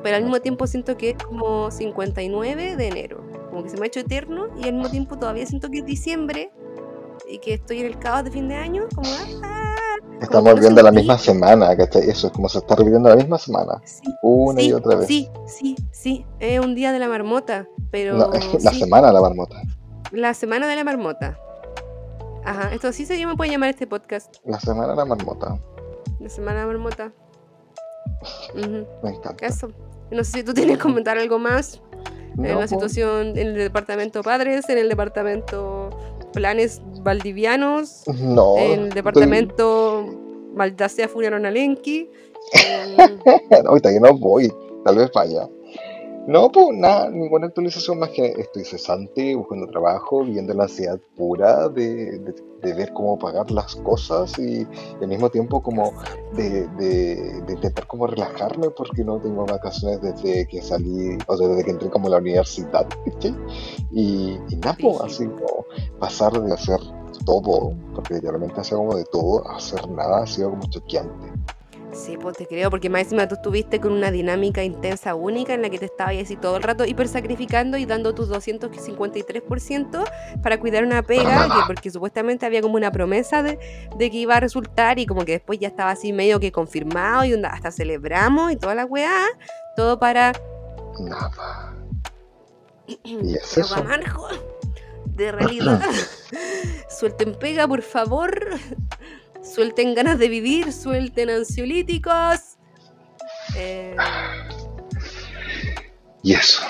pero 0.03 0.17
al 0.17 0.23
mismo 0.23 0.41
tiempo 0.41 0.67
siento 0.67 0.97
que 0.97 1.11
es 1.11 1.17
como 1.23 1.71
59 1.71 2.77
de 2.77 2.89
enero? 2.89 3.23
Como 3.51 3.63
que 3.63 3.69
se 3.71 3.77
me 3.77 3.85
ha 3.85 3.87
hecho 3.87 4.01
eterno 4.01 4.49
y 4.59 4.65
al 4.65 4.75
mismo 4.75 4.91
tiempo 4.91 5.17
todavía 5.19 5.47
siento 5.47 5.71
que 5.71 5.79
es 5.79 5.87
diciembre 5.87 6.51
y 7.29 7.39
que 7.39 7.55
estoy 7.55 7.81
en 7.81 7.87
el 7.87 7.99
caos 7.99 8.25
de 8.25 8.31
fin 8.31 8.49
de 8.49 8.57
año, 8.57 8.87
como 8.95 9.09
ah, 9.43 9.64
Estamos 10.21 10.51
no 10.51 10.55
viviendo 10.55 10.83
la 10.83 10.91
misma 10.91 11.19
semana, 11.19 11.77
¿cachai? 11.77 12.09
Eso 12.09 12.29
es 12.29 12.33
como 12.33 12.49
se 12.49 12.59
está 12.59 12.77
reviviendo 12.77 13.09
la 13.09 13.17
misma 13.17 13.39
semana. 13.39 13.81
sí, 13.85 14.03
Una 14.23 14.61
sí, 14.61 14.69
y 14.69 14.73
otra 14.73 14.97
vez. 14.97 15.07
sí, 15.07 15.29
sí, 15.47 15.77
sí, 15.93 16.27
es 16.41 16.61
un 16.61 16.75
día 16.75 16.93
de 16.93 16.99
la 16.99 17.09
marmota, 17.09 17.67
pero 17.91 18.17
No, 18.17 18.31
la 18.31 18.41
sí, 18.73 18.79
semana 18.81 19.09
de 19.09 19.13
la 19.13 19.21
marmota. 19.21 19.61
la 20.13 20.33
semana 20.35 20.67
de 20.67 20.77
la 20.77 20.85
marmota. 20.85 21.39
Ajá, 22.45 22.73
esto 22.75 22.93
sí 22.93 23.07
se 23.07 23.19
llama, 23.19 23.37
puede 23.37 23.51
llamar 23.51 23.71
este 23.71 23.87
podcast. 23.87 24.37
La 24.45 24.61
semana 24.61 24.89
de 24.93 24.97
la 24.97 25.05
marmota. 25.05 25.59
La 26.21 26.29
semana 26.29 26.61
de 26.61 26.67
marmota. 26.67 27.13
Ujú, 28.55 28.87
Me 29.03 29.11
encanta. 29.11 29.47
Eso. 29.47 29.69
No 30.11 30.23
sé 30.25 30.33
si 30.33 30.43
tú 30.45 30.55
tienes 30.55 30.77
que 30.77 30.83
comentar 30.83 31.19
algo 31.19 31.39
más 31.39 31.81
en 32.37 32.49
la 32.49 32.61
po. 32.63 32.67
situación 32.69 33.29
en 33.39 33.49
el 33.49 33.55
departamento 33.55 34.23
padres, 34.23 34.69
en 34.69 34.79
el 34.79 34.89
departamento 34.89 35.91
planes 36.35 36.81
valdivianos, 37.03 38.03
No. 38.21 38.57
en 38.59 38.73
el 38.73 38.79
estoy- 38.89 38.95
departamento 38.95 40.07
Maldacea 40.55 41.09
Funeron 41.09 41.47
Alenki. 41.47 42.11
em, 42.53 43.67
Ahorita 43.67 43.91
que 43.91 44.01
no 44.01 44.17
voy, 44.19 44.53
tal 44.85 44.97
vez 44.97 45.11
vaya. 45.15 45.49
No, 46.27 46.51
pues 46.51 46.69
nada, 46.73 47.11
ninguna 47.11 47.49
actualización 47.49 47.99
más 47.99 48.09
que 48.11 48.25
estoy 48.39 48.65
cesante, 48.65 49.35
buscando 49.35 49.67
trabajo, 49.67 50.25
viviendo 50.25 50.55
la 50.55 50.63
ansiedad 50.65 50.99
pura 51.17 51.69
de, 51.69 52.19
de- 52.19 52.35
de 52.63 52.73
ver 52.73 52.95
cómo 52.95 53.19
pagar 53.19 53.51
las 53.51 53.77
cosas 53.77 54.39
y, 54.39 54.67
al 55.03 55.09
mismo 55.09 55.29
tiempo 55.29 55.63
como 55.63 55.93
de, 56.33 56.67
de- 56.79 57.45
intentar 57.47 57.87
como 57.87 58.07
relajarme 58.07 58.71
porque 58.71 59.05
no 59.05 59.21
tengo 59.21 59.47
vacaciones 59.47 60.01
desde 60.01 60.47
que 60.47 60.63
salí 60.63 61.23
o 61.27 61.37
desde 61.37 61.63
que 61.63 61.71
entré 61.73 61.91
como 61.91 62.09
a 62.09 62.13
la 62.13 62.19
universidad. 62.19 62.87
Y, 63.93 64.39
y 64.49 64.57
nada, 64.57 64.77
pues, 64.81 64.97
así 65.05 65.27
como 65.27 65.67
pasar 66.01 66.33
de 66.33 66.55
hacer 66.55 66.81
todo, 67.27 67.75
porque 67.95 68.15
literalmente 68.15 68.61
hacía 68.61 68.79
como 68.79 68.97
de 68.97 69.05
todo, 69.13 69.47
a 69.47 69.57
hacer 69.57 69.87
nada, 69.91 70.23
ha 70.23 70.27
sido 70.27 70.51
como 70.51 70.65
choqueante. 70.71 71.33
Sí, 71.95 72.17
pues 72.21 72.37
te 72.37 72.47
creo, 72.47 72.71
porque 72.71 72.91
más 72.91 73.03
encima 73.03 73.29
tú 73.29 73.37
estuviste 73.37 73.81
con 73.81 73.93
una 73.93 74.11
dinámica 74.11 74.65
intensa 74.65 75.15
única 75.15 75.55
en 75.55 75.63
la 75.63 75.71
que 75.71 75.79
te 75.79 75.87
estabas 75.87 76.17
así 76.17 76.37
todo 76.37 76.57
el 76.57 76.63
rato 76.63 76.85
hiper 76.85 77.09
sacrificando 77.09 77.77
y 77.77 77.87
dando 77.87 78.15
tus 78.15 78.29
253% 78.31 80.05
para 80.43 80.59
cuidar 80.59 80.85
una 80.85 81.03
pega, 81.03 81.45
que 81.47 81.63
porque 81.67 81.91
supuestamente 81.91 82.47
había 82.47 82.63
como 82.63 82.75
una 82.75 82.91
promesa 82.91 83.43
de, 83.43 83.59
de, 83.97 84.11
que 84.11 84.17
iba 84.17 84.37
a 84.37 84.41
resultar 84.41 84.99
y 84.99 85.07
como 85.07 85.25
que 85.25 85.33
después 85.33 85.59
ya 85.61 85.69
estaba 85.69 85.91
así 85.91 86.13
medio 86.13 86.41
que 86.41 86.51
confirmado 86.51 87.25
y 87.25 87.35
hasta 87.45 87.71
celebramos 87.71 88.53
y 88.53 88.57
toda 88.57 88.75
la 88.75 88.85
weá, 88.85 89.27
todo 89.77 89.99
para... 89.99 90.33
Nada. 90.99 91.75
¿Y 93.05 93.37
es 93.37 93.57
eso? 93.57 93.85
de 95.07 95.33
realidad. 95.33 95.81
Suelten 96.89 97.35
pega, 97.35 97.69
por 97.69 97.83
favor. 97.83 98.59
Suelten 99.45 99.95
ganas 99.95 100.19
de 100.19 100.29
vivir, 100.29 100.73
suelten 100.73 101.31
ansiolíticos. 101.31 102.57
Eh, 103.57 103.97
y 106.23 106.33
eso. 106.33 106.63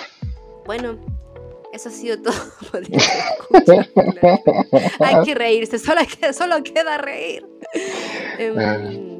Bueno, 0.67 0.99
eso 1.73 1.89
ha 1.89 1.93
sido 1.93 2.21
todo. 2.21 2.35
Hay 5.01 5.25
que 5.25 5.35
reírse, 5.35 5.79
solo, 5.79 6.01
solo 6.33 6.63
queda 6.63 6.99
reír. 6.99 7.47
Eh, 8.39 9.15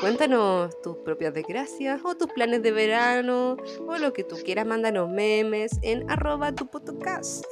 Cuéntanos 0.00 0.80
tus 0.80 0.96
propias 0.98 1.34
desgracias 1.34 2.00
o 2.04 2.14
tus 2.14 2.28
planes 2.28 2.62
de 2.62 2.72
verano 2.72 3.58
o 3.86 3.98
lo 3.98 4.14
que 4.14 4.24
tú 4.24 4.36
quieras. 4.42 4.64
Mándanos 4.64 5.10
memes 5.10 5.72
en 5.82 6.10
arroba 6.10 6.54
tu 6.54 6.66
podcast. 6.68 7.44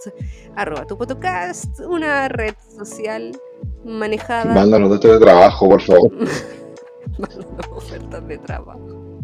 Arroba 0.56 0.86
tu 0.86 0.96
podcast, 0.96 1.78
una 1.80 2.28
red 2.28 2.54
social 2.74 3.38
manejada. 3.84 4.54
Mándanos 4.54 4.90
datos 4.90 5.12
de 5.12 5.18
trabajo, 5.18 5.68
por 5.68 5.82
favor. 5.82 6.12
Mándanos 7.18 7.68
ofertas 7.70 8.26
de 8.28 8.38
trabajo. 8.38 9.20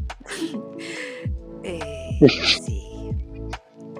eh, 1.62 1.80
sí. 2.64 2.80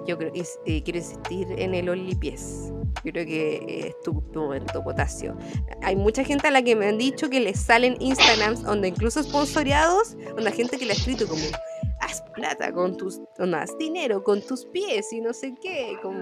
Yo 0.07 0.17
creo, 0.19 0.31
eh, 0.35 0.83
quiero 0.83 0.99
insistir 0.99 1.47
en 1.57 1.73
el 1.73 1.89
OnlyPies. 1.89 2.71
Yo 3.03 3.11
creo 3.11 3.25
que 3.25 3.87
es 3.87 3.99
tu, 4.03 4.13
momento, 4.33 4.83
potasio. 4.83 5.35
Hay 5.81 5.95
mucha 5.95 6.23
gente 6.23 6.47
a 6.47 6.51
la 6.51 6.61
que 6.61 6.75
me 6.75 6.87
han 6.87 6.97
dicho 6.97 7.29
que 7.29 7.39
les 7.39 7.59
salen 7.59 7.97
Instagrams 7.99 8.63
donde 8.63 8.87
incluso 8.89 9.21
sponsoriados, 9.23 10.15
donde 10.35 10.49
hay 10.49 10.55
gente 10.55 10.77
que 10.77 10.85
le 10.85 10.93
ha 10.93 10.95
escrito 10.95 11.27
como 11.27 11.41
haz 12.01 12.21
plata 12.33 12.71
con 12.71 12.97
tus, 12.97 13.19
no, 13.39 13.57
haz 13.57 13.75
dinero 13.77 14.23
con 14.23 14.41
tus 14.41 14.65
pies 14.65 15.11
y 15.11 15.21
no 15.21 15.33
sé 15.33 15.55
qué, 15.61 15.97
como 16.01 16.21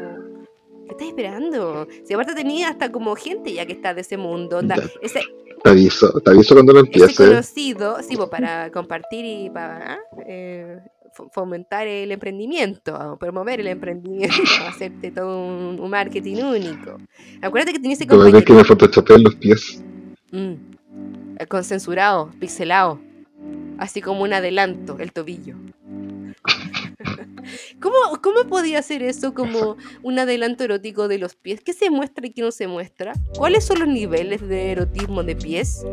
¿qué 0.86 0.91
estás 0.91 1.07
esperando? 1.07 1.88
Si 2.05 2.13
aparte 2.13 2.34
tenía 2.36 2.69
hasta 2.69 2.91
como 2.91 3.15
gente 3.15 3.53
ya 3.53 3.65
que 3.65 3.73
está 3.73 3.93
de 3.93 4.01
ese 4.01 4.17
mundo, 4.17 4.57
onda, 4.59 4.75
ese, 5.01 5.21
te 5.63 5.69
aviso, 5.69 6.19
te 6.19 6.31
aviso 6.31 6.55
cuando 6.55 6.73
lo 6.73 6.79
empieces. 6.81 7.15
conocido, 7.15 7.97
sí, 8.03 8.17
pues, 8.17 8.29
para 8.29 8.69
compartir 8.69 9.23
y 9.23 9.49
para 9.49 9.97
eh, 10.27 10.79
fomentar 11.31 11.88
el 11.88 12.11
emprendimiento, 12.11 13.17
promover 13.17 13.61
el 13.61 13.67
emprendimiento, 13.67 14.36
hacerte 14.67 15.11
todo 15.11 15.39
un, 15.39 15.89
marketing 15.89 16.43
único. 16.43 16.97
Acuérdate 17.41 17.73
que 17.73 17.79
tenías 17.79 17.99
ese 18.01 18.07
compañero. 18.07 18.43
que 18.43 18.53
me 18.53 18.63
photoshopean 18.65 19.23
los 19.23 19.36
pies. 19.36 19.81
Mm, 20.31 20.53
con 21.47 21.63
censurado, 21.63 22.29
pixelado. 22.39 22.99
Así 23.77 24.01
como 24.01 24.23
un 24.23 24.34
adelanto, 24.34 24.97
el 24.99 25.13
tobillo. 25.13 25.55
¿Cómo, 27.80 27.95
¿Cómo 28.22 28.47
podía 28.47 28.82
ser 28.82 29.04
eso 29.04 29.34
como 29.34 29.78
un 30.01 30.20
adelanto 30.20 30.64
erótico 30.64 31.08
de 31.08 31.18
los 31.18 31.36
pies? 31.36 31.62
¿Qué 31.62 31.74
se 31.74 31.89
muestra 31.89 32.28
y 32.28 32.32
qué 32.32 32.41
no 32.41 32.51
se 32.51 32.68
muestra? 32.68 33.14
¿Cuáles 33.38 33.66
son 33.66 33.80
los 33.80 33.88
niveles 33.88 34.41
de 34.47 34.72
erotismo 34.72 35.24
de 35.24 35.36
pies? 35.36 35.86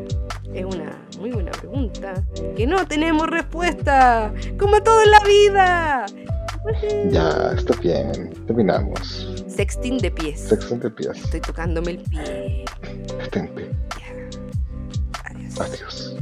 Es 0.55 0.65
una 0.65 1.07
muy 1.19 1.31
buena 1.31 1.53
pregunta. 1.53 2.25
Que 2.57 2.67
no 2.67 2.87
tenemos 2.87 3.29
respuesta. 3.29 4.33
Como 4.59 4.83
todo 4.83 5.03
en 5.03 5.11
la 5.11 5.21
vida. 5.21 6.07
Ya, 7.11 7.53
está 7.57 7.75
bien. 7.81 8.33
Terminamos. 8.47 9.35
Sexting 9.49 9.99
de 9.99 10.11
pies. 10.11 10.41
Sexting 10.41 10.81
de 10.81 10.91
pies. 10.91 11.17
Estoy 11.25 11.41
tocándome 11.41 11.93
el 11.93 11.99
pie. 11.99 12.65
Detente. 13.19 13.71
Ya. 13.99 14.11
Adiós. 15.25 15.61
Adiós. 15.61 16.17